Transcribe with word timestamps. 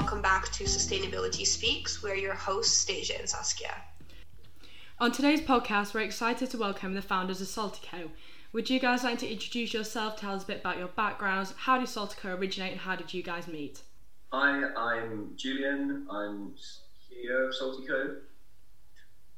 welcome 0.00 0.22
back 0.22 0.48
to 0.52 0.62
Sustainability 0.62 1.44
Speaks. 1.44 2.04
We're 2.04 2.14
your 2.14 2.32
hosts, 2.32 2.84
Stasia 2.84 3.18
and 3.18 3.28
Saskia. 3.28 3.74
On 5.00 5.10
today's 5.10 5.40
podcast, 5.40 5.92
we're 5.92 6.02
excited 6.02 6.48
to 6.50 6.56
welcome 6.56 6.94
the 6.94 7.02
founders 7.02 7.40
of 7.40 7.48
Saltyco. 7.48 8.08
Would 8.52 8.70
you 8.70 8.78
guys 8.78 9.02
like 9.02 9.18
to 9.18 9.28
introduce 9.28 9.74
yourself, 9.74 10.16
tell 10.16 10.36
us 10.36 10.44
a 10.44 10.46
bit 10.46 10.60
about 10.60 10.78
your 10.78 10.86
backgrounds? 10.86 11.52
How 11.56 11.78
did 11.78 11.88
Saltyco 11.88 12.38
originate 12.38 12.70
and 12.70 12.80
how 12.80 12.94
did 12.94 13.12
you 13.12 13.24
guys 13.24 13.48
meet? 13.48 13.82
Hi, 14.32 14.70
I'm 14.76 15.32
Julian. 15.34 16.06
I'm 16.08 16.54
CEO 16.54 17.48
of 17.48 17.54
Saltyco. 17.60 18.18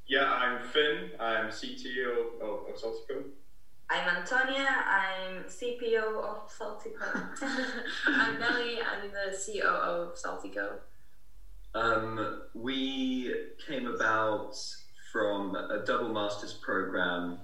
Yeah, 0.09 0.31
I'm 0.31 0.63
Finn. 0.63 1.13
I'm 1.19 1.47
CTO 1.47 2.39
of, 2.43 2.69
of 2.69 2.77
Saltyco. 2.77 3.25
I'm 3.93 4.19
Antonia. 4.19 4.69
I'm 4.87 5.43
CPO 5.49 6.23
of 6.23 6.49
Saltyco. 6.49 7.27
I'm 8.07 8.39
Nelly. 8.39 8.79
I'm 8.81 9.11
the 9.11 9.37
COO 9.37 9.67
of 9.67 10.15
Saltyco. 10.15 10.75
Um, 11.75 12.43
we 12.55 13.35
came 13.67 13.89
about 13.89 14.55
from 15.13 15.57
a 15.57 15.83
double 15.85 16.09
master's 16.11 16.53
program 16.53 17.41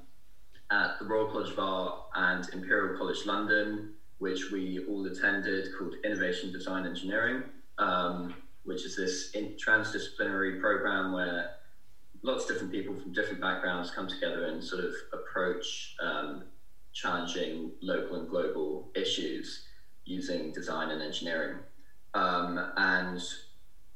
at 0.71 1.01
the 1.01 1.05
Royal 1.05 1.27
College 1.27 1.51
of 1.51 1.59
Art 1.59 1.99
and 2.15 2.49
Imperial 2.53 2.97
College 2.97 3.27
London, 3.27 3.95
which 4.19 4.53
we 4.53 4.87
all 4.89 5.05
attended, 5.07 5.71
called 5.77 5.95
Innovation 6.05 6.53
Design 6.53 6.87
Engineering, 6.87 7.43
um, 7.79 8.33
which 8.63 8.85
is 8.85 8.95
this 8.95 9.35
transdisciplinary 9.35 10.61
program 10.61 11.13
where 11.13 11.56
lots 12.27 12.43
of 12.45 12.49
different 12.51 12.73
people 12.73 12.95
from 12.99 13.13
different 13.13 13.41
backgrounds 13.41 13.91
come 13.93 14.09
together 14.09 14.47
and 14.47 14.63
sort 14.63 14.85
of 14.85 14.93
approach 15.13 15.95
um, 16.03 16.43
challenging 16.93 17.71
local 17.81 18.17
and 18.17 18.29
global 18.29 18.91
issues 18.97 19.67
using 20.05 20.53
design 20.53 20.91
and 20.91 21.01
engineering. 21.01 21.59
Um, 22.15 22.73
and 22.77 23.23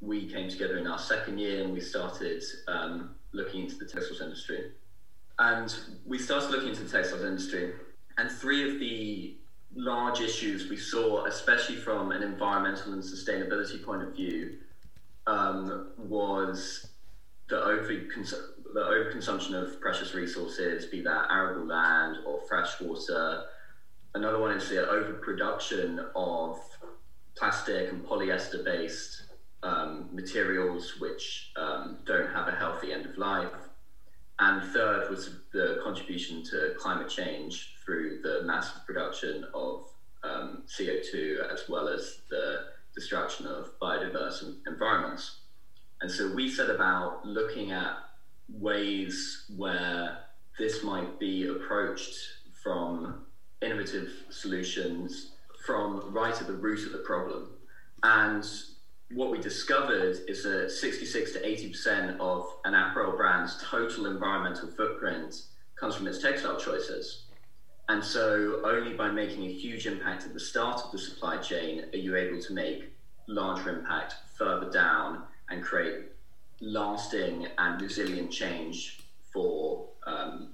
we 0.00 0.26
came 0.26 0.48
together 0.48 0.78
in 0.78 0.86
our 0.86 0.98
second 0.98 1.38
year 1.38 1.64
and 1.64 1.72
we 1.72 1.80
started 1.80 2.42
um, 2.68 3.10
looking 3.32 3.62
into 3.62 3.76
the 3.76 3.84
textiles 3.84 4.20
industry. 4.20 4.70
And 5.40 5.74
we 6.06 6.18
started 6.18 6.50
looking 6.50 6.68
into 6.68 6.84
the 6.84 6.90
textiles 6.90 7.24
industry, 7.24 7.72
and 8.18 8.30
three 8.30 8.70
of 8.70 8.78
the 8.78 9.36
large 9.74 10.20
issues 10.20 10.68
we 10.68 10.76
saw, 10.76 11.24
especially 11.24 11.76
from 11.76 12.12
an 12.12 12.22
environmental 12.22 12.92
and 12.92 13.02
sustainability 13.02 13.82
point 13.82 14.02
of 14.02 14.14
view, 14.14 14.58
um, 15.26 15.88
was 15.96 16.89
the 17.50 17.62
over 17.62 17.92
the 18.72 18.80
overconsumption 18.80 19.54
of 19.54 19.80
precious 19.80 20.14
resources, 20.14 20.86
be 20.86 21.02
that 21.02 21.26
arable 21.30 21.66
land 21.66 22.18
or 22.24 22.40
fresh 22.48 22.80
water. 22.80 23.44
Another 24.14 24.38
one 24.38 24.56
is 24.56 24.68
the 24.68 24.88
overproduction 24.88 26.00
of 26.14 26.58
plastic 27.36 27.90
and 27.90 28.04
polyester 28.04 28.64
based 28.64 29.22
um, 29.62 30.08
materials 30.12 31.00
which 31.00 31.50
um, 31.56 31.98
don't 32.06 32.30
have 32.30 32.48
a 32.48 32.52
healthy 32.52 32.92
end 32.92 33.06
of 33.06 33.18
life. 33.18 33.52
And 34.38 34.62
third 34.72 35.10
was 35.10 35.40
the 35.52 35.80
contribution 35.82 36.42
to 36.44 36.74
climate 36.78 37.10
change 37.10 37.74
through 37.84 38.20
the 38.22 38.42
massive 38.44 38.86
production 38.86 39.44
of 39.52 39.86
um, 40.22 40.62
CO2 40.66 41.52
as 41.52 41.68
well 41.68 41.88
as 41.88 42.22
the 42.30 42.66
destruction 42.94 43.46
of 43.46 43.78
biodiverse 43.80 44.42
environments. 44.66 45.39
And 46.00 46.10
so 46.10 46.32
we 46.32 46.50
set 46.50 46.70
about 46.70 47.26
looking 47.26 47.72
at 47.72 47.96
ways 48.48 49.44
where 49.56 50.18
this 50.58 50.82
might 50.82 51.18
be 51.18 51.48
approached 51.48 52.14
from 52.62 53.24
innovative 53.62 54.10
solutions 54.30 55.32
from 55.64 56.12
right 56.12 56.38
at 56.40 56.46
the 56.46 56.54
root 56.54 56.86
of 56.86 56.92
the 56.92 56.98
problem. 56.98 57.50
And 58.02 58.44
what 59.12 59.30
we 59.30 59.38
discovered 59.38 60.18
is 60.28 60.42
that 60.44 60.70
66 60.70 61.32
to 61.32 61.40
80% 61.40 62.18
of 62.18 62.46
an 62.64 62.74
apparel 62.74 63.16
brand's 63.16 63.62
total 63.62 64.06
environmental 64.06 64.68
footprint 64.68 65.34
comes 65.76 65.96
from 65.96 66.06
its 66.06 66.22
textile 66.22 66.58
choices. 66.58 67.24
And 67.88 68.04
so, 68.04 68.60
only 68.64 68.94
by 68.94 69.10
making 69.10 69.44
a 69.44 69.52
huge 69.52 69.86
impact 69.86 70.24
at 70.24 70.32
the 70.32 70.38
start 70.38 70.80
of 70.80 70.92
the 70.92 70.98
supply 70.98 71.38
chain 71.38 71.86
are 71.92 71.96
you 71.96 72.14
able 72.14 72.40
to 72.40 72.52
make 72.52 72.92
larger 73.26 73.78
impact 73.78 74.14
further 74.38 74.70
down 74.70 75.24
and 75.50 75.62
create 75.62 76.06
lasting 76.60 77.46
and 77.58 77.80
resilient 77.80 78.30
change 78.30 79.00
for 79.32 79.88
um, 80.06 80.50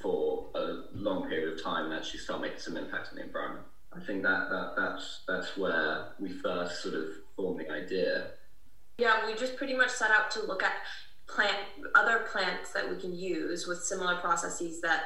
for 0.00 0.46
a 0.54 0.84
long 0.94 1.28
period 1.28 1.54
of 1.54 1.62
time 1.62 1.86
and 1.86 1.94
actually 1.94 2.20
start 2.20 2.40
making 2.40 2.58
some 2.58 2.76
impact 2.76 3.08
on 3.10 3.16
the 3.16 3.24
environment. 3.24 3.66
I 3.94 4.00
think 4.00 4.22
that, 4.22 4.48
that 4.50 4.74
that's 4.76 5.20
that's 5.26 5.56
where 5.56 6.08
we 6.18 6.30
first 6.30 6.82
sort 6.82 6.94
of 6.94 7.04
formed 7.36 7.60
the 7.60 7.70
idea. 7.70 8.28
Yeah, 8.98 9.26
we 9.26 9.34
just 9.34 9.56
pretty 9.56 9.74
much 9.74 9.90
set 9.90 10.10
out 10.10 10.30
to 10.32 10.42
look 10.42 10.62
at 10.62 10.72
plant 11.26 11.56
other 11.94 12.20
plants 12.30 12.72
that 12.72 12.88
we 12.88 12.96
can 12.96 13.14
use 13.14 13.66
with 13.66 13.82
similar 13.82 14.16
processes 14.16 14.80
that 14.80 15.04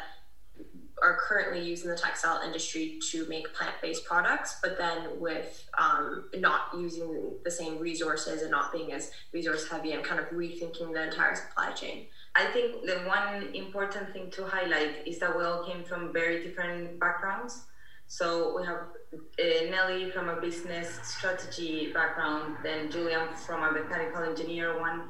are 1.03 1.19
currently 1.21 1.63
used 1.65 1.85
in 1.85 1.91
the 1.91 1.97
textile 1.97 2.41
industry 2.45 2.99
to 3.11 3.27
make 3.29 3.53
plant-based 3.55 4.05
products, 4.05 4.57
but 4.63 4.79
then 4.79 5.21
with 5.21 5.69
um, 5.77 6.25
not 6.37 6.69
using 6.79 7.33
the 7.45 7.51
same 7.51 7.79
resources 7.79 8.43
and 8.43 8.51
not 8.51 8.73
being 8.73 8.93
as 8.93 9.11
resource 9.33 9.69
heavy 9.69 9.93
and 9.93 10.05
kind 10.05 10.21
of 10.21 10.27
rethinking 10.31 10.93
the 10.93 11.03
entire 11.03 11.35
supply 11.35 11.73
chain. 11.73 12.07
I 12.35 12.47
think 12.47 12.87
the 12.87 12.99
one 13.01 13.55
important 13.55 14.13
thing 14.13 14.31
to 14.31 14.47
highlight 14.47 15.07
is 15.07 15.19
that 15.19 15.37
we 15.37 15.45
all 15.45 15.65
came 15.65 15.85
from 15.85 16.13
very 16.13 16.43
different 16.43 16.99
backgrounds. 16.99 17.65
So 18.07 18.57
we 18.59 18.67
have 18.67 18.81
uh, 19.15 19.71
Nelly 19.71 20.11
from 20.11 20.29
a 20.29 20.41
business 20.41 21.01
strategy 21.03 21.93
background, 21.93 22.57
then 22.63 22.91
Julian 22.91 23.35
from 23.35 23.63
a 23.63 23.73
mechanical 23.73 24.23
engineer 24.23 24.79
one, 24.79 25.09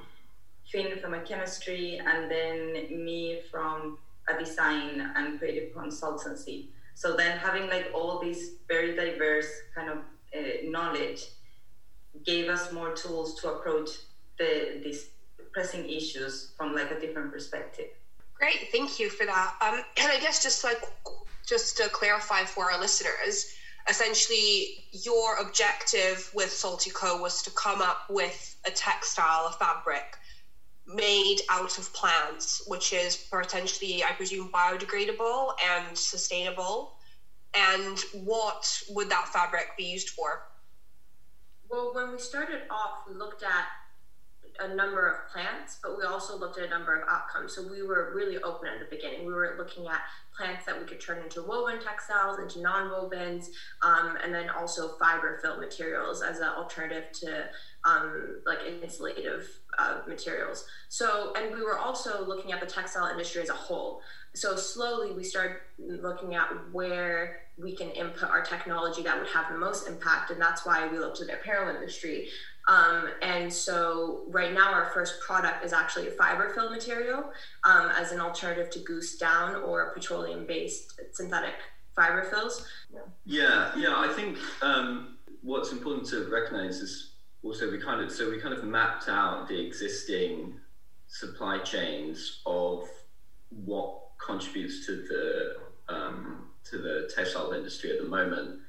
Finn 0.70 0.98
from 1.00 1.14
a 1.14 1.20
chemistry, 1.20 2.00
and 2.04 2.30
then 2.30 3.04
me 3.04 3.40
from 3.50 3.98
a 4.28 4.38
design 4.38 5.12
and 5.16 5.38
creative 5.38 5.72
consultancy. 5.74 6.68
So 6.94 7.16
then 7.16 7.38
having 7.38 7.68
like 7.68 7.90
all 7.94 8.20
these 8.20 8.52
very 8.68 8.94
diverse 8.94 9.48
kind 9.74 9.90
of 9.90 9.98
uh, 10.36 10.40
knowledge 10.64 11.24
gave 12.24 12.48
us 12.48 12.72
more 12.72 12.94
tools 12.94 13.40
to 13.40 13.52
approach 13.54 13.90
the 14.38 14.80
these 14.84 15.08
pressing 15.52 15.88
issues 15.88 16.52
from 16.56 16.74
like 16.74 16.90
a 16.90 17.00
different 17.00 17.32
perspective. 17.32 17.88
Great, 18.34 18.68
thank 18.72 18.98
you 18.98 19.08
for 19.08 19.26
that. 19.26 19.54
Um, 19.60 19.82
and 19.96 20.10
I 20.10 20.18
guess 20.18 20.42
just 20.42 20.64
like 20.64 20.82
just 21.46 21.76
to 21.78 21.88
clarify 21.90 22.44
for 22.44 22.70
our 22.70 22.80
listeners, 22.80 23.52
essentially 23.88 24.84
your 24.92 25.36
objective 25.36 26.30
with 26.34 26.48
Saltyco 26.48 27.20
was 27.20 27.42
to 27.42 27.50
come 27.50 27.82
up 27.82 28.08
with 28.08 28.56
a 28.66 28.70
textile, 28.70 29.46
a 29.46 29.52
fabric 29.52 30.16
made 30.86 31.38
out 31.48 31.78
of 31.78 31.92
plants, 31.92 32.64
which 32.66 32.92
is 32.92 33.16
potentially, 33.30 34.02
I 34.04 34.12
presume, 34.12 34.50
biodegradable 34.50 35.54
and 35.76 35.96
sustainable. 35.96 36.96
And 37.54 37.98
what 38.24 38.82
would 38.90 39.08
that 39.10 39.28
fabric 39.28 39.68
be 39.76 39.84
used 39.84 40.10
for? 40.10 40.48
Well, 41.70 41.94
when 41.94 42.12
we 42.12 42.18
started 42.18 42.62
off, 42.70 43.04
we 43.08 43.14
looked 43.14 43.42
at 43.42 43.66
a 44.60 44.74
number 44.74 45.08
of 45.08 45.32
plants, 45.32 45.78
but 45.82 45.96
we 45.96 46.04
also 46.04 46.38
looked 46.38 46.58
at 46.58 46.66
a 46.66 46.70
number 46.70 46.94
of 46.94 47.08
outcomes. 47.08 47.54
So 47.54 47.66
we 47.66 47.82
were 47.82 48.12
really 48.14 48.38
open 48.42 48.68
at 48.68 48.78
the 48.78 48.94
beginning. 48.94 49.26
We 49.26 49.32
were 49.32 49.54
looking 49.58 49.86
at 49.86 50.00
plants 50.36 50.66
that 50.66 50.78
we 50.78 50.86
could 50.86 51.00
turn 51.00 51.22
into 51.22 51.42
woven 51.42 51.80
textiles, 51.80 52.38
into 52.38 52.60
non-wovens, 52.60 53.48
um, 53.82 54.18
and 54.22 54.34
then 54.34 54.50
also 54.50 54.96
fiber 54.98 55.38
fill 55.42 55.58
materials 55.58 56.22
as 56.22 56.38
an 56.38 56.48
alternative 56.48 57.04
to 57.20 57.46
um, 57.84 58.40
like 58.46 58.58
insulative 58.60 59.44
uh, 59.78 60.00
materials. 60.06 60.66
So, 60.88 61.32
and 61.36 61.54
we 61.54 61.62
were 61.62 61.78
also 61.78 62.24
looking 62.26 62.52
at 62.52 62.60
the 62.60 62.66
textile 62.66 63.06
industry 63.06 63.42
as 63.42 63.48
a 63.48 63.54
whole. 63.54 64.00
So 64.34 64.56
slowly 64.56 65.12
we 65.12 65.24
started 65.24 65.56
looking 65.78 66.34
at 66.34 66.48
where 66.72 67.40
we 67.58 67.76
can 67.76 67.90
input 67.90 68.30
our 68.30 68.42
technology 68.42 69.02
that 69.02 69.18
would 69.18 69.28
have 69.28 69.52
the 69.52 69.58
most 69.58 69.86
impact, 69.86 70.30
and 70.30 70.40
that's 70.40 70.64
why 70.64 70.88
we 70.88 70.98
looked 70.98 71.20
at 71.20 71.26
the 71.26 71.34
apparel 71.34 71.74
industry. 71.74 72.28
Um, 72.68 73.10
and 73.22 73.52
so 73.52 74.22
right 74.28 74.52
now 74.52 74.72
our 74.72 74.86
first 74.86 75.20
product 75.20 75.64
is 75.64 75.72
actually 75.72 76.08
a 76.08 76.12
fiber 76.12 76.50
fill 76.54 76.70
material 76.70 77.24
um, 77.64 77.90
as 77.90 78.12
an 78.12 78.20
alternative 78.20 78.70
to 78.70 78.78
goose 78.80 79.18
down 79.18 79.56
or 79.56 79.92
petroleum 79.92 80.46
based 80.46 81.00
synthetic 81.10 81.54
fiber 81.94 82.22
fills. 82.22 82.66
Yeah, 82.92 83.00
yeah, 83.26 83.72
yeah 83.76 83.94
I 83.96 84.08
think 84.14 84.38
um, 84.62 85.16
what's 85.42 85.72
important 85.72 86.06
to 86.08 86.30
recognize 86.30 86.76
is 86.76 87.11
also 87.42 87.70
we 87.70 87.78
kind 87.78 88.00
of 88.00 88.10
so 88.10 88.30
we 88.30 88.38
kind 88.38 88.54
of 88.54 88.64
mapped 88.64 89.08
out 89.08 89.48
the 89.48 89.58
existing 89.58 90.54
supply 91.06 91.58
chains 91.58 92.40
of 92.46 92.84
what 93.50 94.00
contributes 94.18 94.86
to 94.86 95.04
the 95.08 95.94
um, 95.94 96.44
to 96.64 96.78
the 96.78 97.10
textile 97.14 97.52
industry 97.52 97.90
at 97.90 97.98
the 97.98 98.04
moment, 98.08 98.60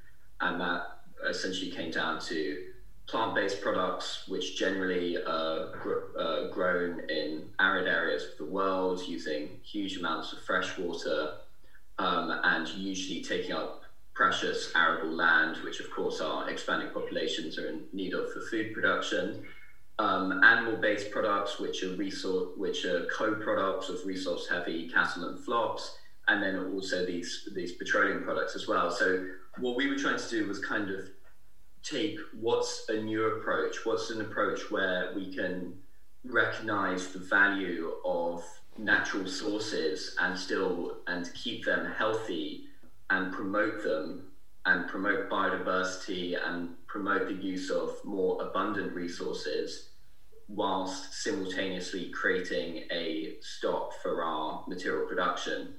and 0.41 0.59
that 0.59 0.81
essentially 1.29 1.71
came 1.71 1.91
down 1.91 2.19
to 2.19 2.63
plant-based 3.07 3.61
products, 3.61 4.23
which 4.27 4.57
generally 4.57 5.17
are 5.23 5.71
gr- 5.81 6.17
uh, 6.17 6.49
grown 6.49 7.01
in 7.09 7.49
arid 7.59 7.87
areas 7.87 8.23
of 8.23 8.37
the 8.37 8.45
world 8.45 9.01
using 9.07 9.57
huge 9.61 9.97
amounts 9.97 10.31
of 10.33 10.39
fresh 10.39 10.77
water 10.77 11.33
um, 11.99 12.39
and 12.43 12.67
usually 12.69 13.21
taking 13.21 13.53
up 13.53 13.82
precious 14.13 14.71
arable 14.75 15.11
land, 15.11 15.57
which 15.57 15.79
of 15.79 15.89
course 15.89 16.21
our 16.21 16.49
expanding 16.49 16.89
populations 16.93 17.57
are 17.57 17.67
in 17.67 17.83
need 17.93 18.13
of 18.13 18.31
for 18.31 18.41
food 18.41 18.73
production. 18.73 19.43
Um, 19.99 20.43
animal-based 20.43 21.11
products, 21.11 21.59
which 21.59 21.83
are 21.83 21.95
resource, 21.95 22.49
which 22.57 22.83
are 22.85 23.05
co-products 23.05 23.89
of 23.89 24.03
resource-heavy 24.05 24.89
cattle 24.89 25.25
and 25.25 25.39
flocks, 25.39 25.97
and 26.27 26.41
then 26.41 26.57
also 26.73 27.05
these 27.05 27.47
these 27.53 27.73
petroleum 27.73 28.23
products 28.23 28.55
as 28.55 28.67
well. 28.67 28.89
So 28.89 29.27
what 29.59 29.75
we 29.75 29.87
were 29.87 29.95
trying 29.95 30.17
to 30.17 30.29
do 30.29 30.47
was 30.47 30.59
kind 30.59 30.89
of 30.89 31.09
take 31.83 32.17
what's 32.39 32.89
a 32.89 33.01
new 33.01 33.35
approach, 33.35 33.85
what's 33.85 34.09
an 34.09 34.21
approach 34.21 34.71
where 34.71 35.11
we 35.15 35.33
can 35.33 35.75
recognize 36.25 37.09
the 37.09 37.19
value 37.19 37.91
of 38.03 38.43
natural 38.77 39.27
sources 39.27 40.15
and 40.19 40.37
still 40.37 40.97
and 41.07 41.29
keep 41.35 41.65
them 41.65 41.91
healthy 41.91 42.65
and 43.09 43.33
promote 43.33 43.83
them 43.83 44.31
and 44.65 44.87
promote 44.87 45.29
biodiversity 45.29 46.37
and 46.41 46.69
promote 46.87 47.27
the 47.27 47.33
use 47.33 47.69
of 47.69 47.95
more 48.03 48.41
abundant 48.41 48.93
resources 48.93 49.89
whilst 50.47 51.13
simultaneously 51.23 52.09
creating 52.09 52.83
a 52.91 53.35
stop 53.41 53.91
for 54.01 54.23
our 54.23 54.63
material 54.67 55.07
production. 55.07 55.75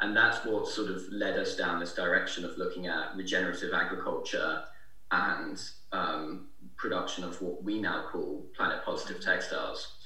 And 0.00 0.16
that's 0.16 0.44
what 0.44 0.68
sort 0.68 0.90
of 0.90 1.02
led 1.10 1.38
us 1.38 1.56
down 1.56 1.80
this 1.80 1.94
direction 1.94 2.44
of 2.44 2.56
looking 2.56 2.86
at 2.86 3.16
regenerative 3.16 3.72
agriculture 3.74 4.62
and 5.10 5.60
um, 5.92 6.46
production 6.76 7.24
of 7.24 7.40
what 7.42 7.62
we 7.62 7.80
now 7.80 8.04
call 8.10 8.46
planet 8.56 8.84
positive 8.84 9.20
textiles. 9.20 9.97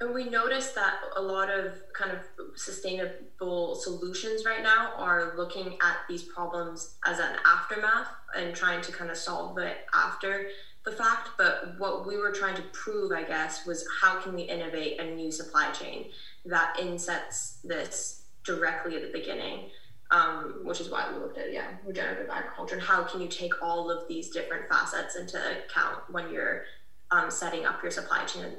And 0.00 0.14
we 0.14 0.28
noticed 0.28 0.74
that 0.74 0.96
a 1.16 1.22
lot 1.22 1.50
of 1.50 1.72
kind 1.94 2.10
of 2.10 2.18
sustainable 2.54 3.74
solutions 3.76 4.44
right 4.44 4.62
now 4.62 4.92
are 4.96 5.34
looking 5.36 5.78
at 5.82 5.96
these 6.06 6.22
problems 6.22 6.96
as 7.06 7.18
an 7.18 7.36
aftermath 7.46 8.08
and 8.36 8.54
trying 8.54 8.82
to 8.82 8.92
kind 8.92 9.10
of 9.10 9.16
solve 9.16 9.56
it 9.56 9.86
after 9.94 10.48
the 10.84 10.92
fact. 10.92 11.30
But 11.38 11.76
what 11.78 12.06
we 12.06 12.18
were 12.18 12.30
trying 12.30 12.56
to 12.56 12.62
prove, 12.74 13.10
I 13.10 13.24
guess, 13.24 13.64
was 13.64 13.86
how 14.02 14.20
can 14.20 14.34
we 14.34 14.42
innovate 14.42 15.00
a 15.00 15.14
new 15.14 15.32
supply 15.32 15.70
chain 15.72 16.06
that 16.44 16.76
insets 16.78 17.60
this 17.64 18.26
directly 18.44 18.96
at 18.96 19.02
the 19.02 19.18
beginning, 19.18 19.70
um, 20.10 20.60
which 20.62 20.80
is 20.80 20.90
why 20.90 21.10
we 21.10 21.18
looked 21.18 21.38
at, 21.38 21.54
yeah, 21.54 21.68
regenerative 21.86 22.28
agriculture 22.28 22.74
and 22.74 22.84
how 22.84 23.02
can 23.02 23.22
you 23.22 23.28
take 23.28 23.62
all 23.62 23.90
of 23.90 24.06
these 24.08 24.28
different 24.28 24.68
facets 24.68 25.16
into 25.16 25.38
account 25.38 26.02
when 26.10 26.30
you're 26.30 26.64
um, 27.10 27.30
setting 27.30 27.64
up 27.64 27.82
your 27.82 27.90
supply 27.90 28.24
chain 28.26 28.52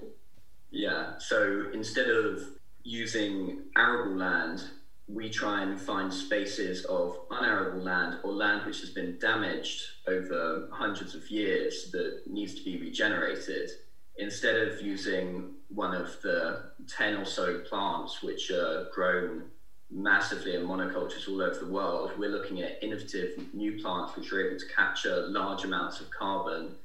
yeah, 0.71 1.17
so 1.17 1.67
instead 1.73 2.09
of 2.09 2.41
using 2.83 3.63
arable 3.75 4.15
land, 4.15 4.63
we 5.07 5.29
try 5.29 5.61
and 5.61 5.79
find 5.79 6.13
spaces 6.13 6.83
of 6.85 7.17
unarable 7.31 7.79
land 7.79 8.19
or 8.23 8.33
land 8.33 8.65
which 8.65 8.81
has 8.81 8.89
been 8.89 9.17
damaged 9.19 9.81
over 10.07 10.67
hundreds 10.71 11.15
of 11.15 11.29
years 11.29 11.89
that 11.91 12.21
needs 12.27 12.55
to 12.55 12.63
be 12.63 12.77
regenerated. 12.77 13.69
Instead 14.17 14.55
of 14.67 14.81
using 14.81 15.53
one 15.69 15.95
of 15.95 16.21
the 16.23 16.71
10 16.87 17.17
or 17.17 17.25
so 17.25 17.59
plants 17.59 18.21
which 18.21 18.51
are 18.51 18.87
grown 18.93 19.43
massively 19.89 20.55
in 20.55 20.63
monocultures 20.63 21.29
all 21.29 21.41
over 21.41 21.59
the 21.59 21.71
world, 21.71 22.11
we're 22.17 22.29
looking 22.29 22.61
at 22.61 22.83
innovative 22.83 23.37
new 23.53 23.81
plants 23.81 24.15
which 24.17 24.33
are 24.33 24.45
able 24.45 24.59
to 24.59 24.65
capture 24.75 25.27
large 25.27 25.63
amounts 25.63 26.01
of 26.01 26.09
carbon 26.09 26.75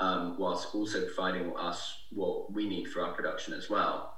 um, 0.00 0.36
whilst 0.38 0.74
also 0.74 1.04
providing 1.06 1.54
us 1.56 2.04
what 2.10 2.52
we 2.52 2.66
need 2.68 2.88
for 2.88 3.02
our 3.02 3.12
production 3.12 3.54
as 3.54 3.70
well. 3.70 4.14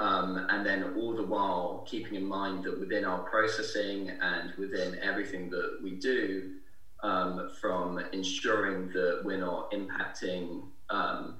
Um, 0.00 0.46
and 0.50 0.66
then 0.66 0.94
all 0.96 1.14
the 1.14 1.22
while 1.22 1.86
keeping 1.88 2.14
in 2.14 2.24
mind 2.24 2.64
that 2.64 2.78
within 2.80 3.04
our 3.04 3.20
processing 3.20 4.10
and 4.10 4.52
within 4.58 4.98
everything 5.00 5.50
that 5.50 5.78
we 5.82 5.92
do, 5.92 6.54
um, 7.02 7.50
from 7.60 7.98
ensuring 8.12 8.88
that 8.88 9.20
we're 9.24 9.38
not 9.38 9.70
impacting 9.72 10.62
um, 10.90 11.36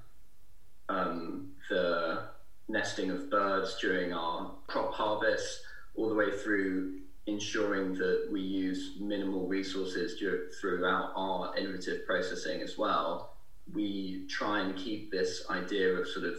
um, 0.89 1.51
the 1.69 2.29
nesting 2.69 3.11
of 3.11 3.31
birds 3.31 3.77
during 3.81 4.13
our 4.13 4.53
crop 4.67 4.93
harvest, 4.93 5.63
all 5.97 6.09
the 6.09 6.15
way 6.15 6.31
through 6.31 7.01
ensuring 7.27 7.95
that 7.95 8.29
we 8.31 8.41
use 8.41 8.97
minimal 9.01 9.49
resources 9.49 10.23
throughout 10.61 11.13
our 11.17 11.57
innovative 11.57 12.05
processing 12.07 12.61
as 12.61 12.77
well 12.77 13.34
we 13.73 14.27
try 14.29 14.61
and 14.61 14.77
keep 14.77 15.11
this 15.11 15.45
idea 15.51 15.93
of 15.95 16.07
sort 16.09 16.27
of 16.27 16.37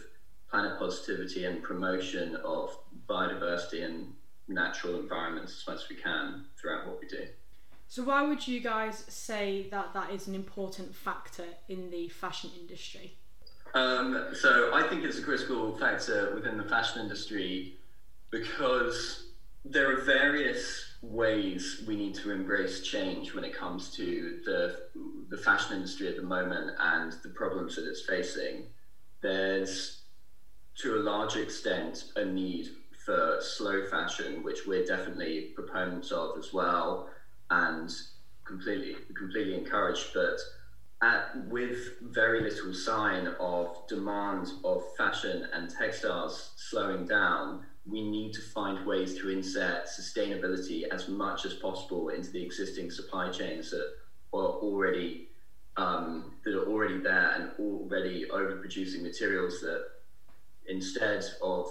planet 0.49 0.77
positivity 0.77 1.45
and 1.45 1.63
promotion 1.63 2.35
of 2.37 2.77
biodiversity 3.09 3.83
and 3.83 4.13
natural 4.47 4.99
environments 4.99 5.57
as 5.57 5.67
much 5.67 5.83
as 5.83 5.89
we 5.89 5.95
can 5.95 6.45
throughout 6.59 6.87
what 6.87 6.99
we 6.99 7.07
do. 7.07 7.25
So, 7.87 8.03
why 8.03 8.23
would 8.23 8.47
you 8.47 8.61
guys 8.61 9.05
say 9.07 9.67
that 9.71 9.93
that 9.93 10.11
is 10.11 10.27
an 10.27 10.35
important 10.35 10.95
factor 10.95 11.45
in 11.69 11.89
the 11.91 12.09
fashion 12.09 12.51
industry? 12.59 13.17
Um, 13.73 14.27
so, 14.33 14.73
I 14.73 14.87
think 14.87 15.03
it's 15.03 15.19
a 15.19 15.21
critical 15.21 15.77
factor 15.77 16.33
within 16.33 16.57
the 16.57 16.63
fashion 16.63 17.01
industry 17.01 17.77
because 18.31 19.27
there 19.63 19.91
are 19.91 20.01
various 20.01 20.94
ways 21.11 21.83
we 21.87 21.95
need 21.95 22.15
to 22.15 22.31
embrace 22.31 22.81
change 22.81 23.33
when 23.33 23.43
it 23.43 23.55
comes 23.55 23.91
to 23.91 24.39
the 24.45 24.77
the 25.29 25.37
fashion 25.37 25.75
industry 25.75 26.07
at 26.07 26.15
the 26.15 26.21
moment 26.21 26.71
and 26.79 27.13
the 27.23 27.29
problems 27.29 27.75
that 27.75 27.87
it's 27.87 28.01
facing. 28.01 28.63
There's 29.21 30.03
to 30.77 30.95
a 30.95 30.99
large 30.99 31.35
extent 31.35 32.05
a 32.15 32.25
need 32.25 32.67
for 33.05 33.37
slow 33.39 33.85
fashion, 33.85 34.43
which 34.43 34.65
we're 34.65 34.85
definitely 34.85 35.51
proponents 35.55 36.11
of 36.11 36.37
as 36.37 36.51
well, 36.53 37.09
and 37.49 37.89
completely 38.43 38.95
completely 39.15 39.55
encouraged. 39.55 40.07
But 40.13 40.39
at, 41.01 41.47
with 41.47 41.77
very 42.01 42.41
little 42.41 42.73
sign 42.73 43.27
of 43.39 43.87
demand 43.87 44.47
of 44.63 44.81
fashion 44.97 45.47
and 45.53 45.69
textiles 45.69 46.53
slowing 46.55 47.05
down, 47.05 47.63
we 47.87 48.01
need 48.01 48.33
to 48.33 48.41
find 48.41 48.85
ways 48.85 49.17
to 49.19 49.29
insert 49.29 49.85
sustainability 49.85 50.83
as 50.91 51.07
much 51.07 51.45
as 51.45 51.53
possible 51.53 52.09
into 52.09 52.31
the 52.31 52.43
existing 52.43 52.89
supply 52.89 53.29
chains 53.29 53.69
that 53.69 53.93
are 54.33 54.39
already 54.39 55.29
um, 55.77 56.31
that 56.43 56.55
are 56.55 56.67
already 56.67 56.99
there 56.99 57.31
and 57.35 57.51
already 57.59 58.25
overproducing 58.31 59.01
materials 59.01 59.59
that 59.59 59.87
instead 60.67 61.23
of 61.43 61.67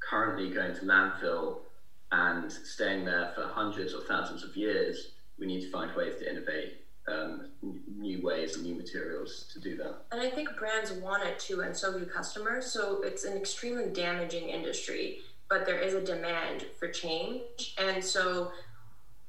currently 0.00 0.50
going 0.50 0.74
to 0.74 0.82
landfill 0.82 1.60
and 2.12 2.52
staying 2.52 3.06
there 3.06 3.32
for 3.34 3.44
hundreds 3.48 3.94
or 3.94 4.02
thousands 4.02 4.44
of 4.44 4.54
years, 4.54 5.12
we 5.38 5.46
need 5.46 5.62
to 5.62 5.70
find 5.70 5.96
ways 5.96 6.14
to 6.18 6.30
innovate 6.30 6.82
um, 7.08 7.48
new 7.96 8.22
ways 8.22 8.54
and 8.56 8.64
new 8.64 8.74
materials 8.74 9.50
to 9.52 9.58
do 9.58 9.76
that. 9.76 10.02
And 10.12 10.20
I 10.20 10.28
think 10.28 10.56
brands 10.56 10.92
want 10.92 11.24
it 11.24 11.38
too, 11.38 11.62
and 11.62 11.74
so 11.74 11.98
do 11.98 12.04
customers. 12.04 12.66
So 12.66 13.02
it's 13.02 13.24
an 13.24 13.36
extremely 13.36 13.88
damaging 13.88 14.50
industry 14.50 15.20
but 15.52 15.66
there 15.66 15.78
is 15.78 15.92
a 15.92 16.00
demand 16.00 16.64
for 16.78 16.88
change. 16.88 17.74
And 17.76 18.02
so 18.02 18.52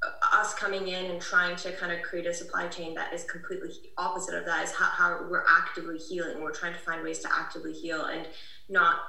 uh, 0.01 0.37
us 0.37 0.53
coming 0.53 0.87
in 0.87 1.11
and 1.11 1.21
trying 1.21 1.57
to 1.57 1.73
kind 1.73 1.91
of 1.91 2.01
create 2.01 2.25
a 2.25 2.33
supply 2.33 2.69
chain 2.69 2.95
that 2.95 3.13
is 3.13 3.25
completely 3.25 3.71
opposite 3.97 4.33
of 4.33 4.45
that 4.45 4.63
is 4.63 4.71
how, 4.71 4.85
how 4.85 5.27
we're 5.29 5.43
actively 5.49 5.97
healing. 5.97 6.41
We're 6.41 6.53
trying 6.53 6.71
to 6.71 6.79
find 6.79 7.03
ways 7.03 7.19
to 7.19 7.29
actively 7.29 7.73
heal 7.73 8.05
and 8.05 8.25
not 8.69 8.99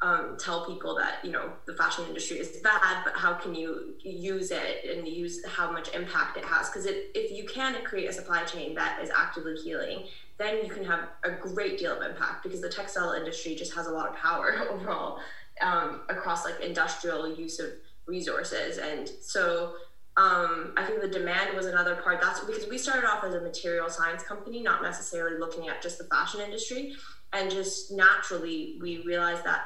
um, 0.00 0.38
tell 0.40 0.64
people 0.64 0.96
that 0.96 1.18
you 1.22 1.30
know 1.30 1.52
the 1.66 1.74
fashion 1.74 2.06
industry 2.08 2.38
is 2.38 2.56
bad, 2.62 3.04
but 3.04 3.12
how 3.16 3.34
can 3.34 3.54
you 3.54 3.94
use 4.02 4.50
it 4.50 4.96
and 4.96 5.06
use 5.06 5.44
how 5.46 5.70
much 5.70 5.94
impact 5.94 6.38
it 6.38 6.44
has? 6.44 6.70
Because 6.70 6.86
if 6.86 7.30
you 7.30 7.44
can 7.44 7.84
create 7.84 8.08
a 8.08 8.12
supply 8.14 8.44
chain 8.44 8.74
that 8.76 9.00
is 9.00 9.10
actively 9.10 9.56
healing, 9.56 10.04
then 10.38 10.64
you 10.64 10.70
can 10.70 10.84
have 10.84 11.10
a 11.22 11.30
great 11.30 11.78
deal 11.78 11.96
of 11.96 12.02
impact 12.02 12.42
because 12.42 12.62
the 12.62 12.68
textile 12.68 13.12
industry 13.12 13.54
just 13.54 13.74
has 13.74 13.86
a 13.86 13.92
lot 13.92 14.08
of 14.08 14.16
power 14.16 14.66
overall 14.70 15.20
um, 15.60 16.02
across 16.08 16.44
like 16.44 16.60
industrial 16.60 17.34
use 17.34 17.58
of 17.58 17.70
resources. 18.06 18.78
And 18.78 19.08
so 19.20 19.74
um, 20.16 20.74
I 20.76 20.84
think 20.84 21.00
the 21.00 21.08
demand 21.08 21.56
was 21.56 21.66
another 21.66 21.96
part. 21.96 22.20
That's 22.20 22.40
because 22.40 22.68
we 22.68 22.78
started 22.78 23.06
off 23.06 23.24
as 23.24 23.34
a 23.34 23.40
material 23.40 23.88
science 23.88 24.22
company, 24.22 24.62
not 24.62 24.82
necessarily 24.82 25.38
looking 25.38 25.68
at 25.68 25.82
just 25.82 25.98
the 25.98 26.04
fashion 26.04 26.40
industry. 26.40 26.94
And 27.32 27.50
just 27.50 27.92
naturally, 27.92 28.78
we 28.80 29.02
realized 29.06 29.44
that 29.44 29.62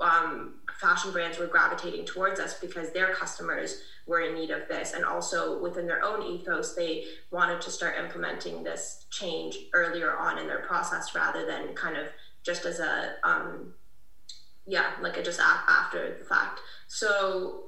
um, 0.00 0.54
fashion 0.80 1.12
brands 1.12 1.38
were 1.38 1.46
gravitating 1.46 2.04
towards 2.04 2.40
us 2.40 2.58
because 2.58 2.92
their 2.92 3.14
customers 3.14 3.82
were 4.06 4.20
in 4.20 4.34
need 4.34 4.50
of 4.50 4.66
this. 4.68 4.92
And 4.92 5.04
also 5.04 5.60
within 5.62 5.86
their 5.86 6.02
own 6.02 6.22
ethos, 6.22 6.74
they 6.74 7.04
wanted 7.30 7.60
to 7.60 7.70
start 7.70 7.94
implementing 7.98 8.64
this 8.64 9.06
change 9.10 9.56
earlier 9.72 10.16
on 10.16 10.38
in 10.38 10.48
their 10.48 10.60
process 10.60 11.14
rather 11.14 11.46
than 11.46 11.74
kind 11.74 11.96
of 11.96 12.06
just 12.42 12.64
as 12.64 12.80
a 12.80 13.14
um, 13.22 13.72
yeah, 14.66 14.92
like 15.00 15.16
it 15.16 15.24
just 15.24 15.40
after 15.40 16.16
the 16.18 16.24
fact. 16.24 16.60
So 16.88 17.64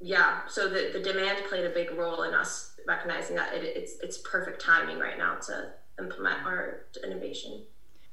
yeah, 0.00 0.40
so 0.46 0.68
the, 0.68 0.90
the 0.92 1.00
demand 1.00 1.44
played 1.48 1.64
a 1.64 1.70
big 1.70 1.92
role 1.92 2.22
in 2.22 2.34
us 2.34 2.72
recognizing 2.86 3.36
that 3.36 3.54
it, 3.54 3.64
it's 3.64 3.94
it's 4.02 4.18
perfect 4.18 4.60
timing 4.60 4.98
right 4.98 5.18
now 5.18 5.36
to 5.46 5.72
implement 5.98 6.44
our 6.44 6.86
innovation. 7.02 7.62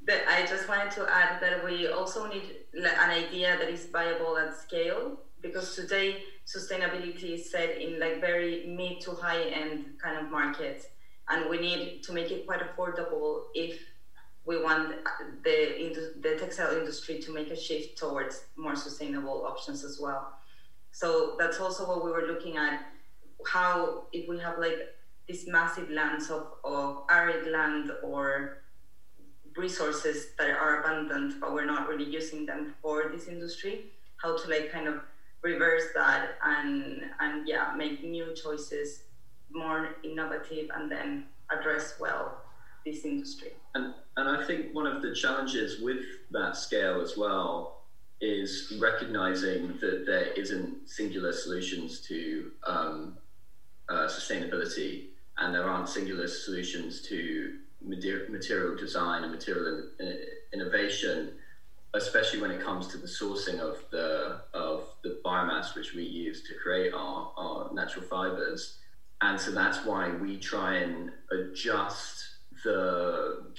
But 0.05 0.21
I 0.27 0.45
just 0.45 0.67
wanted 0.67 0.91
to 0.91 1.09
add 1.09 1.41
that 1.41 1.63
we 1.63 1.87
also 1.87 2.27
need 2.27 2.43
an 2.73 3.09
idea 3.09 3.57
that 3.57 3.69
is 3.69 3.85
viable 3.85 4.37
at 4.37 4.55
scale 4.55 5.19
because 5.41 5.75
today 5.75 6.23
sustainability 6.45 7.35
is 7.35 7.49
set 7.49 7.81
in 7.81 7.99
like 7.99 8.19
very 8.19 8.65
mid 8.67 9.01
to 9.01 9.11
high 9.11 9.43
end 9.43 9.85
kind 10.01 10.17
of 10.17 10.31
markets, 10.31 10.87
and 11.29 11.49
we 11.49 11.59
need 11.59 12.03
to 12.03 12.13
make 12.13 12.31
it 12.31 12.45
quite 12.45 12.61
affordable 12.61 13.43
if 13.53 13.79
we 14.45 14.61
want 14.61 14.95
the 15.43 16.11
the 16.21 16.35
textile 16.37 16.75
industry 16.77 17.19
to 17.19 17.33
make 17.33 17.49
a 17.49 17.55
shift 17.55 17.97
towards 17.97 18.45
more 18.57 18.75
sustainable 18.75 19.45
options 19.45 19.83
as 19.83 19.99
well. 20.01 20.33
So 20.91 21.35
that's 21.39 21.59
also 21.59 21.87
what 21.87 22.03
we 22.03 22.11
were 22.11 22.27
looking 22.27 22.57
at. 22.57 22.85
How 23.47 24.05
if 24.11 24.27
we 24.27 24.39
have 24.39 24.57
like 24.59 24.79
these 25.27 25.47
massive 25.47 25.89
lands 25.89 26.29
of, 26.29 26.47
of 26.63 27.03
arid 27.09 27.51
land 27.51 27.91
or 28.03 28.63
resources 29.55 30.27
that 30.37 30.49
are 30.49 30.81
abundant, 30.81 31.39
but 31.39 31.53
we're 31.53 31.65
not 31.65 31.87
really 31.87 32.09
using 32.09 32.45
them 32.45 32.73
for 32.81 33.09
this 33.13 33.27
industry, 33.27 33.85
how 34.21 34.37
to 34.37 34.49
like 34.49 34.71
kind 34.71 34.87
of 34.87 35.01
reverse 35.41 35.83
that 35.95 36.37
and 36.43 37.03
and 37.19 37.47
yeah, 37.47 37.73
make 37.75 38.03
new 38.03 38.33
choices, 38.35 39.03
more 39.51 39.95
innovative, 40.03 40.69
and 40.75 40.91
then 40.91 41.25
address 41.49 41.95
well 41.99 42.41
this 42.85 43.05
industry. 43.05 43.53
And 43.75 43.93
and 44.17 44.29
I 44.29 44.45
think 44.45 44.73
one 44.73 44.85
of 44.85 45.01
the 45.01 45.13
challenges 45.13 45.81
with 45.81 46.03
that 46.31 46.55
scale 46.55 47.01
as 47.01 47.17
well 47.17 47.83
is 48.21 48.77
recognizing 48.79 49.79
that 49.81 50.05
there 50.05 50.31
isn't 50.33 50.87
singular 50.87 51.33
solutions 51.33 51.99
to 52.01 52.51
um, 52.65 53.17
uh, 53.89 54.07
sustainability, 54.07 55.07
and 55.37 55.53
there 55.53 55.69
aren't 55.69 55.89
singular 55.89 56.27
solutions 56.27 57.01
to 57.01 57.57
material 57.81 58.75
design 58.77 59.23
and 59.23 59.31
material 59.31 59.89
in, 59.99 60.17
innovation, 60.53 61.33
especially 61.95 62.39
when 62.39 62.51
it 62.51 62.61
comes 62.61 62.87
to 62.87 62.97
the 62.97 63.07
sourcing 63.07 63.59
of 63.59 63.83
the 63.91 64.41
of 64.53 64.87
the 65.03 65.19
biomass 65.25 65.75
which 65.75 65.93
we 65.93 66.03
use 66.03 66.43
to 66.43 66.53
create 66.55 66.93
our, 66.93 67.31
our 67.35 67.73
natural 67.73 68.05
fibers. 68.05 68.77
And 69.21 69.39
so 69.39 69.51
that's 69.51 69.85
why 69.85 70.09
we 70.09 70.37
try 70.37 70.75
and 70.75 71.11
adjust 71.31 72.25
the 72.63 73.51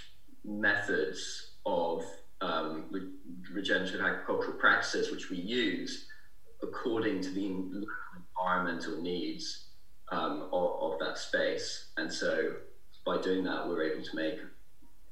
methods 0.44 1.52
of 1.66 2.04
um, 2.40 2.84
re- 2.90 3.10
regenerative 3.52 4.00
agricultural 4.00 4.58
practices 4.58 5.10
which 5.10 5.30
we 5.30 5.38
use 5.38 6.06
according 6.62 7.20
to 7.22 7.30
the 7.30 7.46
environmental 7.46 9.00
needs 9.00 9.66
um, 10.10 10.48
of, 10.52 10.92
of, 10.92 10.98
that 10.98 11.18
space. 11.18 11.88
And 11.96 12.12
so 12.12 12.54
by 13.04 13.20
doing 13.20 13.44
that, 13.44 13.66
we're 13.66 13.82
able 13.82 14.04
to 14.04 14.16
make 14.16 14.38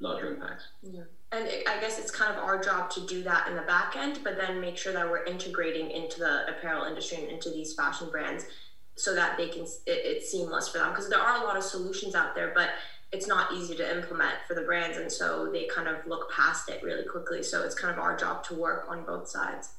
larger 0.00 0.34
impacts. 0.34 0.64
Yeah. 0.82 1.02
And 1.30 1.46
it, 1.46 1.66
I 1.68 1.80
guess 1.80 1.98
it's 1.98 2.10
kind 2.10 2.36
of 2.36 2.42
our 2.42 2.62
job 2.62 2.90
to 2.90 3.06
do 3.06 3.22
that 3.22 3.48
in 3.48 3.54
the 3.54 3.62
back 3.62 3.96
end, 3.96 4.20
but 4.22 4.36
then 4.36 4.60
make 4.60 4.76
sure 4.76 4.92
that 4.92 5.08
we're 5.08 5.24
integrating 5.24 5.90
into 5.90 6.18
the 6.20 6.48
apparel 6.48 6.84
industry 6.84 7.18
and 7.18 7.28
into 7.28 7.50
these 7.50 7.74
fashion 7.74 8.10
brands 8.10 8.44
so 8.96 9.14
that 9.14 9.38
they 9.38 9.48
can, 9.48 9.62
it, 9.62 9.80
it's 9.86 10.30
seamless 10.30 10.68
for 10.68 10.78
them. 10.78 10.90
Because 10.90 11.08
there 11.08 11.20
are 11.20 11.42
a 11.42 11.44
lot 11.44 11.56
of 11.56 11.62
solutions 11.62 12.14
out 12.14 12.34
there, 12.34 12.52
but 12.54 12.70
it's 13.12 13.26
not 13.26 13.52
easy 13.52 13.75
to 13.76 13.97
implement 13.97 14.35
for 14.49 14.54
the 14.54 14.62
brands 14.62 14.97
and 14.97 15.12
so 15.12 15.50
they 15.52 15.66
kind 15.66 15.87
of 15.87 16.07
look 16.07 16.33
past 16.33 16.69
it 16.71 16.83
really 16.83 17.04
quickly. 17.04 17.42
So 17.42 17.62
it's 17.62 17.75
kind 17.75 17.92
of 17.92 18.02
our 18.02 18.16
job 18.16 18.42
to 18.45 18.54
work 18.54 18.87
on 18.88 19.04
both 19.04 19.28
sides. 19.28 19.75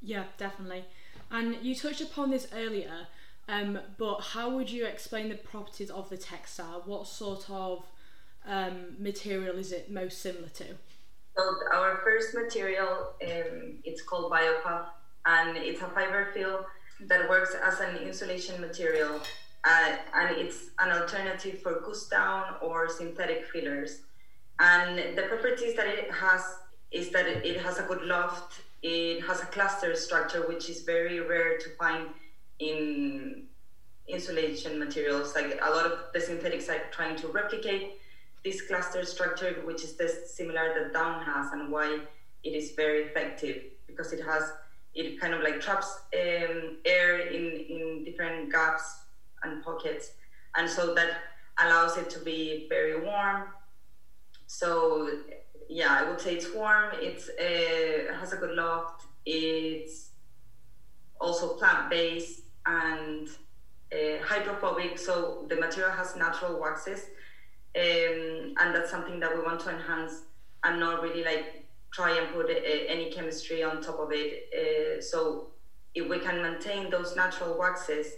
Yeah 0.00 0.24
definitely. 0.38 0.84
And 1.30 1.56
you 1.62 1.74
touched 1.74 2.00
upon 2.00 2.30
this 2.30 2.46
earlier 2.54 3.08
um, 3.48 3.78
but 3.98 4.20
how 4.20 4.50
would 4.50 4.70
you 4.70 4.86
explain 4.86 5.28
the 5.28 5.34
properties 5.34 5.90
of 5.90 6.08
the 6.08 6.16
textile? 6.16 6.82
What 6.86 7.06
sort 7.06 7.50
of 7.50 7.84
um, 8.46 8.96
material 8.98 9.56
is 9.56 9.72
it 9.72 9.90
most 9.90 10.22
similar 10.22 10.48
to? 10.48 10.64
So 11.36 11.42
our 11.74 12.00
first 12.04 12.34
material 12.34 13.14
um, 13.22 13.78
it's 13.82 14.02
called 14.02 14.30
biopuff 14.30 14.86
and 15.26 15.56
it's 15.56 15.82
a 15.82 15.88
fiber 15.88 16.28
fill 16.32 16.66
that 17.00 17.28
works 17.28 17.56
as 17.62 17.80
an 17.80 17.96
insulation 17.96 18.60
material 18.60 19.20
uh, 19.64 19.96
and 20.14 20.36
it's 20.36 20.70
an 20.78 20.92
alternative 20.92 21.62
for 21.62 21.80
goose 21.80 22.08
down 22.08 22.56
or 22.60 22.88
synthetic 22.88 23.46
fillers. 23.46 24.02
And 24.58 25.16
the 25.16 25.22
properties 25.22 25.74
that 25.76 25.86
it 25.86 26.10
has 26.10 26.42
is 26.90 27.10
that 27.10 27.26
it, 27.26 27.60
has 27.60 27.78
a 27.78 27.82
good 27.82 28.02
loft, 28.02 28.60
it 28.82 29.22
has 29.22 29.40
a 29.42 29.46
cluster 29.46 29.96
structure, 29.96 30.46
which 30.46 30.68
is 30.68 30.82
very 30.82 31.20
rare 31.20 31.58
to 31.58 31.70
find 31.70 32.08
in 32.60 33.44
insulation 34.06 34.78
materials. 34.78 35.34
Like 35.34 35.58
a 35.60 35.70
lot 35.70 35.86
of 35.86 35.98
the 36.12 36.20
synthetics 36.20 36.68
are 36.68 36.82
trying 36.92 37.16
to 37.16 37.28
replicate 37.28 37.94
this 38.44 38.60
cluster 38.62 39.04
structure, 39.04 39.54
which 39.64 39.82
is 39.82 39.96
this 39.96 40.34
similar 40.34 40.74
that 40.74 40.92
down 40.92 41.24
has, 41.24 41.52
and 41.52 41.72
why 41.72 42.00
it 42.44 42.50
is 42.50 42.72
very 42.72 43.04
effective 43.04 43.62
because 43.86 44.12
it 44.12 44.22
has 44.22 44.52
it 44.94 45.18
kind 45.20 45.34
of 45.34 45.40
like 45.40 45.60
traps 45.60 46.00
um, 46.14 46.76
air 46.84 47.26
in 47.28 47.50
in 47.68 48.04
different 48.04 48.52
gaps 48.52 49.03
and 49.44 49.62
pockets. 49.64 50.12
And 50.56 50.68
so 50.68 50.94
that 50.94 51.10
allows 51.58 51.96
it 51.96 52.10
to 52.10 52.18
be 52.20 52.66
very 52.68 53.00
warm. 53.00 53.44
So 54.46 55.08
yeah, 55.68 55.96
I 56.00 56.08
would 56.08 56.20
say 56.20 56.34
it's 56.34 56.52
warm. 56.54 56.90
It's 56.94 57.28
uh, 57.28 57.32
it 57.38 58.14
has 58.14 58.32
a 58.32 58.36
good 58.36 58.54
loft. 58.56 59.06
It's 59.26 60.10
also 61.20 61.54
plant 61.54 61.90
based 61.90 62.42
and 62.66 63.28
uh, 63.92 64.22
hydrophobic. 64.22 64.98
So 64.98 65.46
the 65.48 65.56
material 65.56 65.92
has 65.92 66.16
natural 66.16 66.60
waxes, 66.60 67.00
um, 67.76 68.54
and 68.60 68.74
that's 68.74 68.90
something 68.90 69.20
that 69.20 69.34
we 69.34 69.42
want 69.42 69.60
to 69.60 69.70
enhance 69.70 70.22
and 70.64 70.80
not 70.80 71.02
really 71.02 71.24
like 71.24 71.66
try 71.92 72.18
and 72.18 72.32
put 72.34 72.50
uh, 72.50 72.54
any 72.88 73.10
chemistry 73.10 73.62
on 73.62 73.80
top 73.80 73.98
of 74.00 74.10
it. 74.12 74.48
Uh, 74.52 75.00
so 75.00 75.48
if 75.94 76.08
we 76.08 76.18
can 76.18 76.42
maintain 76.42 76.90
those 76.90 77.14
natural 77.14 77.56
waxes 77.58 78.08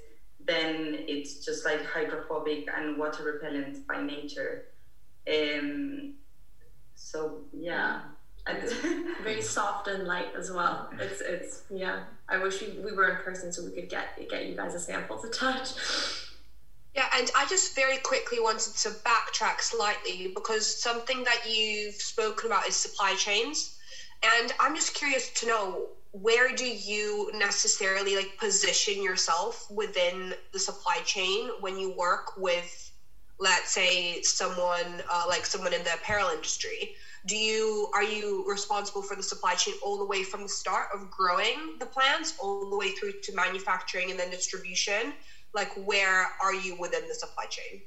then 0.46 0.96
it's 1.08 1.44
just 1.44 1.64
like 1.64 1.84
hydrophobic 1.84 2.68
and 2.74 2.96
water 2.96 3.24
repellent 3.24 3.86
by 3.86 4.02
nature. 4.02 4.66
Um, 5.28 6.14
so 6.94 7.40
yeah. 7.52 8.00
And 8.46 8.62
very 9.22 9.42
soft 9.42 9.88
and 9.88 10.06
light 10.06 10.28
as 10.38 10.52
well. 10.52 10.88
It's 11.00 11.20
it's 11.20 11.62
yeah. 11.68 12.04
I 12.28 12.38
wish 12.38 12.60
we, 12.60 12.78
we 12.84 12.92
were 12.92 13.08
in 13.08 13.16
person 13.16 13.52
so 13.52 13.64
we 13.64 13.70
could 13.72 13.88
get 13.88 14.16
get 14.30 14.46
you 14.46 14.54
guys 14.54 14.74
a 14.74 14.80
sample 14.80 15.18
to 15.18 15.28
touch. 15.28 15.70
Yeah, 16.94 17.06
and 17.14 17.30
I 17.36 17.44
just 17.46 17.74
very 17.74 17.98
quickly 17.98 18.40
wanted 18.40 18.74
to 18.76 18.88
backtrack 19.04 19.60
slightly 19.60 20.32
because 20.34 20.66
something 20.66 21.24
that 21.24 21.42
you've 21.46 21.96
spoken 21.96 22.46
about 22.46 22.66
is 22.66 22.74
supply 22.74 23.14
chains. 23.16 23.78
And 24.22 24.52
I'm 24.58 24.74
just 24.74 24.94
curious 24.94 25.28
to 25.40 25.46
know 25.46 25.88
where 26.22 26.54
do 26.54 26.64
you 26.64 27.30
necessarily 27.34 28.16
like 28.16 28.38
position 28.38 29.02
yourself 29.02 29.66
within 29.70 30.32
the 30.52 30.58
supply 30.58 30.98
chain 31.04 31.48
when 31.60 31.78
you 31.78 31.90
work 31.90 32.36
with 32.36 32.92
let's 33.38 33.74
say 33.74 34.22
someone 34.22 35.02
uh, 35.12 35.24
like 35.28 35.44
someone 35.44 35.74
in 35.74 35.82
the 35.84 35.92
apparel 35.94 36.30
industry? 36.30 36.94
Do 37.26 37.36
you 37.36 37.90
are 37.92 38.02
you 38.02 38.44
responsible 38.48 39.02
for 39.02 39.14
the 39.14 39.22
supply 39.22 39.54
chain 39.54 39.74
all 39.82 39.98
the 39.98 40.06
way 40.06 40.22
from 40.22 40.42
the 40.42 40.48
start 40.48 40.86
of 40.94 41.10
growing 41.10 41.76
the 41.80 41.86
plants 41.86 42.34
all 42.38 42.70
the 42.70 42.76
way 42.76 42.90
through 42.90 43.12
to 43.22 43.34
manufacturing 43.34 44.10
and 44.10 44.18
then 44.18 44.30
distribution? 44.30 45.12
Like 45.54 45.72
where 45.76 46.28
are 46.40 46.54
you 46.54 46.76
within 46.78 47.06
the 47.08 47.14
supply 47.14 47.44
chain? 47.46 47.82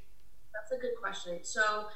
That's 0.53 0.71
a 0.71 0.81
good 0.81 0.95
question. 1.01 1.39
So 1.41 1.88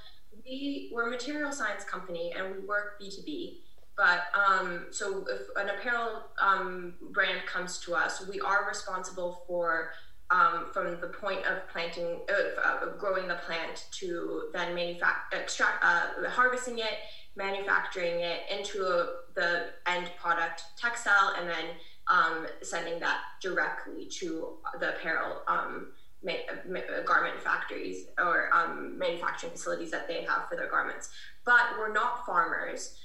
we 0.46 0.90
we're 0.92 1.08
a 1.08 1.12
material 1.12 1.52
science 1.52 1.84
company 1.84 2.34
and 2.36 2.56
we 2.56 2.66
work 2.66 3.00
b2b 3.00 3.58
but 3.96 4.24
um, 4.34 4.88
so 4.92 5.26
if 5.30 5.42
an 5.56 5.70
apparel 5.70 6.24
um, 6.42 6.96
brand 7.12 7.46
comes 7.46 7.80
to 7.80 7.94
us, 7.94 8.28
we 8.28 8.40
are 8.42 8.66
responsible 8.68 9.44
for 9.48 9.92
um, 10.32 10.68
from 10.74 11.00
the 11.00 11.08
point 11.08 11.46
of 11.46 11.68
planting, 11.72 12.22
uh, 12.30 12.88
of 12.88 12.98
growing 12.98 13.28
the 13.28 13.36
plant 13.36 13.86
to 14.00 14.46
then 14.54 14.74
manufacture, 14.74 15.38
extract, 15.38 15.84
uh, 15.84 16.30
harvesting 16.30 16.80
it, 16.80 16.98
manufacturing 17.36 18.20
it 18.22 18.42
into 18.50 18.84
a, 18.84 19.08
the 19.36 19.66
end 19.86 20.10
product 20.20 20.64
textile, 20.78 21.34
and 21.40 21.48
then 21.48 21.66
um, 22.08 22.48
sending 22.64 23.00
that 23.00 23.20
directly 23.42 24.08
to 24.08 24.56
the 24.80 24.96
apparel 24.96 25.42
um, 25.48 25.92
ma- 26.24 26.34
ma- 26.68 26.80
garment 27.06 27.40
factories 27.40 28.08
or 28.18 28.50
um, 28.54 28.98
manufacturing 28.98 29.52
facilities 29.52 29.92
that 29.92 30.08
they 30.08 30.24
have 30.24 30.50
for 30.50 30.56
their 30.56 30.70
garments. 30.70 31.10
But 31.46 31.62
we're 31.78 31.94
not 31.94 32.26
farmers 32.26 32.98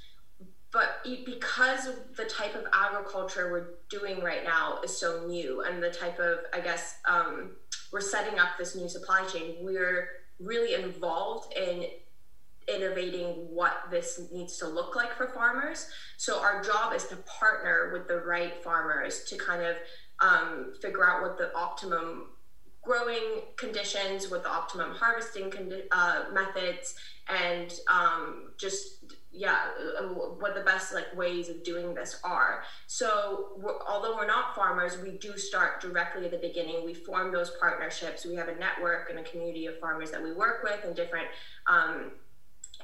but 0.72 0.98
because 1.24 1.88
the 2.16 2.24
type 2.24 2.54
of 2.54 2.64
agriculture 2.72 3.50
we're 3.50 3.74
doing 3.88 4.22
right 4.22 4.44
now 4.44 4.78
is 4.84 4.96
so 4.96 5.26
new 5.26 5.62
and 5.62 5.82
the 5.82 5.90
type 5.90 6.18
of 6.18 6.38
i 6.52 6.60
guess 6.60 6.96
um, 7.08 7.52
we're 7.92 8.00
setting 8.00 8.38
up 8.38 8.48
this 8.58 8.76
new 8.76 8.88
supply 8.88 9.24
chain 9.26 9.56
we're 9.60 10.08
really 10.38 10.74
involved 10.74 11.52
in 11.56 11.86
innovating 12.68 13.48
what 13.50 13.84
this 13.90 14.20
needs 14.32 14.58
to 14.58 14.68
look 14.68 14.94
like 14.94 15.16
for 15.16 15.28
farmers. 15.28 15.88
So 16.16 16.40
our 16.40 16.62
job 16.62 16.92
is 16.94 17.04
to 17.06 17.16
partner 17.16 17.90
with 17.92 18.08
the 18.08 18.18
right 18.18 18.62
farmers 18.62 19.24
to 19.24 19.36
kind 19.36 19.62
of 19.62 19.76
um, 20.20 20.74
figure 20.82 21.08
out 21.08 21.22
what 21.22 21.38
the 21.38 21.54
optimum 21.56 22.26
growing 22.82 23.42
conditions, 23.56 24.30
what 24.30 24.42
the 24.42 24.50
optimum 24.50 24.92
harvesting 24.92 25.52
uh, 25.90 26.24
methods, 26.32 26.94
and 27.28 27.72
um, 27.90 28.52
just 28.58 29.12
yeah, 29.30 29.58
uh, 30.00 30.04
what 30.04 30.54
the 30.54 30.62
best 30.62 30.94
like 30.94 31.14
ways 31.16 31.48
of 31.48 31.62
doing 31.62 31.94
this 31.94 32.18
are. 32.24 32.62
So 32.86 33.50
we're, 33.56 33.78
although 33.86 34.16
we're 34.16 34.26
not 34.26 34.54
farmers, 34.54 34.98
we 34.98 35.18
do 35.18 35.36
start 35.36 35.80
directly 35.80 36.24
at 36.24 36.30
the 36.30 36.38
beginning. 36.38 36.84
We 36.84 36.94
form 36.94 37.32
those 37.32 37.52
partnerships. 37.60 38.24
We 38.24 38.34
have 38.36 38.48
a 38.48 38.56
network 38.56 39.10
and 39.10 39.18
a 39.18 39.22
community 39.22 39.66
of 39.66 39.78
farmers 39.78 40.10
that 40.12 40.22
we 40.22 40.32
work 40.32 40.62
with 40.62 40.82
and 40.84 40.96
different 40.96 41.28
um, 41.66 42.12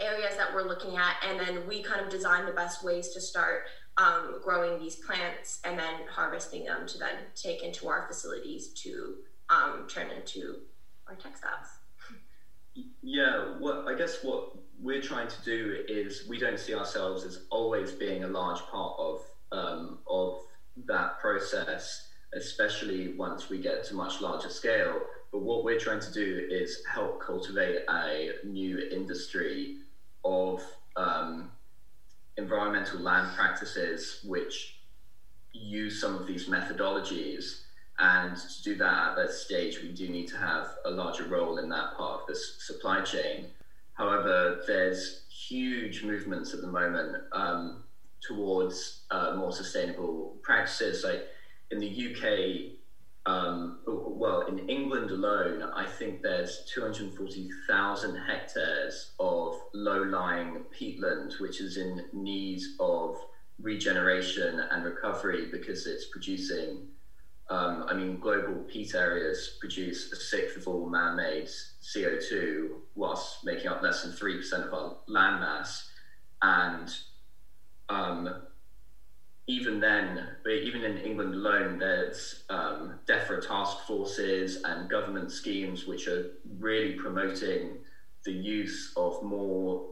areas 0.01 0.37
that 0.37 0.55
we're 0.55 0.69
looking 0.69 0.97
at, 0.97 1.15
and 1.27 1.41
then 1.41 1.67
we 1.67 1.83
kind 1.83 2.01
of 2.01 2.11
design 2.11 2.47
the 2.47 2.53
best 2.53 2.85
ways 2.85 3.11
to 3.11 3.21
start 3.21 3.63
um, 3.97 4.41
growing 4.43 4.79
these 4.79 4.97
plants 4.97 5.61
and 5.65 5.79
then 5.79 5.95
harvesting 6.11 6.65
them 6.65 6.87
to 6.87 6.99
then 6.99 7.15
take 7.35 7.63
into 7.63 7.89
our 7.89 8.07
facilities 8.07 8.69
to 8.69 9.15
um, 9.51 9.87
turn 9.89 10.11
into 10.11 10.57
our 11.09 11.15
textiles. 11.15 11.69
Yeah, 13.03 13.59
what 13.61 13.87
I 13.87 13.95
guess 13.95 14.25
what 14.25 14.57
we're 14.85 15.01
trying 15.01 15.29
to 15.29 15.43
do 15.43 15.83
is 15.89 16.27
we 16.29 16.39
don't 16.39 16.61
see 16.61 16.75
ourselves 16.75 17.25
as 17.25 17.47
always 17.51 17.93
being 17.93 18.23
a 18.25 18.29
large 18.29 18.61
part 18.71 18.95
of 18.99 19.23
um, 19.51 19.99
of 20.07 20.39
that 20.87 21.19
process, 21.21 22.09
especially 22.35 23.15
once 23.17 23.49
we 23.49 23.61
get 23.61 23.85
to 23.85 23.95
much 23.95 24.21
larger 24.21 24.51
scale. 24.51 25.01
But 25.33 25.43
what 25.43 25.65
we're 25.65 25.81
trying 25.81 26.01
to 26.01 26.13
do 26.13 26.47
is 26.51 26.83
help 26.93 27.21
cultivate 27.25 27.79
a 27.89 28.33
new 28.45 28.79
industry 28.91 29.79
of 30.25 30.63
um, 30.97 31.51
environmental 32.37 33.01
land 33.01 33.35
practices 33.35 34.21
which 34.25 34.81
use 35.53 36.01
some 36.01 36.15
of 36.15 36.27
these 36.27 36.47
methodologies. 36.49 37.63
And 37.99 38.37
to 38.37 38.63
do 38.63 38.77
that 38.77 39.11
at 39.11 39.17
that 39.17 39.31
stage, 39.31 39.81
we 39.81 39.93
do 39.93 40.09
need 40.09 40.27
to 40.29 40.37
have 40.37 40.67
a 40.85 40.91
larger 40.91 41.25
role 41.25 41.59
in 41.59 41.69
that 41.71 41.97
part 41.97 42.23
of 42.23 42.27
the 42.27 42.35
supply 42.35 43.01
chain. 43.03 43.47
However, 43.95 44.63
there's 44.67 45.25
huge 45.29 46.03
movements 46.03 46.53
at 46.53 46.61
the 46.61 46.67
moment 46.67 47.17
um, 47.33 47.85
towards 48.21 49.05
uh, 49.11 49.35
more 49.37 49.53
sustainable 49.53 50.37
practices. 50.43 51.05
Like 51.05 51.27
in 51.71 51.79
the 51.79 51.89
UK, 51.89 52.73
um, 53.27 53.79
well, 53.87 54.43
in 54.43 54.69
England 54.69 55.11
alone, 55.11 55.63
I 55.63 55.87
think 55.87 56.23
there's 56.23 56.65
240,000 56.75 58.17
hectares 58.17 59.13
of 59.19 59.55
low-lying 59.73 60.65
peatland, 60.79 61.41
which 61.41 61.61
is 61.61 61.77
in 61.77 62.03
need 62.13 62.61
of 62.81 63.17
regeneration 63.61 64.61
and 64.71 64.85
recovery 64.85 65.49
because 65.51 65.87
it's 65.87 66.07
producing 66.07 66.89
um, 67.51 67.85
I 67.89 67.95
mean, 67.95 68.19
global 68.21 68.63
peat 68.63 68.95
areas 68.95 69.57
produce 69.61 70.11
a 70.13 70.17
sixth 70.17 70.57
of 70.57 70.67
all 70.67 70.89
man 70.89 71.17
made 71.17 71.49
CO2, 71.83 72.71
whilst 72.95 73.45
making 73.45 73.69
up 73.69 73.83
less 73.83 74.03
than 74.03 74.13
3% 74.13 74.67
of 74.67 74.73
our 74.73 74.97
land 75.07 75.41
mass. 75.41 75.91
And 76.41 76.91
um, 77.91 78.43
even 79.47 79.79
then, 79.79 80.27
even 80.51 80.85
in 80.85 80.99
England 80.99 81.35
alone, 81.35 81.79
there's 81.79 82.45
um, 82.49 82.95
DEFRA 83.07 83.47
task 83.47 83.87
forces 83.87 84.63
and 84.65 84.89
government 84.89 85.31
schemes 85.31 85.87
which 85.87 86.09
are 86.09 86.31
really 86.59 86.95
promoting 86.95 87.79
the 88.25 88.33
use 88.33 88.95
of 88.97 89.23
more 89.23 89.85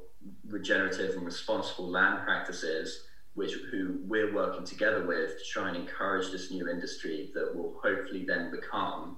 regenerative 0.49 1.17
and 1.17 1.27
responsible 1.27 1.91
land 1.91 2.25
practices 2.25 3.03
which 3.35 3.53
who 3.71 3.99
we're 4.05 4.35
working 4.35 4.65
together 4.65 5.07
with 5.07 5.39
to 5.39 5.45
try 5.45 5.69
and 5.69 5.77
encourage 5.77 6.31
this 6.31 6.51
new 6.51 6.69
industry 6.69 7.31
that 7.35 7.55
will 7.55 7.81
hopefully 7.83 8.25
then 8.27 8.51
become 8.51 9.17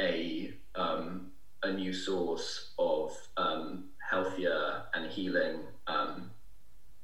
a 0.00 0.54
um, 0.74 1.30
a 1.62 1.72
new 1.72 1.92
source 1.92 2.72
of 2.78 3.16
um, 3.36 3.84
healthier 4.10 4.82
and 4.92 5.10
healing 5.10 5.60
um, 5.86 6.30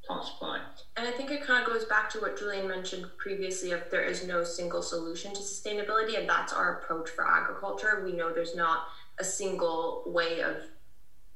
plant 0.06 0.24
supply. 0.24 0.60
And 0.96 1.06
I 1.08 1.10
think 1.12 1.30
it 1.30 1.42
kind 1.42 1.64
of 1.64 1.72
goes 1.72 1.84
back 1.84 2.10
to 2.10 2.20
what 2.20 2.38
Julian 2.38 2.68
mentioned 2.68 3.06
previously 3.16 3.72
of 3.72 3.82
there 3.90 4.02
is 4.02 4.26
no 4.26 4.44
single 4.44 4.82
solution 4.82 5.32
to 5.34 5.40
sustainability, 5.40 6.18
and 6.18 6.28
that's 6.28 6.52
our 6.52 6.78
approach 6.78 7.10
for 7.10 7.26
agriculture. 7.26 8.02
We 8.04 8.12
know 8.12 8.32
there's 8.32 8.56
not 8.56 8.84
a 9.18 9.24
single 9.24 10.02
way 10.06 10.40
of 10.40 10.56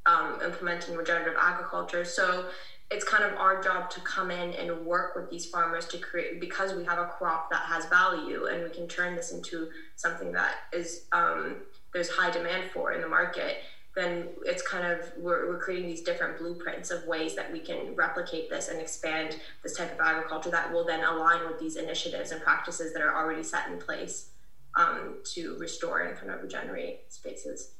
um, 0.06 0.40
implementing 0.44 0.96
regenerative 0.96 1.38
agriculture. 1.40 2.04
So 2.04 2.46
it's 2.90 3.04
kind 3.04 3.24
of 3.24 3.38
our 3.38 3.62
job 3.62 3.90
to 3.90 4.00
come 4.00 4.30
in 4.30 4.52
and 4.54 4.84
work 4.86 5.16
with 5.16 5.30
these 5.30 5.46
farmers 5.46 5.86
to 5.86 5.98
create 5.98 6.40
because 6.40 6.74
we 6.74 6.84
have 6.84 6.98
a 6.98 7.06
crop 7.06 7.50
that 7.50 7.62
has 7.62 7.86
value 7.86 8.46
and 8.46 8.62
we 8.62 8.70
can 8.70 8.86
turn 8.86 9.16
this 9.16 9.32
into 9.32 9.68
something 9.96 10.32
that 10.32 10.54
is 10.72 11.06
um, 11.12 11.56
there's 11.92 12.10
high 12.10 12.30
demand 12.30 12.70
for 12.72 12.92
in 12.92 13.00
the 13.00 13.08
market 13.08 13.58
then 13.94 14.28
it's 14.44 14.62
kind 14.66 14.84
of 14.84 15.12
we're, 15.16 15.48
we're 15.48 15.58
creating 15.58 15.88
these 15.88 16.02
different 16.02 16.36
blueprints 16.38 16.90
of 16.90 17.04
ways 17.06 17.36
that 17.36 17.50
we 17.52 17.60
can 17.60 17.94
replicate 17.94 18.50
this 18.50 18.68
and 18.68 18.80
expand 18.80 19.36
this 19.62 19.76
type 19.76 19.92
of 19.92 20.00
agriculture 20.00 20.50
that 20.50 20.72
will 20.72 20.84
then 20.84 21.04
align 21.04 21.46
with 21.46 21.60
these 21.60 21.76
initiatives 21.76 22.32
and 22.32 22.42
practices 22.42 22.92
that 22.92 23.02
are 23.02 23.14
already 23.14 23.42
set 23.42 23.68
in 23.68 23.78
place 23.78 24.30
um, 24.76 25.18
to 25.24 25.56
restore 25.58 26.00
and 26.00 26.18
kind 26.18 26.30
of 26.30 26.42
regenerate 26.42 27.02
spaces. 27.08 27.74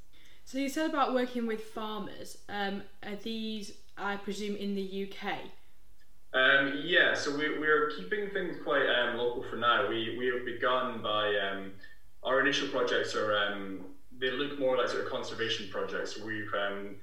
So 0.44 0.58
you 0.58 0.68
said 0.68 0.90
about 0.90 1.14
working 1.14 1.46
with 1.46 1.64
farmers 1.64 2.38
um, 2.48 2.82
are 3.02 3.16
these 3.16 3.72
I 3.96 4.16
presume, 4.16 4.56
in 4.56 4.74
the 4.74 5.08
UK? 5.08 5.38
Um, 6.34 6.80
yeah, 6.82 7.14
so 7.14 7.36
we, 7.36 7.58
we're 7.58 7.90
keeping 7.96 8.30
things 8.30 8.56
quite 8.64 8.86
um, 8.86 9.16
local 9.16 9.44
for 9.44 9.56
now. 9.56 9.88
We, 9.88 10.16
we 10.18 10.26
have 10.26 10.44
begun 10.44 11.00
by 11.00 11.32
um, 11.36 11.72
our 12.24 12.40
initial 12.40 12.68
projects 12.68 13.14
are 13.14 13.36
um, 13.36 13.84
they 14.18 14.30
look 14.30 14.58
more 14.58 14.76
like 14.76 14.88
sort 14.88 15.04
of 15.04 15.10
conservation 15.10 15.68
projects. 15.70 16.18
We've 16.18 16.50
um, 16.54 16.96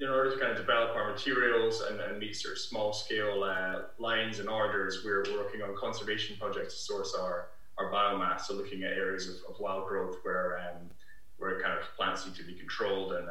in 0.00 0.08
order 0.08 0.30
to 0.30 0.38
kind 0.38 0.52
of 0.52 0.58
develop 0.58 0.94
our 0.94 1.10
materials 1.10 1.82
and, 1.88 1.98
and 1.98 2.18
meet 2.18 2.36
sort 2.36 2.52
of 2.52 2.58
small 2.58 2.92
scale 2.92 3.44
uh, 3.44 3.82
lines 3.98 4.38
and 4.38 4.48
orders, 4.48 5.02
we're 5.04 5.24
working 5.32 5.62
on 5.62 5.74
conservation 5.76 6.36
projects 6.38 6.74
to 6.74 6.80
source 6.80 7.14
our, 7.18 7.48
our 7.78 7.90
biomass. 7.90 8.42
So 8.42 8.54
looking 8.54 8.82
at 8.82 8.92
areas 8.92 9.26
of, 9.26 9.54
of 9.54 9.60
wild 9.60 9.88
growth 9.88 10.16
where 10.22 10.58
um, 10.58 10.90
where 11.38 11.60
kind 11.60 11.78
of 11.78 11.84
plants 11.96 12.26
need 12.26 12.34
to 12.36 12.44
be 12.44 12.54
controlled 12.54 13.12
and 13.14 13.26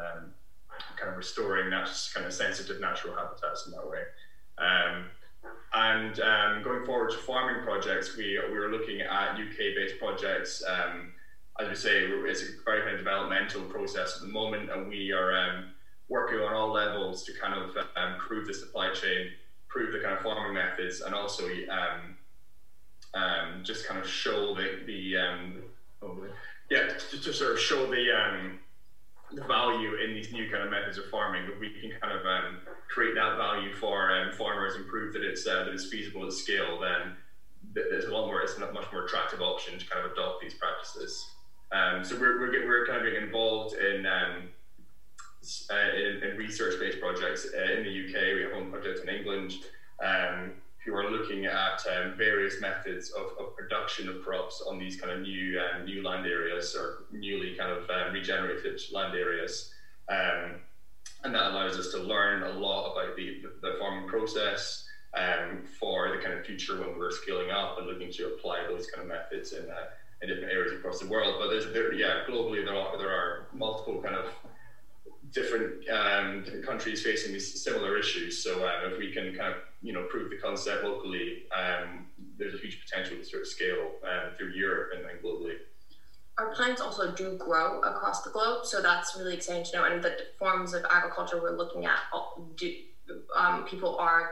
kind 0.97 1.11
of 1.11 1.17
restoring 1.17 1.69
that 1.69 1.89
kind 2.13 2.25
of 2.25 2.33
sensitive 2.33 2.79
natural 2.79 3.15
habitats 3.15 3.65
in 3.65 3.71
that 3.73 3.89
way. 3.89 4.03
Um, 4.57 5.05
and 5.73 6.19
um, 6.19 6.63
going 6.63 6.85
forward 6.85 7.11
to 7.11 7.17
farming 7.17 7.63
projects, 7.63 8.15
we, 8.15 8.39
we 8.51 8.57
were 8.57 8.69
looking 8.69 9.01
at 9.01 9.31
UK-based 9.31 9.97
projects. 9.99 10.63
Um, 10.67 11.13
as 11.59 11.67
we 11.67 11.75
say, 11.75 12.03
it's 12.05 12.43
a 12.43 12.45
very 12.63 12.81
kind 12.81 12.93
of 12.93 12.99
developmental 12.99 13.63
process 13.63 14.17
at 14.17 14.21
the 14.21 14.31
moment, 14.31 14.71
and 14.71 14.87
we 14.87 15.11
are 15.11 15.35
um, 15.35 15.65
working 16.09 16.39
on 16.39 16.53
all 16.53 16.71
levels 16.71 17.23
to 17.23 17.33
kind 17.33 17.53
of 17.53 17.75
um, 17.95 18.13
improve 18.13 18.47
the 18.47 18.53
supply 18.53 18.91
chain, 18.93 19.29
improve 19.65 19.93
the 19.93 19.99
kind 19.99 20.15
of 20.15 20.21
farming 20.21 20.53
methods, 20.53 21.01
and 21.01 21.15
also 21.15 21.47
um, 23.13 23.63
just 23.63 23.87
kind 23.87 23.99
of 23.99 24.07
show 24.07 24.53
the, 24.55 24.81
the 24.85 25.17
oh, 26.03 26.17
yeah, 26.69 26.87
to, 26.87 27.21
to, 27.21 27.33
sort 27.33 27.53
of 27.53 27.59
show 27.59 27.89
the 27.89 28.07
value 29.47 29.95
in 29.95 30.13
these 30.13 30.31
new 30.31 30.49
kind 30.49 30.63
of 30.63 30.69
methods 30.69 30.97
of 30.97 31.05
farming, 31.05 31.43
but 31.47 31.59
we 31.59 31.69
can 31.69 31.91
kind 32.01 32.17
of 32.17 32.25
um, 32.25 32.59
create 32.89 33.15
that 33.15 33.37
value 33.37 33.73
for 33.73 34.11
um, 34.11 34.31
farmers 34.33 34.75
and 34.75 34.87
prove 34.87 35.13
that 35.13 35.23
it's 35.23 35.45
uh, 35.47 35.63
that 35.63 35.73
it's 35.73 35.87
feasible 35.87 36.25
at 36.25 36.33
scale, 36.33 36.79
then 36.79 37.15
there's 37.73 38.05
a 38.05 38.11
lot 38.11 38.27
more. 38.27 38.41
It's 38.41 38.55
a 38.57 38.71
much 38.71 38.91
more 38.91 39.05
attractive 39.05 39.41
option 39.41 39.79
to 39.79 39.85
kind 39.85 40.05
of 40.05 40.11
adopt 40.11 40.41
these 40.41 40.53
practices. 40.53 41.25
Um, 41.71 42.03
so 42.03 42.19
we're, 42.19 42.39
we're, 42.39 42.67
we're 42.67 42.85
kind 42.85 42.99
of 42.99 43.05
getting 43.05 43.23
involved 43.23 43.75
in 43.75 44.05
um, 44.05 44.49
uh, 45.71 45.95
in, 45.97 46.23
in 46.23 46.37
research-based 46.37 46.99
projects 46.99 47.47
uh, 47.53 47.73
in 47.73 47.83
the 47.83 47.89
UK. 47.89 48.35
We 48.35 48.41
have 48.43 48.53
one 48.53 48.71
project 48.71 48.99
in 49.07 49.13
England. 49.13 49.53
Um, 50.03 50.53
who 50.85 50.93
are 50.93 51.09
looking 51.09 51.45
at 51.45 51.81
um, 51.95 52.13
various 52.17 52.59
methods 52.59 53.11
of, 53.11 53.27
of, 53.39 53.55
production 53.55 54.09
of 54.09 54.21
crops 54.21 54.63
on 54.67 54.77
these 54.77 54.99
kind 54.99 55.13
of 55.13 55.21
new 55.21 55.59
um, 55.59 55.85
new 55.85 56.03
land 56.03 56.25
areas 56.25 56.75
or 56.75 57.05
newly 57.11 57.55
kind 57.55 57.71
of 57.71 57.89
um, 57.89 58.13
regenerated 58.13 58.81
land 58.91 59.15
areas. 59.15 59.73
Um, 60.09 60.55
and 61.23 61.33
that 61.33 61.51
allows 61.51 61.77
us 61.77 61.91
to 61.91 61.99
learn 61.99 62.43
a 62.43 62.59
lot 62.59 62.91
about 62.91 63.15
the, 63.15 63.41
the 63.61 63.77
farming 63.79 64.09
process 64.09 64.85
um, 65.13 65.63
for 65.79 66.09
the 66.09 66.21
kind 66.21 66.37
of 66.37 66.45
future 66.45 66.79
when 66.79 66.97
we're 66.97 67.11
scaling 67.11 67.49
up 67.49 67.77
and 67.77 67.87
looking 67.87 68.11
to 68.11 68.27
apply 68.27 68.65
those 68.67 68.87
kind 68.87 69.03
of 69.03 69.07
methods 69.07 69.53
in, 69.53 69.69
uh, 69.69 69.85
in 70.21 70.27
different 70.27 70.51
areas 70.51 70.73
across 70.73 70.99
the 70.99 71.07
world. 71.07 71.35
But 71.39 71.49
there's, 71.49 71.71
there, 71.71 71.93
yeah, 71.93 72.23
globally 72.27 72.65
there 72.65 72.75
are, 72.75 72.97
there 72.97 73.11
are 73.11 73.47
multiple 73.53 74.01
kind 74.01 74.15
of 74.15 74.25
different, 75.33 75.89
um, 75.89 76.43
different 76.43 76.65
countries 76.65 77.01
facing 77.03 77.33
these 77.33 77.63
similar 77.63 77.97
issues. 77.97 78.43
So 78.43 78.63
uh, 78.65 78.89
if 78.91 78.97
we 78.97 79.11
can 79.11 79.35
kind 79.35 79.53
of 79.53 79.59
you 79.81 79.93
know 79.93 80.03
prove 80.09 80.29
the 80.29 80.37
concept 80.37 80.83
locally, 80.83 81.43
um, 81.55 82.05
there's 82.37 82.53
a 82.53 82.57
huge 82.57 82.79
potential 82.85 83.17
to 83.17 83.25
sort 83.25 83.41
of 83.41 83.47
scale 83.47 83.91
um, 84.03 84.33
through 84.37 84.51
Europe 84.51 84.91
and, 84.95 85.03
then 85.03 85.15
globally. 85.23 85.55
Our 86.37 86.53
plants 86.55 86.81
also 86.81 87.11
do 87.11 87.37
grow 87.37 87.81
across 87.81 88.23
the 88.23 88.31
globe, 88.31 88.65
so 88.65 88.81
that's 88.81 89.15
really 89.17 89.35
exciting 89.35 89.65
to 89.65 89.77
know. 89.77 89.85
And 89.85 90.03
the 90.03 90.15
forms 90.39 90.73
of 90.73 90.83
agriculture 90.89 91.39
we're 91.41 91.55
looking 91.55 91.85
at, 91.85 91.99
do, 92.55 92.73
um, 93.35 93.65
people 93.65 93.97
are 93.97 94.29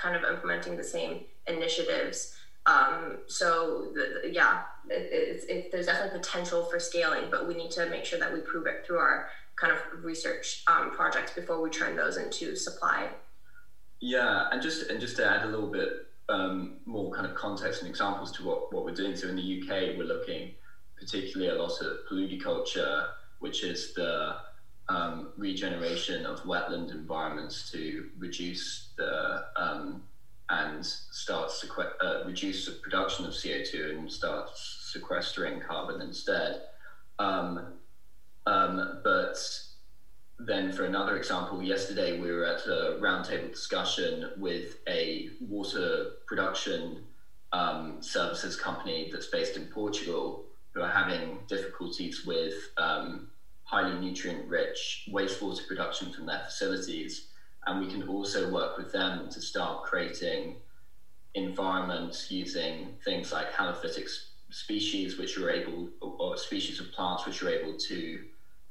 kind 0.00 0.14
of 0.14 0.22
implementing 0.30 0.76
the 0.76 0.84
same 0.84 1.24
initiatives 1.48 2.36
Um, 2.66 3.18
so 3.26 3.90
the, 3.94 4.20
the, 4.22 4.32
yeah, 4.32 4.62
it, 4.88 5.44
it, 5.48 5.72
there's 5.72 5.86
definitely 5.86 6.18
potential 6.18 6.64
for 6.64 6.78
scaling, 6.78 7.24
but 7.30 7.48
we 7.48 7.54
need 7.54 7.70
to 7.72 7.88
make 7.88 8.04
sure 8.04 8.18
that 8.18 8.32
we 8.32 8.40
prove 8.40 8.66
it 8.66 8.84
through 8.86 8.98
our 8.98 9.28
kind 9.60 9.72
of 9.72 10.04
research 10.04 10.62
um, 10.66 10.90
projects 10.90 11.32
before 11.34 11.60
we 11.60 11.70
turn 11.70 11.96
those 11.96 12.16
into 12.16 12.56
supply. 12.56 13.08
Yeah, 14.00 14.46
and 14.50 14.62
just 14.62 14.88
and 14.90 15.00
just 15.00 15.16
to 15.16 15.26
add 15.28 15.44
a 15.44 15.48
little 15.48 15.70
bit 15.70 16.06
um, 16.28 16.78
more 16.86 17.10
kind 17.10 17.26
of 17.26 17.34
context 17.34 17.82
and 17.82 17.90
examples 17.90 18.32
to 18.32 18.44
what, 18.44 18.72
what 18.72 18.84
we're 18.84 18.94
doing. 18.94 19.14
So 19.16 19.28
in 19.28 19.36
the 19.36 19.60
UK, 19.60 19.98
we're 19.98 20.04
looking 20.04 20.52
particularly 20.98 21.54
a 21.54 21.60
lot 21.60 21.72
at 21.82 22.06
paludiculture, 22.10 23.08
which 23.40 23.62
is 23.64 23.92
the 23.94 24.36
um, 24.88 25.28
regeneration 25.36 26.26
of 26.26 26.40
wetland 26.40 26.90
environments 26.90 27.70
to 27.72 28.08
reduce 28.18 28.90
the 28.96 29.44
um, 29.56 30.02
and 30.48 30.84
start 30.84 31.50
sequ- 31.50 31.92
uh, 32.00 32.24
reduce 32.26 32.66
the 32.66 32.72
production 32.72 33.24
of 33.24 33.32
CO2 33.32 33.90
and 33.90 34.10
start 34.10 34.50
sequestering 34.54 35.60
carbon 35.60 36.00
instead. 36.00 36.62
Um, 37.18 37.74
um, 38.46 39.00
but 39.04 39.38
then, 40.38 40.72
for 40.72 40.84
another 40.84 41.16
example, 41.16 41.62
yesterday 41.62 42.18
we 42.18 42.32
were 42.32 42.46
at 42.46 42.66
a 42.66 42.98
roundtable 43.00 43.50
discussion 43.50 44.30
with 44.38 44.76
a 44.88 45.30
water 45.40 46.12
production 46.26 47.04
um, 47.52 48.00
services 48.00 48.56
company 48.56 49.10
that's 49.12 49.26
based 49.26 49.56
in 49.56 49.66
Portugal 49.66 50.44
who 50.72 50.80
are 50.80 50.90
having 50.90 51.40
difficulties 51.48 52.24
with 52.24 52.54
um, 52.78 53.28
highly 53.64 53.98
nutrient 53.98 54.48
rich 54.48 55.08
wastewater 55.12 55.66
production 55.66 56.12
from 56.12 56.26
their 56.26 56.42
facilities. 56.44 57.26
And 57.66 57.84
we 57.84 57.92
can 57.92 58.08
also 58.08 58.50
work 58.50 58.78
with 58.78 58.92
them 58.92 59.28
to 59.30 59.40
start 59.42 59.84
creating 59.84 60.56
environments 61.34 62.30
using 62.30 62.96
things 63.04 63.32
like 63.32 63.52
halophytic 63.52 64.08
species, 64.50 65.18
which 65.18 65.38
are 65.38 65.50
able, 65.50 65.88
or 66.00 66.36
species 66.36 66.80
of 66.80 66.90
plants 66.92 67.26
which 67.26 67.42
are 67.42 67.50
able 67.50 67.76
to 67.78 68.24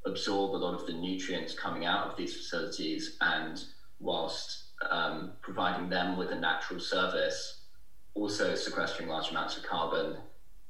absorb 0.05 0.55
a 0.55 0.57
lot 0.57 0.73
of 0.73 0.85
the 0.85 0.93
nutrients 0.93 1.53
coming 1.53 1.85
out 1.85 2.07
of 2.07 2.17
these 2.17 2.35
facilities 2.35 3.17
and 3.21 3.63
whilst 3.99 4.63
um, 4.89 5.33
providing 5.41 5.89
them 5.89 6.17
with 6.17 6.31
a 6.31 6.39
natural 6.39 6.79
service, 6.79 7.61
also 8.13 8.55
sequestering 8.55 9.09
large 9.09 9.29
amounts 9.31 9.57
of 9.57 9.63
carbon 9.63 10.17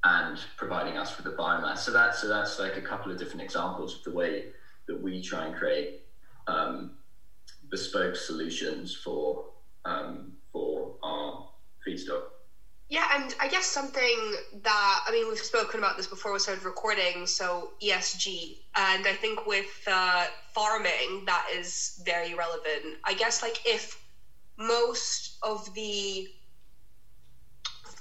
and 0.04 0.40
providing 0.58 0.98
us 0.98 1.16
with 1.18 1.26
the 1.26 1.32
biomass. 1.32 1.80
So 1.80 1.92
that's 1.92 2.22
so 2.22 2.28
that's 2.28 2.60
like 2.60 2.78
a 2.78 2.82
couple 2.82 3.12
of 3.12 3.18
different 3.18 3.42
examples 3.42 3.98
of 3.98 4.04
the 4.04 4.12
way 4.12 4.46
that 4.88 5.00
we 5.00 5.22
try 5.22 5.46
and 5.46 5.56
create 5.56 6.02
um, 6.48 6.92
bespoke 7.70 8.16
solutions 8.16 8.96
for 8.96 9.46
um, 9.86 10.34
for 10.52 10.96
our 11.04 11.50
feedstock. 11.86 12.24
Yeah, 12.90 13.06
and 13.14 13.36
I 13.40 13.48
guess 13.48 13.68
something 13.68 14.34
that 14.64 15.04
I 15.08 15.12
mean 15.12 15.30
we've 15.30 15.38
spoken 15.38 15.80
about 15.80 15.96
this 15.96 16.08
before 16.08 16.34
we 16.34 16.40
started 16.40 16.66
recording. 16.66 17.28
So 17.28 17.70
ESG, 17.84 18.58
and 18.76 19.06
I 19.06 19.14
think 19.14 19.46
with 19.46 19.70
uh, 19.86 20.26
farming 20.56 21.24
that 21.28 21.46
is 21.56 22.02
very 22.04 22.34
relevant. 22.34 22.98
I 23.06 23.14
guess 23.14 23.44
like 23.44 23.60
if 23.64 24.04
most 24.58 25.38
of 25.44 25.72
the 25.76 26.28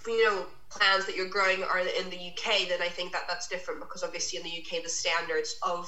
you 0.07 0.25
know 0.25 0.47
plants 0.71 1.05
that 1.05 1.15
you're 1.15 1.29
growing 1.29 1.63
are 1.63 1.81
in 1.81 2.09
the 2.09 2.17
UK, 2.17 2.69
then 2.69 2.81
I 2.81 2.89
think 2.89 3.13
that 3.13 3.25
that's 3.29 3.47
different 3.47 3.81
because 3.81 4.03
obviously 4.03 4.39
in 4.39 4.45
the 4.45 4.51
UK 4.63 4.83
the 4.83 4.89
standards 4.89 5.59
of, 5.63 5.87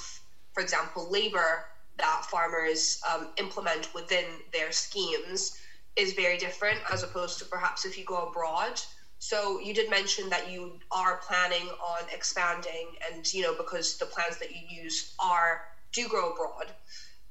for 0.53 0.63
example, 0.63 1.11
labour 1.11 1.65
that 1.99 2.27
farmers 2.31 3.01
um, 3.11 3.29
implement 3.39 3.95
within 3.95 4.25
their 4.53 4.73
schemes 4.73 5.57
is 5.97 6.13
very 6.13 6.37
different 6.39 6.79
as 6.91 7.03
opposed 7.03 7.39
to 7.39 7.45
perhaps 7.45 7.85
if 7.85 7.99
you 7.99 8.05
go 8.05 8.29
abroad. 8.29 8.81
So 9.19 9.59
you 9.61 9.75
did 9.75 9.91
mention 9.91 10.31
that 10.31 10.51
you 10.51 10.79
are 10.91 11.21
planning 11.27 11.69
on 11.69 12.09
expanding, 12.13 12.95
and 13.07 13.31
you 13.33 13.43
know 13.43 13.55
because 13.55 13.97
the 13.97 14.07
plants 14.07 14.39
that 14.39 14.51
you 14.51 14.83
use 14.83 15.15
are 15.19 15.61
do 15.93 16.09
grow 16.09 16.31
abroad. 16.31 16.73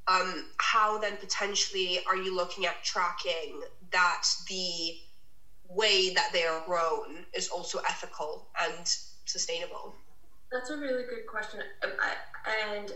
Um, 0.08 0.44
how 0.58 0.98
then 0.98 1.18
potentially 1.18 2.00
are 2.08 2.16
you 2.16 2.36
looking 2.36 2.66
at 2.66 2.84
tracking 2.84 3.62
that 3.92 4.22
the 4.48 4.94
way 5.68 6.12
that 6.14 6.30
they 6.34 6.44
are 6.44 6.62
grown 6.66 7.26
is 7.34 7.48
also 7.48 7.80
ethical 7.88 8.48
and 8.60 8.86
sustainable? 9.26 9.94
That's 10.52 10.72
a 10.72 10.78
really 10.78 11.04
good 11.04 11.28
question. 11.28 11.62
And 12.46 12.92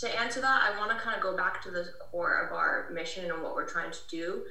to 0.00 0.20
answer 0.20 0.40
that, 0.40 0.62
I 0.62 0.78
want 0.78 0.90
to 0.90 0.96
kind 1.02 1.16
of 1.16 1.22
go 1.22 1.34
back 1.36 1.62
to 1.62 1.70
the 1.70 1.86
core 2.10 2.46
of 2.46 2.52
our 2.52 2.90
mission 2.92 3.30
and 3.30 3.42
what 3.42 3.54
we're 3.54 3.68
trying 3.68 3.90
to 3.90 3.98
do. 4.10 4.42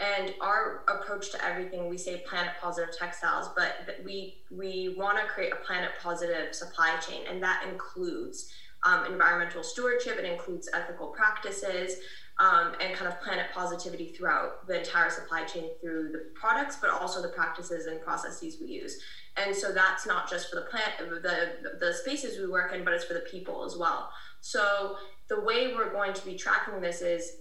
And 0.00 0.34
our 0.40 0.82
approach 0.88 1.30
to 1.32 1.44
everything, 1.44 1.88
we 1.88 1.98
say 1.98 2.22
planet 2.26 2.52
positive 2.60 2.96
textiles, 2.96 3.50
but 3.56 4.00
we 4.04 4.38
we 4.50 4.94
want 4.98 5.18
to 5.18 5.24
create 5.26 5.52
a 5.52 5.64
planet 5.64 5.90
positive 6.02 6.52
supply 6.52 6.96
chain, 6.96 7.22
and 7.30 7.40
that 7.42 7.64
includes 7.70 8.52
um, 8.84 9.06
environmental 9.06 9.62
stewardship. 9.62 10.18
It 10.18 10.24
includes 10.24 10.68
ethical 10.74 11.08
practices, 11.08 11.98
um, 12.38 12.72
and 12.80 12.94
kind 12.94 13.06
of 13.06 13.20
planet 13.20 13.46
positivity 13.54 14.08
throughout 14.08 14.66
the 14.66 14.78
entire 14.78 15.10
supply 15.10 15.44
chain 15.44 15.70
through 15.80 16.10
the 16.10 16.24
products, 16.34 16.76
but 16.80 16.90
also 16.90 17.22
the 17.22 17.28
practices 17.28 17.86
and 17.86 18.00
processes 18.00 18.58
we 18.60 18.66
use. 18.66 18.98
And 19.36 19.54
so 19.54 19.72
that's 19.72 20.06
not 20.06 20.28
just 20.28 20.50
for 20.50 20.56
the 20.56 20.62
plant, 20.62 21.22
the 21.22 21.76
the 21.80 21.92
spaces 21.92 22.38
we 22.38 22.48
work 22.48 22.72
in, 22.74 22.84
but 22.84 22.92
it's 22.92 23.04
for 23.04 23.14
the 23.14 23.20
people 23.30 23.64
as 23.64 23.76
well. 23.76 24.10
So 24.40 24.96
the 25.28 25.40
way 25.40 25.74
we're 25.74 25.92
going 25.92 26.12
to 26.12 26.24
be 26.24 26.36
tracking 26.36 26.80
this 26.80 27.00
is 27.00 27.38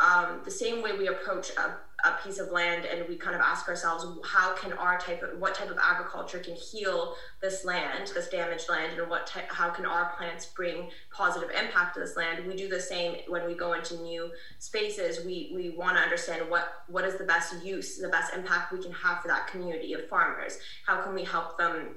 um, 0.00 0.40
the 0.44 0.50
same 0.50 0.82
way 0.82 0.96
we 0.96 1.08
approach 1.08 1.50
a 1.56 1.76
a 2.04 2.12
piece 2.22 2.38
of 2.38 2.52
land 2.52 2.84
and 2.84 3.08
we 3.08 3.16
kind 3.16 3.34
of 3.34 3.42
ask 3.42 3.68
ourselves 3.68 4.06
how 4.24 4.54
can 4.54 4.72
our 4.74 4.98
type 5.00 5.20
of 5.22 5.36
what 5.40 5.54
type 5.54 5.68
of 5.68 5.78
agriculture 5.82 6.38
can 6.38 6.54
heal 6.54 7.14
this 7.42 7.64
land 7.64 8.12
this 8.14 8.28
damaged 8.28 8.68
land 8.68 8.96
and 8.98 9.10
what 9.10 9.26
type, 9.26 9.50
how 9.50 9.68
can 9.68 9.84
our 9.84 10.12
plants 10.16 10.46
bring 10.46 10.88
positive 11.10 11.50
impact 11.50 11.94
to 11.94 12.00
this 12.00 12.16
land? 12.16 12.46
We 12.46 12.54
do 12.54 12.68
the 12.68 12.80
same 12.80 13.16
when 13.26 13.46
we 13.46 13.54
go 13.54 13.72
into 13.72 14.00
new 14.00 14.30
spaces. 14.60 15.24
We 15.26 15.50
we 15.52 15.70
want 15.70 15.96
to 15.96 16.02
understand 16.02 16.48
what 16.48 16.84
what 16.86 17.04
is 17.04 17.16
the 17.16 17.24
best 17.24 17.64
use 17.64 17.98
the 17.98 18.08
best 18.08 18.32
impact 18.32 18.72
we 18.72 18.80
can 18.80 18.92
have 18.92 19.20
for 19.20 19.28
that 19.28 19.48
community 19.48 19.92
of 19.94 20.08
farmers. 20.08 20.58
How 20.86 21.02
can 21.02 21.14
we 21.14 21.24
help 21.24 21.58
them 21.58 21.96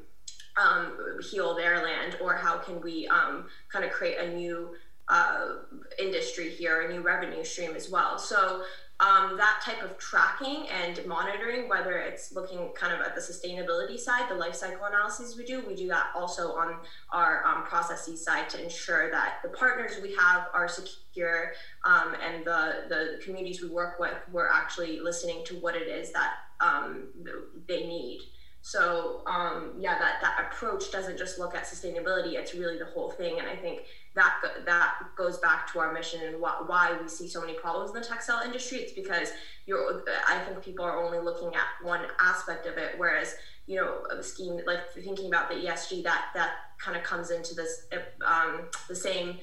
um, 0.58 0.98
heal 1.30 1.56
their 1.56 1.84
land? 1.84 2.18
Or 2.22 2.34
how 2.34 2.58
can 2.58 2.82
we 2.82 3.08
um, 3.08 3.46
kind 3.72 3.86
of 3.86 3.92
create 3.92 4.18
a 4.18 4.36
new 4.36 4.72
uh, 5.12 5.48
industry 6.00 6.50
here, 6.50 6.82
a 6.82 6.92
new 6.92 7.02
revenue 7.02 7.44
stream 7.44 7.76
as 7.76 7.92
well. 7.92 8.18
So 8.18 8.64
um, 9.02 9.36
that 9.38 9.62
type 9.66 9.84
of 9.84 9.98
tracking 9.98 10.68
and 10.70 11.04
monitoring, 11.06 11.68
whether 11.68 11.98
it's 11.98 12.34
looking 12.34 12.70
kind 12.76 12.94
of 12.94 13.02
at 13.02 13.16
the 13.16 13.22
sustainability 13.22 14.00
side, 14.00 14.30
the 14.30 14.36
life 14.36 14.54
cycle 14.56 14.86
analyses 14.86 15.36
we 15.36 15.44
do, 15.44 15.64
we 15.68 15.76
do 15.76 15.88
that 15.88 16.12
also 16.16 16.54
on 16.54 16.76
our 17.12 17.44
um, 17.46 17.64
processes 17.64 18.24
side 18.24 18.48
to 18.52 18.64
ensure 18.64 19.10
that 19.10 19.40
the 19.44 19.50
partners 19.50 19.94
we 20.02 20.16
have 20.16 20.48
are 20.54 20.68
secure 20.68 21.52
um, 21.84 22.16
and 22.24 22.46
the, 22.46 22.84
the 22.90 23.20
communities 23.24 23.62
we 23.62 23.70
work 23.70 24.00
with, 24.00 24.16
we're 24.32 24.50
actually 24.50 25.00
listening 25.00 25.44
to 25.46 25.56
what 25.56 25.76
it 25.76 25.88
is 25.88 26.14
that 26.14 26.34
um, 26.62 27.08
they 27.68 27.88
need. 27.88 28.22
So 28.62 29.24
um, 29.26 29.74
yeah, 29.80 29.98
that, 29.98 30.22
that 30.22 30.31
approach 30.52 30.92
doesn't 30.92 31.18
just 31.18 31.40
look 31.40 31.56
at 31.56 31.64
sustainability, 31.64 32.34
it's 32.34 32.54
really 32.54 32.78
the 32.78 32.86
whole 32.86 33.12
thing. 33.12 33.40
And 33.40 33.48
I 33.48 33.56
think 33.56 33.84
that 34.16 34.36
that 34.66 34.96
goes 35.16 35.38
back 35.38 35.72
to 35.72 35.80
our 35.80 35.94
mission 35.94 36.22
and 36.24 36.36
wh- 36.36 36.70
why 36.70 36.98
we 37.02 37.08
see 37.08 37.28
so 37.28 37.40
many 37.42 37.54
problems 37.54 37.92
in 37.92 38.02
the 38.02 38.06
textile 38.06 38.44
industry. 38.44 38.80
It's 38.80 38.94
because 38.94 39.32
you're. 39.66 40.04
I 40.28 40.40
think 40.40 40.62
people 40.64 40.86
are 40.86 41.02
only 41.02 41.20
looking 41.20 41.56
at 41.56 41.86
one 41.86 42.02
aspect 42.20 42.66
of 42.66 42.78
it, 42.78 42.96
whereas 42.98 43.36
you 43.68 43.78
know 43.78 44.22
scheme 44.22 44.60
like 44.66 44.90
thinking 44.94 45.28
about 45.28 45.50
the 45.50 45.56
ESG 45.56 46.04
that 46.04 46.26
that 46.34 46.52
kind 46.78 46.98
of 46.98 47.04
comes 47.04 47.32
into 47.32 47.56
this 47.56 47.88
um, 48.26 48.62
the 48.88 48.96
same 48.96 49.38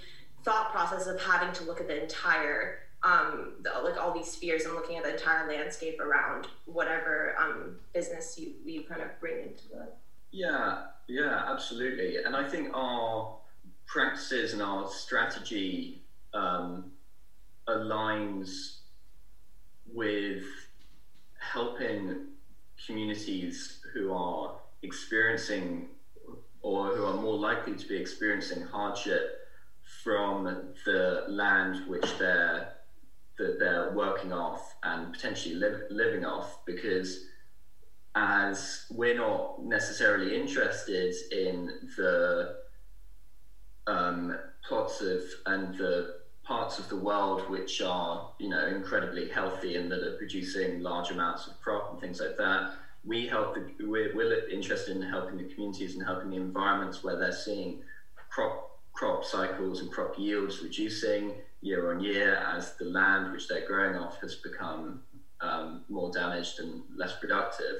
thought 0.45 0.71
process 0.71 1.07
of 1.07 1.21
having 1.21 1.53
to 1.55 1.65
look 1.65 1.81
at 1.81 1.89
the 1.89 2.03
entire 2.03 2.81
um, 3.03 3.55
the, 3.63 3.71
like 3.83 3.97
all 3.97 4.13
these 4.13 4.31
spheres 4.31 4.65
and 4.65 4.75
looking 4.75 4.97
at 4.97 5.05
the 5.05 5.13
entire 5.13 5.49
landscape 5.49 6.01
around 6.01 6.49
whatever 6.67 7.37
um, 7.39 7.77
business 7.93 8.39
you 8.39 8.53
you 8.65 8.83
kind 8.83 9.03
of 9.03 9.09
bring 9.21 9.49
into 9.49 9.69
the. 9.69 9.89
Yeah, 10.31 10.87
yeah, 11.09 11.45
absolutely, 11.47 12.19
and 12.25 12.37
I 12.37 12.45
think 12.47 12.69
our 12.75 13.39
practices 13.87 14.53
and 14.53 14.63
our 14.63 14.87
strategy 14.87 16.03
um, 16.35 16.91
aligns 17.69 18.77
with 19.87 20.43
helping 21.39 22.27
communities 22.87 23.81
who 23.93 24.13
are 24.13 24.57
experiencing 24.83 25.89
or 26.61 26.91
who 26.91 27.07
are 27.07 27.15
more 27.15 27.37
likely 27.37 27.75
to 27.75 27.87
be 27.87 27.97
experiencing 27.97 28.61
hardship 28.61 29.39
from 30.03 30.45
the 30.85 31.25
land 31.29 31.81
which 31.87 32.19
they're 32.19 32.69
that 33.39 33.59
they're 33.59 33.93
working 33.93 34.33
off 34.33 34.75
and 34.83 35.13
potentially 35.13 35.55
li- 35.55 35.85
living 35.91 36.25
off 36.25 36.59
because 36.67 37.21
as 38.19 38.87
we're 38.91 39.17
not 39.17 39.63
necessarily 39.63 40.35
interested 40.35 41.15
in 41.31 41.71
the 41.97 42.57
um, 43.87 44.37
plots 44.67 45.01
of 45.01 45.23
and 45.47 45.77
the 45.79 46.17
parts 46.43 46.79
of 46.79 46.89
the 46.89 46.97
world 46.97 47.43
which 47.49 47.81
are 47.81 48.33
you 48.41 48.49
know 48.49 48.67
incredibly 48.67 49.29
healthy 49.29 49.77
and 49.77 49.91
that 49.91 50.03
are 50.03 50.17
producing 50.17 50.81
large 50.81 51.11
amounts 51.11 51.47
of 51.47 51.61
crop 51.61 51.93
and 51.93 52.01
things 52.01 52.21
like 52.21 52.37
that 52.37 52.73
we 53.05 53.27
help 53.27 53.55
the, 53.55 53.87
we're, 53.87 54.15
we're 54.17 54.49
interested 54.49 54.97
in 54.97 55.03
helping 55.03 55.37
the 55.37 55.45
communities 55.45 55.95
and 55.95 56.05
helping 56.05 56.31
the 56.31 56.37
environments 56.37 57.05
where 57.05 57.19
they're 57.19 57.33
seeing 57.33 57.81
crop 58.31 58.81
crop 58.93 59.25
cycles 59.25 59.81
and 59.81 59.93
crop 59.93 60.19
yields 60.19 60.61
reducing 60.61 61.35
year 61.61 61.93
on 61.93 62.01
year 62.01 62.35
as 62.35 62.75
the 62.79 62.85
land 62.85 63.31
which 63.31 63.47
they're 63.47 63.67
growing 63.67 63.97
off 63.97 64.19
has 64.21 64.37
become 64.37 65.01
um, 65.41 65.85
more 65.89 66.11
damaged 66.11 66.59
and 66.59 66.83
less 66.97 67.15
productive. 67.21 67.77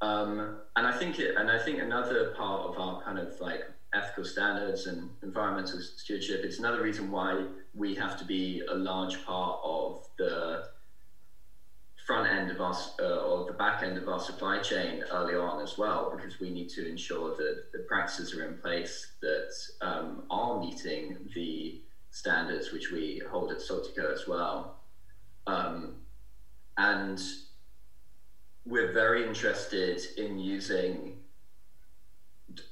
Um, 0.00 0.58
and 0.76 0.86
I 0.86 0.92
think 0.92 1.18
it, 1.18 1.34
and 1.36 1.50
I 1.50 1.58
think 1.58 1.80
another 1.80 2.30
part 2.36 2.62
of 2.62 2.78
our 2.78 3.02
kind 3.02 3.18
of 3.18 3.38
like 3.40 3.64
ethical 3.94 4.24
standards 4.24 4.86
and 4.86 5.10
environmental 5.22 5.80
stewardship 5.80 6.44
is 6.44 6.58
another 6.58 6.82
reason 6.82 7.10
why 7.10 7.46
we 7.74 7.94
have 7.94 8.18
to 8.18 8.24
be 8.24 8.62
a 8.70 8.74
large 8.74 9.24
part 9.24 9.58
of 9.64 10.06
the 10.18 10.68
front 12.06 12.30
end 12.30 12.50
of 12.50 12.60
our 12.60 12.74
uh, 13.00 13.16
or 13.16 13.46
the 13.46 13.52
back 13.52 13.82
end 13.82 13.98
of 13.98 14.08
our 14.08 14.20
supply 14.20 14.58
chain 14.60 15.02
early 15.12 15.34
on 15.34 15.62
as 15.62 15.76
well, 15.76 16.10
because 16.14 16.40
we 16.40 16.48
need 16.48 16.68
to 16.68 16.88
ensure 16.88 17.36
that 17.36 17.64
the 17.72 17.80
practices 17.80 18.34
are 18.34 18.46
in 18.46 18.56
place 18.58 19.14
that 19.20 19.50
um, 19.82 20.22
are 20.30 20.58
meeting 20.58 21.18
the 21.34 21.82
standards 22.10 22.72
which 22.72 22.90
we 22.90 23.20
hold 23.30 23.52
at 23.52 23.58
Saltyco 23.58 24.12
as 24.12 24.26
well. 24.26 24.80
Um, 25.46 25.96
and 26.78 27.20
we're 28.68 28.92
very 28.92 29.26
interested 29.26 30.00
in 30.18 30.38
using 30.38 31.14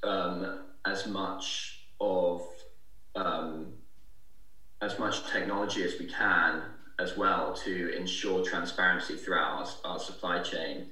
um, 0.02 0.60
as 0.84 1.06
much 1.06 1.86
of 2.00 2.42
um, 3.14 3.72
as 4.82 4.98
much 4.98 5.26
technology 5.32 5.82
as 5.82 5.98
we 5.98 6.04
can 6.06 6.62
as 6.98 7.16
well 7.16 7.54
to 7.54 7.96
ensure 7.96 8.44
transparency 8.44 9.16
throughout 9.16 9.52
our, 9.84 9.92
our 9.92 9.98
supply 9.98 10.38
chain. 10.40 10.86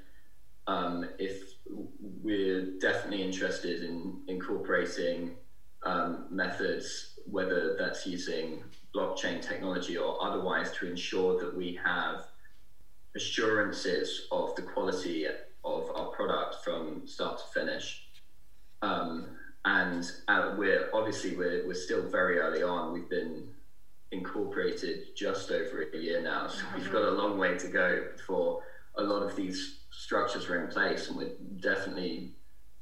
Um, 0.67 1.05
if 1.19 1.43
we're 2.01 2.79
definitely 2.81 3.23
interested 3.23 3.83
in 3.83 4.23
incorporating 4.27 5.33
um, 5.85 6.27
methods, 6.31 7.19
whether 7.27 7.77
that's 7.77 8.07
using 8.07 8.65
blockchain 8.95 9.43
technology 9.43 9.99
or 9.99 10.23
otherwise, 10.25 10.71
to 10.79 10.89
ensure 10.89 11.39
that 11.41 11.55
we 11.55 11.79
have 11.85 12.25
assurances 13.17 14.27
of 14.33 14.55
the 14.57 14.63
quality 14.63 15.27
of 15.65 15.91
our 15.95 16.07
product 16.09 16.57
from 16.65 17.07
start 17.07 17.39
to 17.39 17.61
finish. 17.61 18.07
Um, 18.83 19.29
and 19.65 20.05
uh, 20.29 20.55
we're 20.59 20.91
obviously 20.93 21.37
we're, 21.37 21.67
we're 21.67 21.75
still 21.75 22.09
very 22.09 22.39
early 22.39 22.63
on. 22.63 22.93
We've 22.93 23.09
been 23.09 23.49
incorporated 24.13 25.17
just 25.17 25.51
over 25.51 25.85
a 25.93 25.97
year 25.97 26.23
now, 26.23 26.49
so 26.49 26.63
we've 26.77 26.93
got 26.93 27.03
a 27.03 27.11
long 27.11 27.39
way 27.39 27.57
to 27.57 27.69
go 27.69 28.05
before 28.17 28.63
a 28.97 29.03
lot 29.03 29.23
of 29.23 29.35
these 29.35 29.81
structures 29.91 30.47
are 30.49 30.63
in 30.65 30.71
place, 30.71 31.09
and 31.09 31.17
we're 31.17 31.33
definitely 31.61 32.33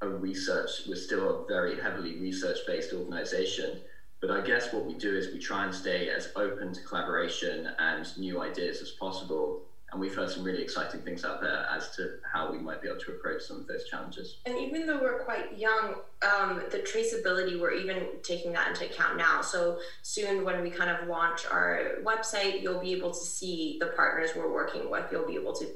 a 0.01 0.09
research. 0.09 0.71
We're 0.89 0.97
still 0.97 1.45
a 1.45 1.47
very 1.47 1.81
heavily 1.81 2.19
research-based 2.19 2.93
organization. 2.93 3.81
But 4.21 4.31
I 4.31 4.41
guess 4.41 4.73
what 4.73 4.85
we 4.85 4.95
do 4.95 5.17
is 5.17 5.33
we 5.33 5.39
try 5.39 5.65
and 5.65 5.75
stay 5.75 6.09
as 6.09 6.31
open 6.37 6.73
to 6.73 6.81
collaboration 6.83 7.71
and 7.79 8.07
new 8.19 8.41
ideas 8.41 8.81
as 8.81 8.91
possible 8.91 9.63
and 9.93 10.01
we've 10.01 10.15
heard 10.15 10.31
some 10.31 10.43
really 10.43 10.63
exciting 10.63 11.01
things 11.03 11.23
out 11.25 11.43
there 11.43 11.67
as 11.71 11.95
to 11.97 12.15
how 12.31 12.51
we 12.51 12.59
might 12.59 12.81
be 12.81 12.89
able 12.89 12.99
to 13.01 13.13
approach 13.13 13.43
some 13.43 13.59
of 13.59 13.67
those 13.67 13.85
challenges. 13.85 14.39
And 14.47 14.57
even 14.59 14.87
though 14.87 14.99
we're 14.99 15.23
quite 15.23 15.59
young, 15.59 15.97
um, 16.23 16.63
the 16.71 16.79
traceability, 16.79 17.61
we're 17.61 17.75
even 17.75 18.07
taking 18.23 18.53
that 18.53 18.69
into 18.69 18.87
account 18.87 19.19
now. 19.19 19.43
So 19.43 19.81
soon, 20.01 20.45
when 20.45 20.63
we 20.63 20.71
kind 20.71 20.89
of 20.89 21.09
launch 21.09 21.45
our 21.51 21.97
website, 22.03 22.63
you'll 22.63 22.81
be 22.81 22.93
able 22.93 23.11
to 23.11 23.21
see 23.21 23.77
the 23.81 23.89
partners 23.89 24.31
we're 24.35 24.53
working 24.53 24.91
with. 24.91 25.05
You'll 25.13 25.27
be 25.27 25.35
able 25.35 25.53
to 25.55 25.67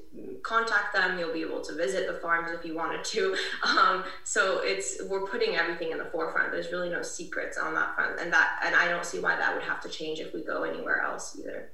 contact 0.42 0.94
them. 0.94 1.18
You'll 1.18 1.34
be 1.34 1.42
able 1.42 1.60
to 1.60 1.74
visit 1.74 2.06
the 2.06 2.14
farms 2.14 2.50
if 2.52 2.64
you 2.64 2.74
wanted 2.74 3.04
to. 3.04 3.36
Um, 3.66 4.04
so 4.24 4.60
it's 4.62 5.02
we're 5.08 5.26
putting 5.26 5.56
everything 5.56 5.90
in 5.90 5.98
the 5.98 6.04
forefront. 6.06 6.52
There's 6.52 6.70
really 6.70 6.88
no 6.88 7.02
secrets 7.02 7.58
on 7.58 7.74
that 7.74 7.94
front, 7.94 8.20
and 8.20 8.32
that 8.32 8.60
and 8.64 8.74
I 8.76 8.88
don't 8.88 9.04
see 9.04 9.18
why 9.18 9.36
that 9.36 9.54
would 9.54 9.64
have 9.64 9.80
to 9.82 9.88
change 9.88 10.20
if 10.20 10.32
we 10.32 10.42
go 10.42 10.62
anywhere 10.62 11.02
else 11.02 11.36
either. 11.38 11.70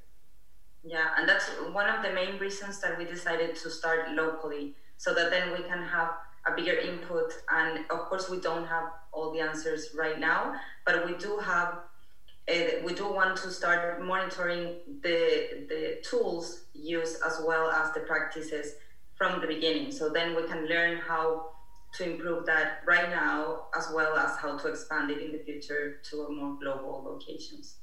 Yeah, 0.85 1.11
and 1.17 1.29
that's 1.29 1.49
one 1.73 1.89
of 1.89 2.03
the 2.03 2.11
main 2.13 2.39
reasons 2.39 2.81
that 2.81 2.99
we 2.99 3.05
decided 3.05 3.55
to 3.57 3.71
start 3.71 4.11
locally, 4.11 4.75
so 4.97 5.15
that 5.15 5.31
then 5.31 5.53
we 5.53 5.63
can 5.63 5.83
have 5.83 6.11
a 6.47 6.53
bigger 6.57 6.77
input. 6.77 7.33
And 7.51 7.81
of 7.91 8.01
course, 8.09 8.29
we 8.29 8.41
don't 8.41 8.67
have 8.67 8.91
all 9.13 9.33
the 9.33 9.41
answers 9.41 9.91
right 9.95 10.19
now, 10.19 10.55
but 10.85 11.07
we 11.07 11.17
do 11.17 11.39
have. 11.39 11.79
Uh, 12.51 12.83
we 12.85 12.93
do 12.93 13.09
want 13.09 13.37
to 13.37 13.51
start 13.53 14.03
monitoring 14.03 14.81
the 15.03 15.65
the 15.69 16.01
tools 16.03 16.65
used 16.75 17.17
as 17.25 17.41
well 17.47 17.71
as 17.71 17.93
the 17.93 18.01
practices 18.01 18.75
from 19.15 19.41
the 19.41 19.47
beginning. 19.47 19.93
So 19.93 20.11
then 20.11 20.35
we 20.35 20.43
can 20.49 20.67
learn 20.67 20.99
how 20.99 21.53
to 21.95 22.05
improve 22.05 22.47
that 22.47 22.83
right 22.85 23.09
now, 23.11 23.67
as 23.77 23.89
well 23.95 24.17
as 24.17 24.37
how 24.39 24.57
to 24.59 24.67
expand 24.69 25.11
it 25.13 25.21
in 25.21 25.31
the 25.31 25.39
future 25.39 25.99
to 26.11 26.29
more 26.31 26.57
global 26.61 27.05
locations. 27.05 27.82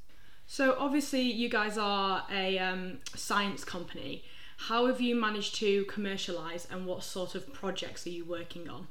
So 0.52 0.76
obviously, 0.80 1.22
you 1.22 1.48
guys 1.48 1.78
are 1.78 2.26
a 2.32 2.58
um, 2.58 2.98
science 3.16 3.64
company. 3.64 4.24
How 4.58 4.88
have 4.88 5.00
you 5.00 5.14
managed 5.14 5.54
to 5.58 5.86
commercialize, 5.86 6.68
and 6.72 6.88
what 6.88 7.04
sort 7.04 7.36
of 7.36 7.54
projects 7.54 8.08
are 8.08 8.10
you 8.10 8.26
working 8.26 8.68
on? 8.68 8.88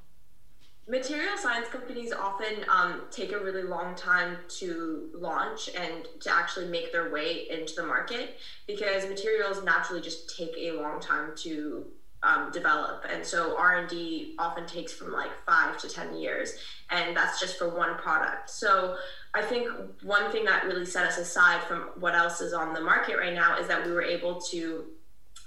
Material 0.87 1.37
science 1.37 1.67
companies 1.67 2.13
often 2.13 2.65
um, 2.73 3.03
take 3.11 3.33
a 3.33 3.39
really 3.41 3.65
long 3.65 3.97
time 3.97 4.37
to 4.61 5.11
launch 5.13 5.69
and 5.77 6.07
to 6.21 6.33
actually 6.33 6.69
make 6.69 6.93
their 6.93 7.11
way 7.11 7.49
into 7.51 7.75
the 7.75 7.83
market 7.83 8.37
because 8.69 9.09
materials 9.09 9.65
naturally 9.65 10.01
just 10.01 10.39
take 10.39 10.55
a 10.57 10.71
long 10.81 11.01
time 11.01 11.33
to 11.39 11.87
um, 12.23 12.51
develop 12.51 13.05
and 13.09 13.25
so 13.25 13.57
r&d 13.57 14.35
often 14.41 14.67
takes 14.67 14.93
from 14.93 15.13
like 15.13 15.31
five 15.47 15.79
to 15.79 15.89
ten 15.89 16.17
years 16.17 16.55
and 16.91 17.17
that's 17.17 17.41
just 17.41 17.57
for 17.59 17.69
one 17.69 17.97
product 17.97 18.51
so 18.51 18.97
i 19.35 19.43
think 19.43 19.69
one 20.03 20.31
thing 20.33 20.45
that 20.45 20.65
really 20.65 20.87
set 20.87 21.07
us 21.07 21.19
aside 21.19 21.63
from 21.63 21.91
what 21.99 22.15
else 22.15 22.41
is 22.41 22.53
on 22.53 22.73
the 22.73 22.81
market 22.81 23.17
right 23.19 23.35
now 23.35 23.59
is 23.59 23.69
that 23.69 23.85
we 23.85 23.93
were 23.93 24.03
able 24.03 24.41
to 24.41 24.85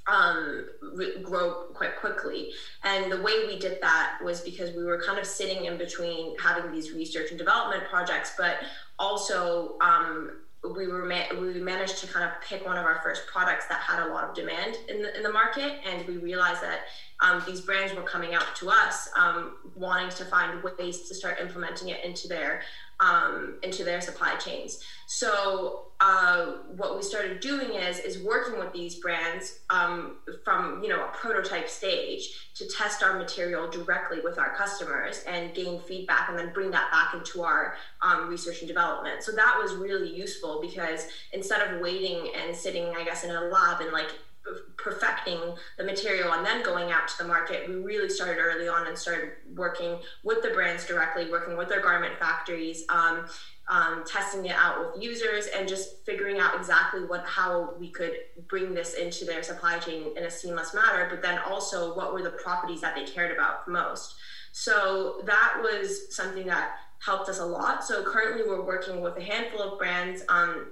um, 0.07 0.67
re- 0.95 1.21
grow 1.21 1.65
quite 1.73 1.97
quickly. 1.97 2.51
And 2.83 3.11
the 3.11 3.21
way 3.21 3.45
we 3.45 3.59
did 3.59 3.79
that 3.81 4.17
was 4.23 4.41
because 4.41 4.75
we 4.75 4.83
were 4.83 5.01
kind 5.01 5.19
of 5.19 5.25
sitting 5.25 5.65
in 5.65 5.77
between 5.77 6.37
having 6.39 6.71
these 6.71 6.91
research 6.91 7.29
and 7.29 7.37
development 7.37 7.83
projects, 7.89 8.33
but 8.37 8.57
also 8.97 9.77
um, 9.79 10.41
we 10.63 10.87
were 10.87 11.05
ma- 11.05 11.39
we 11.39 11.59
managed 11.59 11.97
to 11.97 12.07
kind 12.07 12.23
of 12.23 12.39
pick 12.47 12.65
one 12.65 12.77
of 12.77 12.85
our 12.85 13.01
first 13.01 13.25
products 13.25 13.65
that 13.67 13.79
had 13.79 14.05
a 14.05 14.09
lot 14.13 14.23
of 14.23 14.35
demand 14.35 14.77
in 14.89 15.01
the, 15.01 15.15
in 15.17 15.23
the 15.23 15.31
market 15.31 15.79
and 15.87 16.07
we 16.07 16.17
realized 16.17 16.61
that 16.61 16.81
um, 17.19 17.41
these 17.47 17.61
brands 17.61 17.95
were 17.95 18.03
coming 18.03 18.35
out 18.35 18.55
to 18.55 18.69
us 18.69 19.09
um, 19.17 19.55
wanting 19.75 20.09
to 20.09 20.25
find 20.25 20.61
ways 20.63 21.07
to 21.07 21.15
start 21.15 21.39
implementing 21.39 21.89
it 21.89 22.05
into 22.05 22.27
their 22.27 22.61
um, 23.01 23.55
into 23.63 23.83
their 23.83 23.99
supply 23.99 24.35
chains. 24.35 24.83
So 25.07 25.87
uh, 25.99 26.53
what 26.77 26.95
we 26.95 27.03
started 27.03 27.41
doing 27.41 27.73
is 27.73 27.99
is 27.99 28.23
working 28.23 28.57
with 28.57 28.71
these 28.73 28.95
brands 28.95 29.59
um, 29.69 30.17
from 30.43 30.81
you 30.81 30.89
know 30.89 31.03
a 31.03 31.09
prototype 31.09 31.67
stage 31.67 32.49
to 32.55 32.67
test 32.67 33.03
our 33.03 33.17
material 33.17 33.69
directly 33.69 34.19
with 34.23 34.39
our 34.39 34.55
customers 34.55 35.23
and 35.27 35.53
gain 35.53 35.79
feedback, 35.81 36.29
and 36.29 36.37
then 36.37 36.53
bring 36.53 36.71
that 36.71 36.89
back 36.91 37.13
into 37.13 37.43
our 37.43 37.75
um, 38.01 38.29
research 38.29 38.59
and 38.61 38.67
development. 38.67 39.23
So 39.23 39.31
that 39.33 39.59
was 39.61 39.73
really 39.73 40.15
useful 40.15 40.61
because 40.61 41.07
instead 41.33 41.61
of 41.61 41.81
waiting 41.81 42.31
and 42.35 42.55
sitting, 42.55 42.93
I 42.97 43.03
guess, 43.03 43.23
in 43.23 43.31
a 43.31 43.41
lab 43.41 43.81
and 43.81 43.91
like 43.91 44.11
perfecting 44.83 45.39
the 45.77 45.83
material 45.83 46.33
and 46.33 46.45
then 46.45 46.63
going 46.63 46.91
out 46.91 47.07
to 47.07 47.17
the 47.19 47.23
market. 47.23 47.67
We 47.67 47.75
really 47.75 48.09
started 48.09 48.39
early 48.39 48.67
on 48.67 48.87
and 48.87 48.97
started 48.97 49.31
working 49.55 49.99
with 50.23 50.41
the 50.41 50.49
brands 50.49 50.85
directly 50.85 51.29
working 51.29 51.57
with 51.57 51.69
their 51.69 51.81
garment 51.81 52.17
factories 52.19 52.83
um, 52.89 53.25
um, 53.69 54.03
testing 54.05 54.45
it 54.45 54.55
out 54.55 54.93
with 54.93 55.03
users 55.03 55.47
and 55.47 55.67
just 55.67 56.05
figuring 56.05 56.39
out 56.39 56.55
exactly 56.57 57.05
what 57.05 57.25
how 57.25 57.73
we 57.79 57.89
could 57.89 58.13
bring 58.47 58.73
this 58.73 58.95
into 58.95 59.23
their 59.23 59.43
supply 59.43 59.79
chain 59.79 60.07
in 60.17 60.23
a 60.25 60.31
seamless 60.31 60.73
manner 60.73 61.07
but 61.09 61.21
then 61.21 61.39
also 61.39 61.95
what 61.95 62.13
were 62.13 62.21
the 62.21 62.31
properties 62.31 62.81
that 62.81 62.95
they 62.95 63.05
cared 63.05 63.31
about 63.31 63.67
most. 63.67 64.15
So 64.51 65.21
that 65.25 65.59
was 65.61 66.13
something 66.13 66.45
that 66.47 66.71
helped 66.99 67.29
us 67.29 67.39
a 67.39 67.45
lot. 67.45 67.83
So 67.83 68.03
currently 68.03 68.43
we're 68.47 68.65
working 68.65 69.01
with 69.01 69.17
a 69.17 69.21
handful 69.21 69.61
of 69.61 69.79
brands 69.79 70.23
um, 70.29 70.67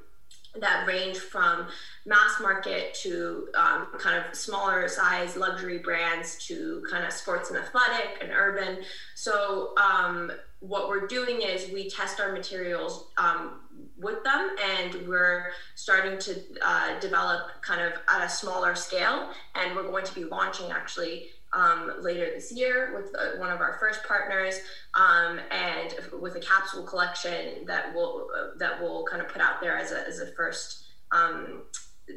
that 0.59 0.87
range 0.87 1.17
from 1.17 1.67
mass 2.05 2.39
market 2.41 2.93
to 2.93 3.47
um, 3.55 3.87
kind 3.99 4.17
of 4.17 4.35
smaller 4.35 4.87
size 4.87 5.35
luxury 5.35 5.79
brands 5.79 6.43
to 6.47 6.83
kind 6.89 7.05
of 7.05 7.11
sports 7.11 7.49
and 7.49 7.59
athletic 7.59 8.17
and 8.21 8.31
urban. 8.31 8.79
So 9.15 9.73
um, 9.77 10.31
what 10.59 10.89
we're 10.89 11.07
doing 11.07 11.41
is 11.41 11.71
we 11.71 11.89
test 11.89 12.19
our 12.19 12.31
materials 12.31 13.07
um, 13.17 13.61
with 13.97 14.23
them 14.23 14.55
and 14.77 15.07
we're 15.07 15.51
starting 15.75 16.17
to 16.19 16.41
uh, 16.61 16.99
develop 16.99 17.61
kind 17.61 17.81
of 17.81 17.93
at 18.09 18.25
a 18.25 18.29
smaller 18.29 18.75
scale 18.75 19.29
and 19.55 19.75
we're 19.75 19.87
going 19.87 20.05
to 20.05 20.15
be 20.15 20.25
launching 20.25 20.71
actually 20.71 21.27
um, 21.53 21.93
later 22.01 22.27
this 22.33 22.51
year 22.51 22.93
with 22.95 23.13
uh, 23.15 23.39
one 23.39 23.51
of 23.51 23.59
our 23.59 23.77
first 23.79 24.03
partners, 24.03 24.59
um, 24.93 25.39
and 25.51 25.95
with 26.21 26.35
a 26.35 26.39
capsule 26.39 26.83
collection 26.83 27.65
that 27.65 27.93
will 27.93 28.27
uh, 28.37 28.57
that 28.57 28.81
will 28.81 29.05
kind 29.09 29.21
of 29.21 29.27
put 29.27 29.41
out 29.41 29.61
there 29.61 29.77
as 29.77 29.91
a 29.91 30.07
as 30.07 30.19
a 30.19 30.27
first 30.33 30.85
um, 31.11 31.63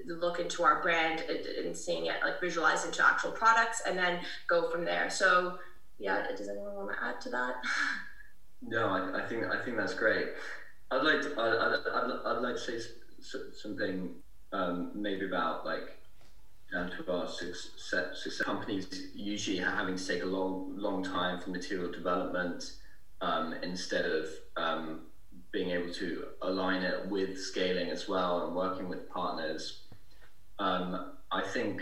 look 0.07 0.38
into 0.38 0.62
our 0.62 0.83
brand 0.83 1.21
and 1.21 1.77
seeing 1.77 2.07
it 2.07 2.16
like 2.25 2.40
visualized 2.40 2.87
into 2.87 3.05
actual 3.05 3.31
products 3.31 3.83
and 3.87 3.99
then 3.99 4.21
go 4.49 4.71
from 4.71 4.85
there. 4.85 5.11
So 5.11 5.59
yeah, 5.99 6.27
does 6.37 6.49
anyone 6.49 6.75
want 6.75 6.90
to 6.92 7.05
add 7.05 7.21
to 7.23 7.31
that? 7.31 7.55
No, 8.62 8.88
I, 8.88 9.23
I 9.23 9.27
think 9.29 9.45
I 9.47 9.62
think 9.64 9.77
that's 9.77 9.95
great. 9.95 10.29
I'd 10.90 11.03
like 11.03 11.23
to, 11.23 11.35
I, 11.38 11.47
I'd, 11.47 11.73
I'd, 11.87 12.37
I'd 12.37 12.42
like 12.42 12.57
to 12.57 12.61
say 12.61 12.79
something 13.53 14.14
um, 14.53 14.90
maybe 14.95 15.25
about 15.25 15.64
like 15.64 15.99
down 16.72 16.90
to 16.90 17.28
success 17.28 18.40
companies 18.42 19.08
usually 19.14 19.58
having 19.58 19.96
to 19.96 20.06
take 20.06 20.22
a 20.22 20.26
long 20.26 20.74
long 20.76 21.04
time 21.04 21.38
for 21.40 21.50
material 21.50 21.92
development 21.92 22.72
um, 23.20 23.54
instead 23.62 24.04
of 24.06 24.26
um, 24.56 25.00
being 25.52 25.70
able 25.70 25.92
to 25.92 26.24
align 26.42 26.82
it 26.82 27.06
with 27.08 27.38
scaling 27.38 27.90
as 27.90 28.08
well 28.08 28.46
and 28.46 28.56
working 28.56 28.88
with 28.88 29.08
partners. 29.08 29.82
Um, 30.58 31.12
I 31.30 31.42
think 31.42 31.80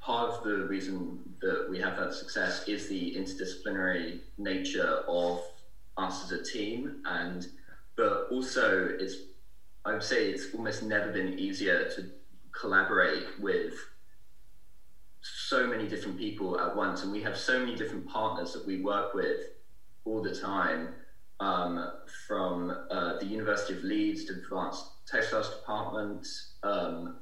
part 0.00 0.30
of 0.30 0.44
the 0.44 0.66
reason 0.66 1.18
that 1.40 1.66
we 1.68 1.78
have 1.80 1.96
that 1.96 2.14
success 2.14 2.66
is 2.68 2.88
the 2.88 3.16
interdisciplinary 3.16 4.20
nature 4.38 5.02
of 5.08 5.42
us 5.96 6.24
as 6.24 6.32
a 6.32 6.42
team, 6.42 7.02
and 7.04 7.46
but 7.96 8.28
also 8.30 8.88
it's 8.98 9.16
I 9.84 9.92
would 9.92 10.02
say 10.02 10.30
it's 10.30 10.54
almost 10.54 10.82
never 10.82 11.12
been 11.12 11.38
easier 11.38 11.88
to 11.90 12.10
collaborate 12.58 13.26
with 13.40 13.74
so 15.20 15.66
many 15.66 15.88
different 15.88 16.18
people 16.18 16.60
at 16.60 16.74
once, 16.74 17.02
and 17.02 17.12
we 17.12 17.22
have 17.22 17.36
so 17.36 17.58
many 17.58 17.74
different 17.74 18.08
partners 18.08 18.52
that 18.52 18.66
we 18.66 18.80
work 18.82 19.14
with 19.14 19.40
all 20.04 20.22
the 20.22 20.34
time 20.34 20.94
um, 21.40 21.92
from 22.26 22.70
uh, 22.90 23.18
the 23.18 23.26
University 23.26 23.74
of 23.74 23.82
Leeds 23.82 24.24
to 24.24 24.34
Advanced 24.34 25.06
Textiles 25.06 25.50
Department 25.50 26.26
um, 26.62 27.16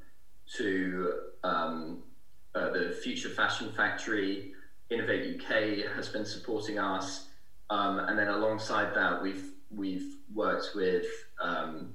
to 0.55 1.13
um, 1.43 2.03
uh, 2.55 2.69
the 2.69 2.97
Future 3.03 3.29
Fashion 3.29 3.71
Factory. 3.75 4.53
Innovate 4.89 5.35
UK 5.35 5.93
has 5.95 6.07
been 6.07 6.25
supporting 6.25 6.79
us, 6.79 7.27
um, 7.69 7.99
and 7.99 8.17
then 8.17 8.29
alongside 8.29 8.95
that, 8.95 9.21
we've 9.21 9.51
we've 9.69 10.15
worked 10.33 10.69
with 10.75 11.05
um, 11.41 11.93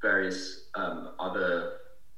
various 0.00 0.66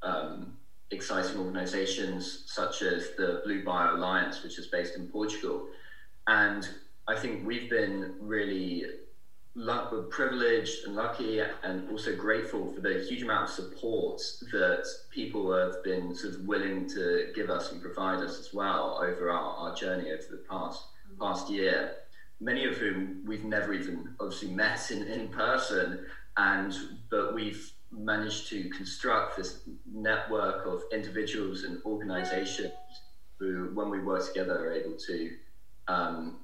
um, 0.05 0.57
exciting 0.91 1.39
organisations 1.39 2.45
such 2.47 2.83
as 2.83 3.11
the 3.17 3.41
Blue 3.45 3.65
Bio 3.65 3.97
Alliance, 3.97 4.43
which 4.43 4.59
is 4.59 4.67
based 4.67 4.97
in 4.97 5.09
Portugal, 5.09 5.67
and 6.27 6.69
I 7.07 7.17
think 7.17 7.47
we've 7.47 7.69
been 7.69 8.15
really 8.19 8.85
luck, 9.55 9.93
privileged 10.11 10.85
and 10.85 10.95
lucky 10.97 11.41
and 11.63 11.89
also 11.89 12.15
grateful 12.15 12.73
for 12.73 12.81
the 12.81 13.05
huge 13.09 13.23
amount 13.23 13.49
of 13.49 13.55
support 13.55 14.21
that 14.53 14.85
people 15.11 15.53
have 15.53 15.83
been 15.85 16.15
sort 16.15 16.35
of 16.35 16.41
willing 16.43 16.89
to 16.89 17.31
give 17.35 17.51
us 17.51 17.71
and 17.73 17.81
provide 17.81 18.21
us 18.21 18.39
as 18.39 18.53
well 18.53 19.01
over 19.03 19.31
our, 19.31 19.57
our 19.57 19.75
journey 19.75 20.11
over 20.11 20.25
the 20.31 20.43
past 20.49 20.87
past 21.21 21.49
year. 21.51 21.97
Many 22.41 22.65
of 22.65 22.77
whom 22.77 23.23
we've 23.25 23.45
never 23.45 23.73
even 23.73 24.15
obviously 24.19 24.51
met 24.51 24.91
in, 24.91 25.05
in 25.05 25.29
person 25.29 26.05
and 26.37 26.75
but 27.11 27.35
we've 27.35 27.71
managed 27.93 28.49
to 28.49 28.69
construct 28.71 29.37
this 29.37 29.61
network 29.93 30.67
of 30.67 30.83
individuals 30.93 31.65
and 31.65 31.81
organizations 31.85 32.73
who 33.39 33.71
when 33.75 33.91
we 33.91 34.01
work 34.01 34.27
together 34.27 34.69
are 34.69 34.73
able 34.73 34.97
to 34.97 35.31
um, 35.89 36.37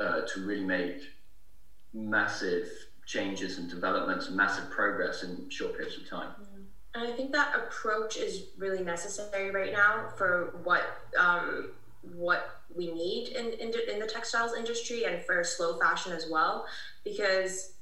uh, 0.00 0.22
to 0.22 0.40
really 0.44 0.64
make 0.64 1.02
massive 1.92 2.68
changes 3.06 3.58
and 3.58 3.70
developments 3.70 4.30
massive 4.30 4.70
progress 4.70 5.22
in 5.22 5.48
short 5.48 5.76
periods 5.76 5.96
of 5.96 6.08
time. 6.08 6.30
And 6.94 7.06
I 7.06 7.12
think 7.12 7.32
that 7.32 7.54
approach 7.54 8.16
is 8.16 8.46
really 8.56 8.82
necessary 8.82 9.50
right 9.50 9.72
now 9.72 10.08
for 10.16 10.60
what 10.64 10.82
um, 11.18 11.70
what 12.02 12.60
we 12.74 12.92
need 12.92 13.28
in, 13.28 13.46
in, 13.54 13.72
in 13.92 13.98
the 13.98 14.06
textiles 14.06 14.54
industry 14.56 15.04
and 15.04 15.22
for 15.24 15.42
slow 15.42 15.78
fashion 15.78 16.12
as 16.12 16.26
well, 16.30 16.66
because 17.04 17.74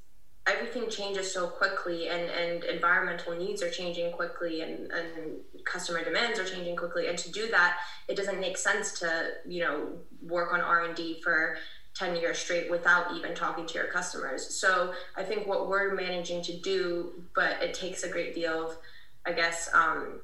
everything 0.46 0.88
changes 0.88 1.32
so 1.32 1.46
quickly 1.46 2.08
and, 2.08 2.30
and 2.30 2.64
environmental 2.64 3.34
needs 3.36 3.62
are 3.62 3.70
changing 3.70 4.12
quickly 4.12 4.62
and, 4.62 4.90
and 4.92 5.40
customer 5.64 6.04
demands 6.04 6.38
are 6.38 6.44
changing 6.44 6.76
quickly 6.76 7.08
and 7.08 7.18
to 7.18 7.30
do 7.32 7.48
that 7.48 7.78
it 8.08 8.16
doesn't 8.16 8.40
make 8.40 8.56
sense 8.56 8.98
to 9.00 9.30
you 9.46 9.60
know 9.60 9.88
work 10.22 10.52
on 10.52 10.60
r&d 10.60 11.20
for 11.22 11.56
10 11.96 12.16
years 12.16 12.38
straight 12.38 12.70
without 12.70 13.14
even 13.14 13.34
talking 13.34 13.66
to 13.66 13.74
your 13.74 13.86
customers. 13.86 14.54
So 14.54 14.92
I 15.16 15.22
think 15.22 15.46
what 15.46 15.66
we're 15.66 15.94
managing 15.94 16.42
to 16.42 16.56
do, 16.60 17.24
but 17.34 17.62
it 17.62 17.72
takes 17.72 18.02
a 18.02 18.08
great 18.08 18.34
deal 18.34 18.66
of, 18.66 18.76
I 19.24 19.32
guess, 19.32 19.70
um, 19.72 20.20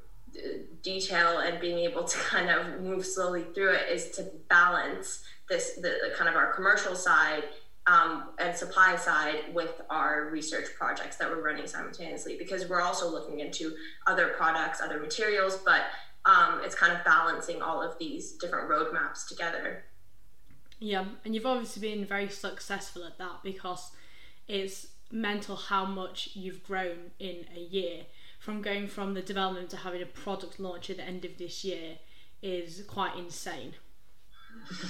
detail 0.82 1.38
and 1.38 1.60
being 1.60 1.78
able 1.78 2.04
to 2.04 2.18
kind 2.30 2.50
of 2.50 2.82
move 2.82 3.06
slowly 3.06 3.44
through 3.54 3.72
it 3.72 3.88
is 3.90 4.10
to 4.12 4.30
balance 4.48 5.24
this, 5.48 5.74
the, 5.76 5.96
the 6.08 6.14
kind 6.16 6.28
of 6.28 6.36
our 6.36 6.52
commercial 6.52 6.94
side 6.94 7.44
um, 7.86 8.28
and 8.38 8.56
supply 8.56 8.96
side 8.96 9.52
with 9.52 9.80
our 9.90 10.28
research 10.30 10.66
projects 10.78 11.16
that 11.16 11.28
we're 11.28 11.42
running 11.42 11.66
simultaneously 11.66 12.36
because 12.38 12.68
we're 12.68 12.80
also 12.80 13.10
looking 13.10 13.40
into 13.40 13.74
other 14.06 14.28
products, 14.28 14.80
other 14.80 15.00
materials, 15.00 15.58
but 15.64 15.82
um, 16.24 16.60
it's 16.64 16.74
kind 16.74 16.92
of 16.92 17.04
balancing 17.04 17.60
all 17.60 17.82
of 17.82 17.98
these 17.98 18.32
different 18.32 18.68
roadmaps 18.68 19.26
together. 19.26 19.84
Yeah, 20.78 21.04
and 21.24 21.34
you've 21.34 21.46
obviously 21.46 21.80
been 21.80 22.04
very 22.04 22.28
successful 22.28 23.04
at 23.04 23.18
that 23.18 23.42
because 23.42 23.92
it's 24.48 24.88
mental 25.10 25.56
how 25.56 25.84
much 25.84 26.30
you've 26.34 26.62
grown 26.64 27.12
in 27.18 27.46
a 27.54 27.60
year. 27.60 28.02
From 28.38 28.62
going 28.62 28.88
from 28.88 29.14
the 29.14 29.22
development 29.22 29.70
to 29.70 29.76
having 29.76 30.02
a 30.02 30.06
product 30.06 30.58
launch 30.58 30.90
at 30.90 30.96
the 30.96 31.04
end 31.04 31.24
of 31.24 31.38
this 31.38 31.64
year 31.64 31.98
is 32.42 32.82
quite 32.88 33.16
insane. 33.16 33.74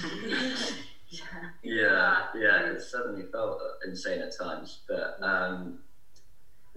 yeah. 1.13 1.49
yeah, 1.63 2.25
yeah, 2.35 2.59
it 2.71 2.81
certainly 2.81 3.23
felt 3.31 3.59
insane 3.85 4.21
at 4.21 4.37
times, 4.37 4.81
but 4.87 5.17
um, 5.21 5.79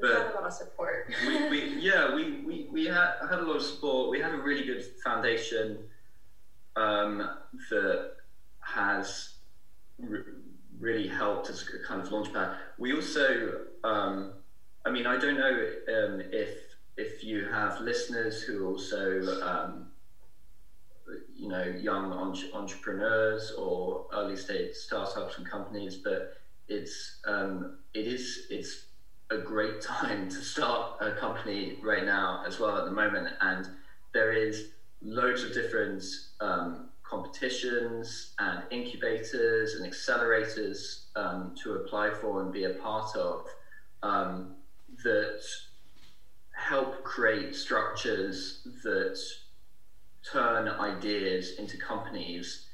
we 0.01 0.09
had 0.09 0.27
a 0.27 0.35
lot 0.35 0.45
of 0.45 0.53
support. 0.53 1.13
we, 1.27 1.49
we, 1.49 1.81
yeah, 1.81 2.15
we, 2.15 2.41
we, 2.43 2.69
we 2.71 2.85
had, 2.85 3.13
had 3.29 3.39
a 3.39 3.43
lot 3.43 3.57
of 3.57 3.63
support. 3.63 4.11
We 4.11 4.21
had 4.21 4.33
a 4.33 4.39
really 4.39 4.65
good 4.65 4.85
foundation 5.03 5.79
um, 6.77 7.29
that 7.71 8.13
has 8.61 9.37
re- 9.99 10.21
really 10.79 11.09
helped 11.09 11.49
as 11.49 11.63
a 11.63 11.87
kind 11.87 12.03
of 12.03 12.09
launchpad. 12.09 12.57
We 12.79 12.93
also, 12.93 13.61
um, 13.85 14.33
I 14.85 14.91
mean, 14.91 15.07
I 15.07 15.17
don't 15.17 15.37
know 15.37 15.67
um, 15.89 16.21
if 16.31 16.67
if 16.97 17.23
you 17.23 17.47
have 17.47 17.81
listeners 17.81 18.43
who 18.43 18.67
also, 18.67 19.21
um, 19.43 19.86
you 21.47 21.53
know, 21.53 21.63
young 21.63 22.13
entre- 22.13 22.49
entrepreneurs 22.53 23.53
or 23.57 24.07
early 24.13 24.35
stage 24.37 24.73
startups 24.73 25.39
and 25.39 25.49
companies, 25.49 25.95
but 25.95 26.33
it's 26.67 27.21
um, 27.25 27.77
it 27.95 28.09
is 28.09 28.47
it's 28.51 28.87
a 29.31 29.39
great 29.39 29.81
time 29.81 30.29
to 30.29 30.37
start 30.43 30.97
a 31.01 31.13
company 31.13 31.79
right 31.81 32.05
now 32.05 32.43
as 32.45 32.59
well 32.59 32.77
at 32.77 32.85
the 32.85 32.91
moment, 32.91 33.29
and 33.41 33.69
there 34.13 34.33
is 34.33 34.71
loads 35.01 35.45
of 35.45 35.53
different 35.53 36.03
um, 36.41 36.89
competitions 37.05 38.35
and 38.41 38.65
incubators 38.73 39.75
and 39.75 39.89
accelerators 39.89 41.05
um, 41.15 41.55
to 41.63 41.75
apply 41.75 42.11
for 42.11 42.43
and 42.43 42.51
be 42.53 42.65
a 42.65 42.71
part 42.71 43.15
of 43.15 43.47
um, 44.03 44.51
that 45.05 45.41
help 46.51 47.05
create 47.05 47.55
structures 47.55 48.67
that 48.83 49.17
turn 50.33 50.69
ideas 50.69 51.53
into 51.59 51.77
companies 51.77 52.67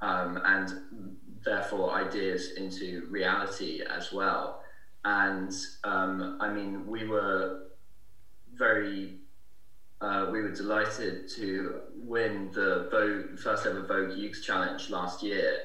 um, 0.00 0.40
and 0.44 1.16
therefore 1.44 1.94
ideas 1.94 2.52
into 2.56 3.06
reality 3.10 3.82
as 3.88 4.12
well. 4.12 4.62
And 5.04 5.52
um, 5.84 6.38
I 6.40 6.50
mean, 6.50 6.86
we 6.86 7.06
were 7.06 7.62
very 8.54 9.18
uh, 10.00 10.28
we 10.30 10.42
were 10.42 10.52
delighted 10.52 11.26
to 11.26 11.80
win 11.94 12.50
the 12.52 12.88
Vogue, 12.90 13.38
first 13.38 13.64
ever 13.64 13.86
Vogue 13.86 14.16
Youth 14.16 14.42
Challenge 14.44 14.90
last 14.90 15.22
year, 15.22 15.58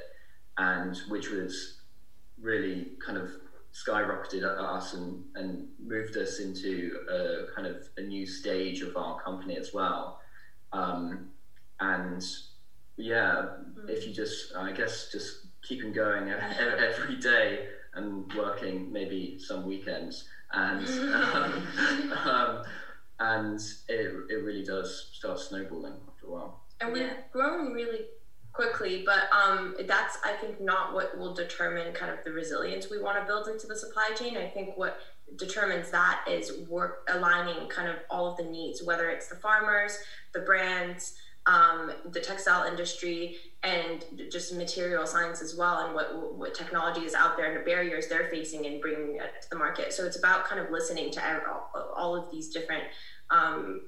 and 0.57 0.95
which 1.09 1.29
was 1.29 1.81
really 2.39 2.93
kind 3.05 3.17
of 3.17 3.29
skyrocketed 3.73 4.43
us 4.43 4.93
and, 4.93 5.23
and 5.35 5.67
moved 5.79 6.15
us 6.17 6.39
into 6.39 6.97
a 7.09 7.53
kind 7.53 7.67
of 7.67 7.83
a 7.97 8.01
new 8.01 8.25
stage 8.25 8.81
of 8.81 8.95
our 8.95 9.19
company 9.21 9.57
as 9.57 9.73
well. 9.73 10.19
Um, 10.71 11.30
and 11.81 12.23
yeah, 12.95 13.47
if 13.87 14.05
you 14.07 14.13
just, 14.13 14.55
I 14.55 14.71
guess, 14.71 15.09
just 15.11 15.47
keeping 15.63 15.91
going 15.91 16.29
every 16.29 17.15
day 17.17 17.67
and 17.93 18.31
working 18.33 18.91
maybe 18.91 19.37
some 19.39 19.65
weekends 19.65 20.25
and 20.53 20.87
um, 21.13 21.63
um, 22.25 22.63
and 23.19 23.59
it, 23.87 24.11
it 24.29 24.43
really 24.43 24.63
does 24.63 25.09
start 25.13 25.39
snowballing 25.39 25.93
after 26.07 26.27
a 26.27 26.31
while. 26.31 26.61
And 26.79 26.93
we've 26.93 27.09
grown 27.31 27.73
really 27.73 28.05
quickly, 28.53 29.03
but 29.05 29.31
um, 29.31 29.75
that's 29.87 30.17
I 30.25 30.33
think 30.33 30.59
not 30.59 30.93
what 30.93 31.17
will 31.17 31.33
determine 31.33 31.93
kind 31.93 32.11
of 32.11 32.23
the 32.23 32.31
resilience 32.31 32.89
we 32.89 33.01
want 33.01 33.19
to 33.19 33.25
build 33.25 33.47
into 33.47 33.67
the 33.67 33.75
supply 33.75 34.11
chain. 34.17 34.37
I 34.37 34.47
think 34.47 34.77
what 34.77 34.99
determines 35.37 35.91
that 35.91 36.25
is 36.29 36.67
work 36.67 37.07
aligning 37.09 37.69
kind 37.69 37.87
of 37.87 37.97
all 38.09 38.31
of 38.31 38.37
the 38.37 38.43
needs, 38.43 38.83
whether 38.83 39.09
it's 39.09 39.27
the 39.27 39.35
farmers, 39.35 39.97
the 40.33 40.39
brands, 40.39 41.13
um, 41.45 41.91
the 42.11 42.19
textile 42.19 42.67
industry, 42.67 43.37
and 43.63 44.05
just 44.31 44.53
material 44.53 45.05
science 45.05 45.41
as 45.41 45.55
well, 45.55 45.85
and 45.85 45.93
what 45.95 46.35
what 46.37 46.53
technology 46.53 47.01
is 47.01 47.13
out 47.13 47.37
there 47.37 47.51
and 47.51 47.59
the 47.59 47.65
barriers 47.65 48.07
they're 48.07 48.29
facing 48.29 48.65
and 48.65 48.81
bringing 48.81 49.17
it 49.17 49.41
to 49.41 49.49
the 49.49 49.55
market. 49.55 49.93
So 49.93 50.05
it's 50.05 50.17
about 50.17 50.45
kind 50.45 50.59
of 50.61 50.71
listening 50.71 51.11
to 51.11 51.21
all 51.95 52.15
of 52.15 52.31
these 52.31 52.49
different 52.49 52.83
um, 53.29 53.81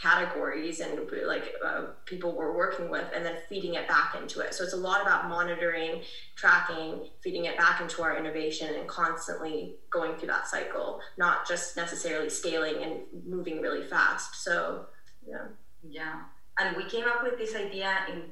categories 0.00 0.80
and 0.80 0.98
like 1.26 1.54
uh, 1.64 1.86
people 2.04 2.36
we're 2.36 2.56
working 2.56 2.90
with 2.90 3.06
and 3.14 3.24
then 3.24 3.36
feeding 3.48 3.74
it 3.74 3.88
back 3.88 4.14
into 4.20 4.40
it. 4.40 4.54
So 4.54 4.64
it's 4.64 4.72
a 4.72 4.78
lot 4.78 5.00
about 5.02 5.28
monitoring 5.28 6.02
tracking 6.34 7.08
feeding 7.22 7.46
it 7.46 7.56
back 7.56 7.80
into 7.80 8.02
our 8.02 8.16
innovation 8.16 8.74
and 8.74 8.86
constantly 8.86 9.76
going 9.90 10.16
through 10.16 10.28
that 10.28 10.46
cycle 10.48 11.00
not 11.16 11.46
just 11.48 11.76
necessarily 11.76 12.28
scaling 12.28 12.82
and 12.82 13.00
moving 13.26 13.60
really 13.60 13.84
fast. 13.86 14.42
So 14.42 14.86
yeah. 15.26 15.46
Yeah 15.88 16.22
and 16.58 16.76
we 16.76 16.84
came 16.84 17.04
up 17.06 17.22
with 17.22 17.38
this 17.38 17.54
idea 17.54 18.06
in 18.10 18.22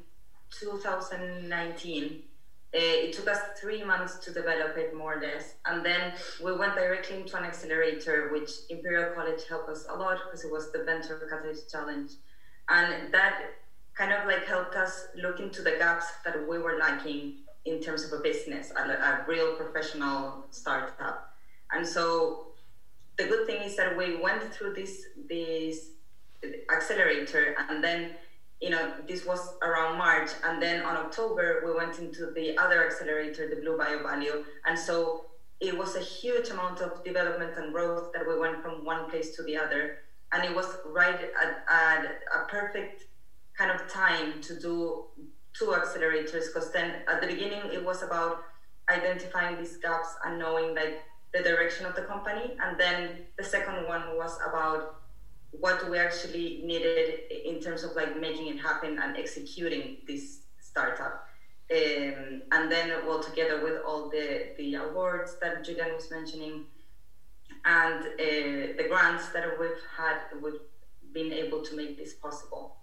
2019 0.50 2.22
uh, 2.74 2.78
it 2.80 3.12
took 3.12 3.28
us 3.28 3.38
three 3.56 3.84
months 3.84 4.16
to 4.18 4.32
develop 4.32 4.76
it 4.76 4.96
more 4.96 5.14
or 5.14 5.20
less. 5.20 5.54
And 5.64 5.86
then 5.86 6.12
we 6.42 6.56
went 6.56 6.74
directly 6.74 7.18
into 7.18 7.36
an 7.36 7.44
accelerator 7.44 8.30
which 8.32 8.50
imperial 8.68 9.14
college 9.14 9.42
helped 9.48 9.68
us 9.68 9.86
a 9.88 9.94
lot 9.94 10.18
because 10.24 10.44
it 10.44 10.50
was 10.50 10.72
the 10.72 10.82
venture 10.82 11.16
catalyst 11.30 11.70
challenge. 11.70 12.12
And 12.68 13.14
that 13.14 13.42
kind 13.94 14.12
of 14.12 14.26
like 14.26 14.44
helped 14.44 14.74
us 14.74 15.06
look 15.14 15.38
into 15.38 15.62
the 15.62 15.72
gaps 15.78 16.06
that 16.24 16.48
we 16.48 16.58
were 16.58 16.76
lacking 16.76 17.34
in 17.64 17.80
terms 17.80 18.04
of 18.04 18.12
a 18.18 18.22
business 18.22 18.72
a, 18.76 18.80
a 18.80 19.24
real 19.28 19.54
professional 19.54 20.44
startup. 20.50 21.32
And 21.70 21.86
so 21.86 22.48
the 23.18 23.24
good 23.24 23.46
thing 23.46 23.62
is 23.62 23.76
that 23.76 23.96
we 23.96 24.16
went 24.16 24.52
through 24.52 24.74
this 24.74 25.06
this 25.28 25.90
accelerator 26.74 27.56
and 27.68 27.82
then 27.82 28.14
you 28.60 28.70
know, 28.70 28.94
this 29.06 29.26
was 29.26 29.56
around 29.60 29.98
March, 29.98 30.30
and 30.44 30.62
then 30.62 30.82
on 30.82 30.96
October 30.96 31.62
we 31.66 31.74
went 31.74 31.98
into 31.98 32.30
the 32.34 32.56
other 32.56 32.86
accelerator, 32.86 33.46
the 33.50 33.56
Blue 33.56 33.76
Bio 33.76 34.02
Value, 34.02 34.44
and 34.64 34.78
so 34.78 35.26
it 35.60 35.76
was 35.76 35.96
a 35.96 36.00
huge 36.00 36.48
amount 36.48 36.80
of 36.80 37.04
development 37.04 37.52
and 37.58 37.72
growth 37.72 38.12
that 38.14 38.26
we 38.26 38.38
went 38.38 38.62
from 38.62 38.84
one 38.84 39.10
place 39.10 39.36
to 39.36 39.42
the 39.42 39.56
other, 39.56 39.98
and 40.32 40.44
it 40.44 40.54
was 40.54 40.78
right 40.86 41.20
at, 41.42 41.64
at 41.68 42.20
a 42.34 42.48
perfect 42.48 43.04
kind 43.58 43.70
of 43.70 43.86
time 43.88 44.40
to 44.40 44.58
do 44.58 45.04
two 45.52 45.66
accelerators 45.66 46.46
because 46.46 46.72
then 46.72 47.02
at 47.06 47.20
the 47.20 47.26
beginning 47.26 47.62
it 47.72 47.84
was 47.84 48.02
about 48.02 48.44
identifying 48.90 49.56
these 49.58 49.76
gaps 49.76 50.08
and 50.24 50.38
knowing 50.38 50.74
like 50.74 51.02
the 51.34 51.42
direction 51.42 51.84
of 51.84 51.94
the 51.94 52.02
company, 52.02 52.56
and 52.62 52.80
then 52.80 53.26
the 53.36 53.44
second 53.44 53.86
one 53.86 54.16
was 54.16 54.38
about 54.48 55.03
what 55.60 55.90
we 55.90 55.98
actually 55.98 56.62
needed 56.64 57.20
in 57.30 57.60
terms 57.60 57.84
of 57.84 57.94
like 57.96 58.18
making 58.18 58.48
it 58.48 58.58
happen 58.60 58.98
and 58.98 59.16
executing 59.16 59.98
this 60.06 60.40
startup. 60.60 61.26
Um, 61.70 62.42
and 62.52 62.70
then 62.70 62.92
well 63.06 63.22
together 63.22 63.64
with 63.64 63.80
all 63.86 64.10
the 64.10 64.52
the 64.58 64.74
awards 64.74 65.36
that 65.40 65.64
Julian 65.64 65.94
was 65.94 66.10
mentioning 66.10 66.66
and 67.64 68.04
uh, 68.04 68.76
the 68.76 68.84
grants 68.86 69.28
that 69.30 69.44
we've 69.58 69.70
had 69.96 70.18
we've 70.42 70.60
been 71.14 71.32
able 71.32 71.62
to 71.62 71.74
make 71.74 71.96
this 71.96 72.12
possible 72.12 72.76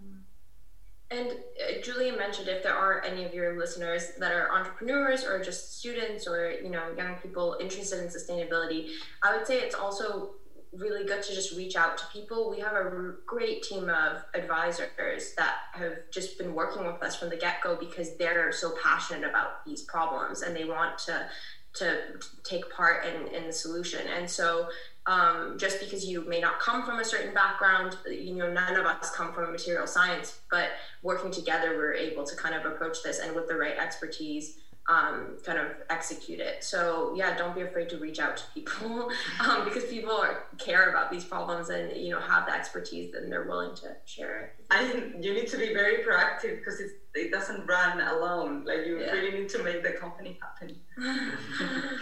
and 1.11 1.29
uh, 1.29 1.81
Julian 1.83 2.17
mentioned 2.17 2.47
if 2.47 2.63
there 2.63 2.73
are 2.73 3.03
any 3.03 3.25
of 3.25 3.33
your 3.33 3.59
listeners 3.59 4.13
that 4.17 4.31
are 4.31 4.49
entrepreneurs 4.51 5.25
or 5.25 5.43
just 5.43 5.77
students 5.77 6.25
or 6.25 6.51
you 6.51 6.69
know 6.69 6.85
young 6.97 7.15
people 7.15 7.57
interested 7.59 7.99
in 7.99 8.07
sustainability, 8.07 8.91
I 9.21 9.35
would 9.35 9.45
say 9.45 9.59
it's 9.59 9.75
also 9.75 10.35
really 10.73 11.05
good 11.05 11.21
to 11.23 11.33
just 11.33 11.55
reach 11.57 11.75
out 11.75 11.97
to 11.97 12.05
people. 12.13 12.49
We 12.49 12.59
have 12.59 12.73
a 12.73 13.13
great 13.25 13.63
team 13.63 13.89
of 13.89 14.23
advisors 14.33 15.33
that 15.37 15.55
have 15.73 15.93
just 16.11 16.37
been 16.37 16.53
working 16.53 16.85
with 16.85 17.01
us 17.03 17.15
from 17.15 17.29
the 17.29 17.35
get 17.35 17.61
go 17.61 17.75
because 17.75 18.15
they're 18.17 18.51
so 18.51 18.73
passionate 18.81 19.29
about 19.29 19.65
these 19.65 19.81
problems 19.81 20.41
and 20.41 20.55
they 20.55 20.65
want 20.65 20.97
to 20.99 21.27
to 21.73 21.97
take 22.43 22.69
part 22.69 23.05
in, 23.05 23.33
in 23.33 23.47
the 23.47 23.53
solution. 23.53 24.01
And 24.17 24.29
so 24.29 24.67
um, 25.05 25.55
just 25.57 25.79
because 25.79 26.05
you 26.05 26.27
may 26.27 26.41
not 26.41 26.59
come 26.59 26.85
from 26.85 26.99
a 26.99 27.05
certain 27.05 27.33
background, 27.33 27.95
you 28.05 28.35
know, 28.35 28.51
none 28.51 28.75
of 28.75 28.85
us 28.85 29.09
come 29.15 29.33
from 29.33 29.51
material 29.51 29.87
science, 29.87 30.41
but 30.51 30.71
working 31.01 31.31
together, 31.31 31.77
we're 31.77 31.93
able 31.93 32.25
to 32.25 32.35
kind 32.35 32.55
of 32.55 32.65
approach 32.65 33.03
this 33.03 33.19
and 33.19 33.33
with 33.33 33.47
the 33.47 33.55
right 33.55 33.77
expertise 33.77 34.57
um, 34.87 35.37
kind 35.45 35.59
of 35.59 35.67
execute 35.89 36.39
it. 36.39 36.63
So 36.63 37.13
yeah, 37.15 37.37
don't 37.37 37.55
be 37.55 37.61
afraid 37.61 37.89
to 37.89 37.97
reach 37.97 38.19
out 38.19 38.37
to 38.37 38.43
people 38.53 39.11
um, 39.39 39.65
because 39.65 39.85
people 39.85 40.11
are, 40.11 40.45
care 40.57 40.89
about 40.89 41.11
these 41.11 41.23
problems 41.23 41.69
and 41.69 41.95
you 41.95 42.11
know 42.11 42.19
have 42.19 42.45
the 42.45 42.53
expertise 42.53 43.13
and 43.13 43.31
they're 43.31 43.47
willing 43.47 43.75
to 43.75 43.95
share 44.05 44.41
it. 44.41 44.65
And 44.71 45.23
you 45.23 45.33
need 45.33 45.47
to 45.49 45.57
be 45.57 45.73
very 45.73 46.03
proactive 46.03 46.59
because 46.59 46.81
it 47.13 47.31
doesn't 47.31 47.65
run 47.67 48.01
alone. 48.01 48.65
Like 48.65 48.85
you 48.85 48.99
yeah. 48.99 49.11
really 49.11 49.39
need 49.39 49.49
to 49.49 49.63
make 49.63 49.83
the 49.83 49.91
company 49.91 50.39
happen. 50.41 50.75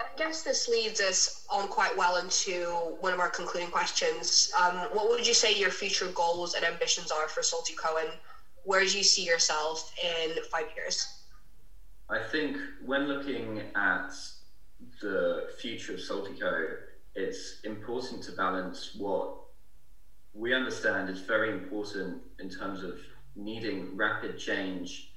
I 0.00 0.04
guess 0.16 0.42
this 0.42 0.68
leads 0.68 1.00
us 1.00 1.44
on 1.50 1.66
quite 1.68 1.96
well 1.96 2.18
into 2.18 2.96
one 3.00 3.12
of 3.12 3.18
our 3.18 3.28
concluding 3.28 3.70
questions. 3.70 4.52
Um, 4.58 4.76
what 4.92 5.08
would 5.08 5.26
you 5.26 5.34
say 5.34 5.58
your 5.58 5.70
future 5.70 6.06
goals 6.14 6.54
and 6.54 6.64
ambitions 6.64 7.10
are 7.10 7.28
for 7.28 7.40
Saltyco? 7.40 7.88
Where 8.64 8.84
do 8.84 8.96
you 8.96 9.02
see 9.02 9.24
yourself 9.24 9.92
in 10.02 10.36
five 10.52 10.66
years? 10.76 11.17
I 12.10 12.18
think 12.18 12.56
when 12.84 13.06
looking 13.06 13.60
at 13.74 14.14
the 15.02 15.50
future 15.60 15.92
of 15.92 16.00
Saltyco, 16.00 16.76
it's 17.14 17.60
important 17.64 18.22
to 18.22 18.32
balance 18.32 18.94
what 18.96 19.34
we 20.32 20.54
understand 20.54 21.10
is 21.10 21.20
very 21.20 21.50
important 21.50 22.22
in 22.38 22.48
terms 22.48 22.82
of 22.82 22.98
needing 23.36 23.94
rapid 23.94 24.38
change 24.38 25.10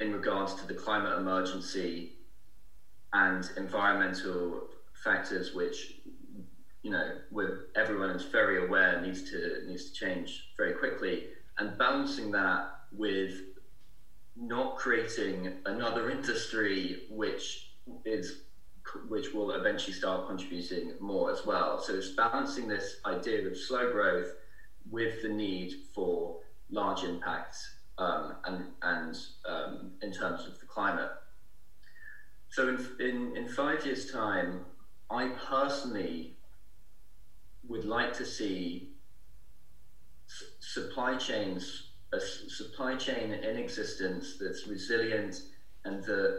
in 0.00 0.12
regards 0.12 0.54
to 0.54 0.66
the 0.66 0.74
climate 0.74 1.18
emergency 1.18 2.12
and 3.12 3.50
environmental 3.56 4.68
factors 4.94 5.52
which 5.52 5.96
you 6.82 6.90
know 6.90 7.18
everyone 7.76 8.10
is 8.10 8.24
very 8.24 8.64
aware 8.66 9.00
needs 9.02 9.28
to 9.30 9.62
needs 9.66 9.90
to 9.90 9.92
change 9.92 10.48
very 10.56 10.72
quickly. 10.72 11.26
And 11.58 11.76
balancing 11.76 12.30
that 12.30 12.70
with 12.90 13.51
not 14.36 14.76
creating 14.76 15.58
another 15.66 16.10
industry 16.10 17.04
which 17.10 17.72
is 18.04 18.42
which 19.08 19.32
will 19.32 19.52
eventually 19.52 19.92
start 19.92 20.26
contributing 20.26 20.94
more 21.00 21.30
as 21.30 21.44
well. 21.44 21.78
So 21.80 21.94
it's 21.94 22.10
balancing 22.10 22.66
this 22.66 22.96
idea 23.06 23.46
of 23.46 23.56
slow 23.56 23.90
growth 23.92 24.32
with 24.90 25.22
the 25.22 25.28
need 25.28 25.72
for 25.94 26.38
large 26.70 27.02
impacts 27.04 27.76
um, 27.98 28.34
and 28.44 28.72
and 28.82 29.16
um, 29.46 29.92
in 30.02 30.10
terms 30.10 30.46
of 30.46 30.58
the 30.58 30.66
climate. 30.66 31.10
So 32.48 32.68
in, 32.68 32.78
in 33.00 33.36
in 33.36 33.48
five 33.48 33.84
years' 33.84 34.10
time, 34.10 34.64
I 35.10 35.28
personally 35.28 36.36
would 37.64 37.84
like 37.84 38.12
to 38.14 38.24
see 38.24 38.90
s- 40.28 40.42
supply 40.60 41.16
chains 41.16 41.91
a 42.12 42.20
supply 42.20 42.94
chain 42.94 43.32
in 43.32 43.56
existence 43.56 44.36
that's 44.38 44.66
resilient 44.66 45.42
and 45.84 46.02
that 46.04 46.38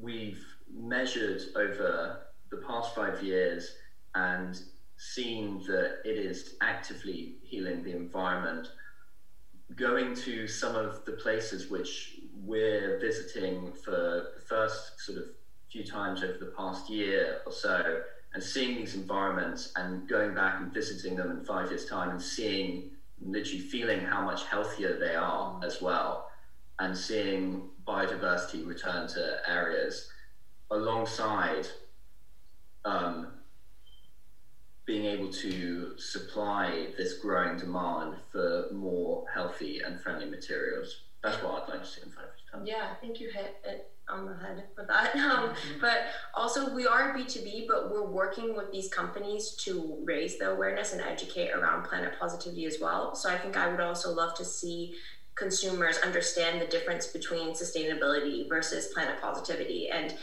we've 0.00 0.42
measured 0.72 1.42
over 1.54 2.18
the 2.50 2.56
past 2.58 2.94
five 2.94 3.22
years 3.22 3.72
and 4.14 4.60
seen 4.96 5.58
that 5.66 5.96
it 6.04 6.16
is 6.16 6.54
actively 6.62 7.34
healing 7.42 7.82
the 7.82 7.92
environment. 7.92 8.68
Going 9.74 10.14
to 10.14 10.46
some 10.46 10.74
of 10.74 11.04
the 11.04 11.12
places 11.12 11.68
which 11.68 12.14
we're 12.32 12.98
visiting 12.98 13.72
for 13.84 14.28
the 14.34 14.40
first 14.40 14.98
sort 15.04 15.18
of 15.18 15.24
few 15.70 15.84
times 15.84 16.22
over 16.22 16.36
the 16.38 16.52
past 16.56 16.88
year 16.88 17.36
or 17.44 17.52
so, 17.52 17.82
and 18.32 18.42
seeing 18.42 18.76
these 18.76 18.94
environments 18.94 19.72
and 19.76 20.06
going 20.08 20.32
back 20.32 20.60
and 20.60 20.72
visiting 20.72 21.16
them 21.16 21.30
in 21.30 21.44
five 21.44 21.68
years' 21.68 21.84
time 21.84 22.10
and 22.10 22.22
seeing 22.22 22.88
literally 23.20 23.60
feeling 23.60 24.00
how 24.00 24.22
much 24.22 24.44
healthier 24.44 24.98
they 24.98 25.14
are 25.14 25.60
as 25.64 25.80
well, 25.80 26.28
and 26.78 26.96
seeing 26.96 27.70
biodiversity 27.86 28.66
return 28.66 29.06
to 29.08 29.36
areas 29.48 30.08
alongside 30.70 31.66
um, 32.84 33.32
being 34.84 35.04
able 35.04 35.30
to 35.30 35.98
supply 35.98 36.92
this 36.96 37.14
growing 37.14 37.56
demand 37.56 38.16
for 38.30 38.68
more 38.72 39.24
healthy 39.32 39.80
and 39.80 40.00
friendly 40.00 40.26
materials. 40.26 41.02
That's 41.22 41.42
what 41.42 41.62
I'd 41.62 41.68
like 41.68 41.82
to 41.82 41.88
see 41.88 42.02
in 42.02 42.10
five 42.10 42.24
years' 42.24 42.50
time. 42.52 42.66
Yeah, 42.66 42.88
I 42.92 42.94
think 42.94 43.18
you 43.18 43.30
hit 43.30 43.56
it 43.64 43.90
on 44.08 44.26
the 44.26 44.34
head 44.34 44.64
for 44.74 44.84
that. 44.84 45.14
Um, 45.26 45.50
mm-hmm. 45.50 45.80
But 45.80 46.06
also, 46.34 46.74
we 46.74 46.86
are 46.86 47.12
B2B, 47.16 47.66
but 47.66 47.90
we're 47.90 48.06
working 48.06 48.54
with 48.54 48.70
these 48.70 48.88
companies 48.88 49.56
to 49.64 49.98
raise 50.04 50.38
the 50.38 50.50
awareness 50.50 50.92
and 50.92 51.02
educate 51.02 51.50
around 51.50 51.84
planet 51.84 52.12
positivity 52.18 52.64
as 52.66 52.78
well. 52.80 53.14
So 53.14 53.28
I 53.28 53.36
think 53.36 53.56
I 53.56 53.68
would 53.68 53.80
also 53.80 54.12
love 54.12 54.34
to 54.34 54.44
see 54.44 54.94
consumers 55.34 55.98
understand 55.98 56.60
the 56.60 56.66
difference 56.66 57.08
between 57.08 57.50
sustainability 57.50 58.48
versus 58.48 58.88
planet 58.94 59.20
positivity 59.20 59.88
and 59.88 60.14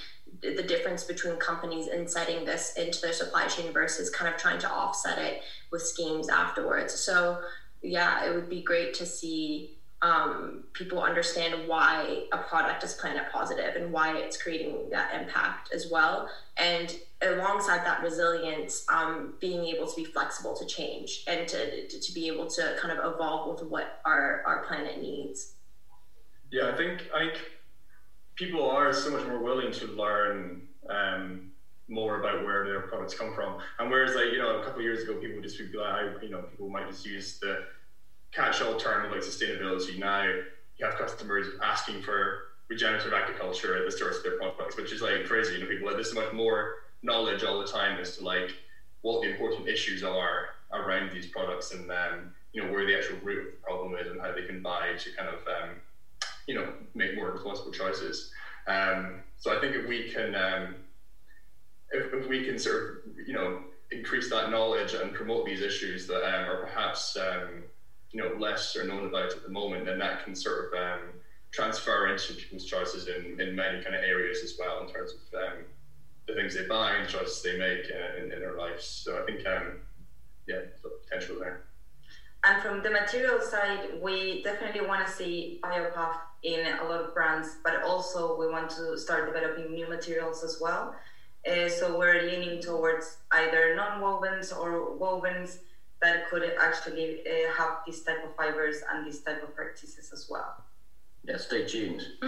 the 0.42 0.64
difference 0.64 1.04
between 1.04 1.38
companies 1.38 1.88
in 1.88 2.08
setting 2.08 2.44
this 2.46 2.74
into 2.76 3.00
their 3.02 3.14
supply 3.14 3.48
chain 3.48 3.72
versus 3.72 4.10
kind 4.10 4.34
of 4.34 4.40
trying 4.40 4.60
to 4.60 4.70
offset 4.70 5.20
it 5.20 5.42
with 5.72 5.82
schemes 5.82 6.30
afterwards. 6.30 6.94
So 6.94 7.42
yeah, 7.82 8.26
it 8.26 8.34
would 8.34 8.50
be 8.50 8.64
great 8.64 8.94
to 8.96 9.06
see 9.06 9.78
um, 10.04 10.66
people 10.74 11.02
understand 11.02 11.68
why 11.68 12.26
a 12.34 12.38
product 12.38 12.84
is 12.84 12.94
planet 12.94 13.24
positive 13.32 13.76
and 13.78 13.92
why 13.92 14.18
it's 14.18 14.36
creating 14.40 14.90
that 14.92 15.14
impact 15.20 15.74
as 15.74 15.90
well. 15.90 16.30
And 16.58 16.94
alongside 17.22 17.86
that 17.86 18.04
resilience, 18.04 18.86
um, 18.90 19.36
being 19.40 19.64
able 19.66 19.88
to 19.88 19.96
be 19.96 20.04
flexible 20.04 20.56
to 20.58 20.66
change 20.66 21.24
and 21.26 21.48
to, 21.48 21.88
to, 21.88 22.14
be 22.14 22.28
able 22.28 22.48
to 22.48 22.76
kind 22.82 22.98
of 22.98 23.14
evolve 23.14 23.50
with 23.62 23.70
what 23.70 24.02
our, 24.04 24.44
our 24.46 24.66
planet 24.66 25.02
needs. 25.02 25.54
Yeah, 26.52 26.70
I 26.72 26.76
think 26.76 27.04
I 27.16 27.20
think 27.20 27.40
people 28.36 28.70
are 28.70 28.92
so 28.92 29.10
much 29.10 29.26
more 29.26 29.42
willing 29.42 29.72
to 29.72 29.88
learn 29.88 30.68
um, 30.90 31.52
more 31.88 32.20
about 32.20 32.44
where 32.44 32.66
their 32.66 32.82
products 32.82 33.14
come 33.14 33.34
from. 33.34 33.60
And 33.80 33.90
whereas 33.90 34.16
like, 34.16 34.34
you 34.34 34.40
know, 34.40 34.60
a 34.60 34.66
couple 34.66 34.82
years 34.82 35.04
ago 35.04 35.16
people 35.16 35.42
just 35.42 35.58
would 35.60 35.72
just 35.72 35.72
be 35.72 35.78
like, 35.80 36.22
you 36.22 36.30
know, 36.30 36.42
people 36.42 36.70
might 36.70 36.90
just 36.90 37.06
use 37.06 37.40
the 37.40 37.64
catch-all 38.34 38.78
term 38.78 39.12
like 39.12 39.22
sustainability. 39.22 40.00
Now 40.00 40.24
you 40.24 40.86
have 40.86 40.96
customers 40.96 41.48
asking 41.62 42.02
for 42.02 42.46
regenerative 42.70 43.14
agriculture 43.14 43.78
at 43.78 43.86
the 43.86 43.92
source 43.92 44.18
of 44.18 44.24
their 44.24 44.38
products, 44.38 44.78
which 44.78 44.92
is 44.92 45.02
like 45.02 45.26
crazy. 45.26 45.56
You 45.56 45.62
know, 45.62 45.68
people 45.68 45.90
there's 45.92 46.12
so 46.14 46.22
much 46.22 46.34
more 46.34 46.76
knowledge 47.02 47.44
all 47.44 47.60
the 47.60 47.68
time 47.68 48.00
as 48.00 48.18
to 48.18 48.24
like 48.24 48.52
what 49.02 49.22
the 49.22 49.30
important 49.30 49.68
issues 49.68 50.04
are 50.04 50.48
around 50.72 51.12
these 51.12 51.28
products 51.28 51.74
and 51.74 51.92
um, 51.92 52.32
you 52.54 52.64
know 52.64 52.72
where 52.72 52.86
the 52.86 52.96
actual 52.96 53.18
root 53.22 53.40
of 53.40 53.54
the 53.54 53.58
problem 53.62 53.96
is 53.96 54.08
and 54.10 54.20
how 54.20 54.32
they 54.34 54.44
can 54.44 54.62
buy 54.62 54.94
to 54.98 55.12
kind 55.12 55.30
of 55.30 55.36
um, 55.48 55.76
you 56.48 56.56
know 56.56 56.74
make 56.94 57.16
more 57.16 57.32
responsible 57.32 57.72
choices. 57.72 58.32
Um, 58.68 59.22
so 59.38 59.56
I 59.56 59.60
think 59.60 59.76
if 59.76 59.88
we 59.88 60.10
can 60.10 60.34
um, 60.36 60.76
if, 61.92 62.14
if 62.14 62.28
we 62.28 62.46
can 62.46 62.58
sort 62.58 63.04
of 63.06 63.28
you 63.28 63.34
know 63.34 63.60
increase 63.92 64.30
that 64.30 64.50
knowledge 64.50 64.94
and 64.94 65.14
promote 65.14 65.46
these 65.46 65.62
issues 65.62 66.08
that 66.08 66.24
um, 66.24 66.50
are 66.50 66.62
perhaps 66.62 67.16
um, 67.18 67.64
you 68.14 68.22
know 68.22 68.36
less 68.38 68.76
are 68.76 68.86
known 68.86 69.06
about 69.06 69.34
at 69.34 69.44
the 69.44 69.50
moment, 69.50 69.86
then 69.86 70.00
that 70.00 70.24
can 70.24 70.36
sort 70.36 70.74
of 70.74 70.80
um, 70.80 71.00
transfer 71.52 72.08
into 72.08 72.34
people's 72.34 72.66
choices 72.66 73.08
in, 73.08 73.40
in 73.42 73.56
many 73.56 73.84
kind 73.84 73.96
of 73.96 74.02
areas 74.02 74.42
as 74.44 74.56
well 74.58 74.82
in 74.82 74.88
terms 74.94 75.14
of 75.14 75.40
um, 75.40 75.58
the 76.28 76.34
things 76.34 76.56
they 76.56 76.66
buy 76.66 76.96
and 76.96 77.10
choices 77.10 77.42
they 77.42 77.58
make 77.58 77.86
uh, 77.92 78.24
in, 78.24 78.32
in 78.32 78.40
their 78.40 78.58
lives. 78.58 78.86
So 78.86 79.22
I 79.22 79.26
think 79.26 79.46
um, 79.48 79.80
yeah, 80.48 80.60
potential 81.10 81.38
there. 81.40 81.66
And 82.46 82.62
from 82.62 82.84
the 82.84 82.90
material 82.90 83.40
side, 83.40 84.02
we 84.02 84.44
definitely 84.44 84.86
want 84.86 85.06
to 85.08 85.12
see 85.12 85.60
BioPuff 85.64 86.16
in 86.44 86.60
a 86.82 86.84
lot 86.84 87.00
of 87.02 87.14
brands, 87.14 87.58
but 87.64 87.84
also 87.84 88.38
we 88.38 88.48
want 88.48 88.70
to 88.72 88.98
start 88.98 89.34
developing 89.34 89.74
new 89.74 89.88
materials 89.88 90.44
as 90.44 90.60
well. 90.60 90.94
Uh, 91.50 91.70
so 91.70 91.98
we're 91.98 92.24
leaning 92.24 92.62
towards 92.62 93.18
either 93.32 93.76
non-wovens 93.76 94.56
or 94.56 94.98
wovens 94.98 95.60
that 96.04 96.30
could 96.30 96.44
actually 96.60 97.22
uh, 97.26 97.52
have 97.58 97.78
this 97.88 98.02
type 98.02 98.24
of 98.24 98.36
fibers 98.36 98.82
and 98.92 99.08
this 99.08 99.20
type 99.22 99.42
of 99.42 99.56
practices 99.56 100.12
as 100.12 100.28
well. 100.30 100.54
Yeah, 101.24 101.38
stay 101.38 101.66
tuned. 101.66 102.04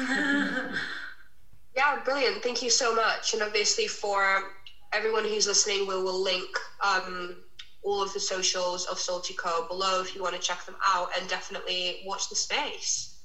yeah, 1.76 2.00
brilliant. 2.04 2.42
Thank 2.42 2.62
you 2.62 2.70
so 2.70 2.96
much. 2.96 3.34
And 3.34 3.44
obviously, 3.44 3.88
for 3.88 4.54
everyone 4.94 5.26
who's 5.26 5.46
listening, 5.46 5.82
we 5.82 5.96
will 5.96 6.24
link 6.24 6.50
um, 6.82 7.36
all 7.84 8.02
of 8.02 8.14
the 8.14 8.20
socials 8.20 8.86
of 8.86 8.98
Saltyco 8.98 9.68
below 9.68 10.02
if 10.02 10.16
you 10.16 10.22
want 10.24 10.36
to 10.36 10.42
check 10.42 10.66
them 10.66 10.76
out 10.84 11.10
and 11.20 11.28
definitely 11.30 12.02
watch 12.06 12.30
the 12.30 12.36
space. 12.36 13.16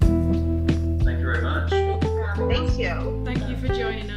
Thank 0.00 1.18
you 1.18 1.26
very 1.26 1.42
much. 1.42 1.70
Thank 1.70 2.78
you. 2.78 3.22
Thank 3.24 3.48
you 3.48 3.56
for 3.56 3.68
joining 3.74 4.10
us. 4.10 4.13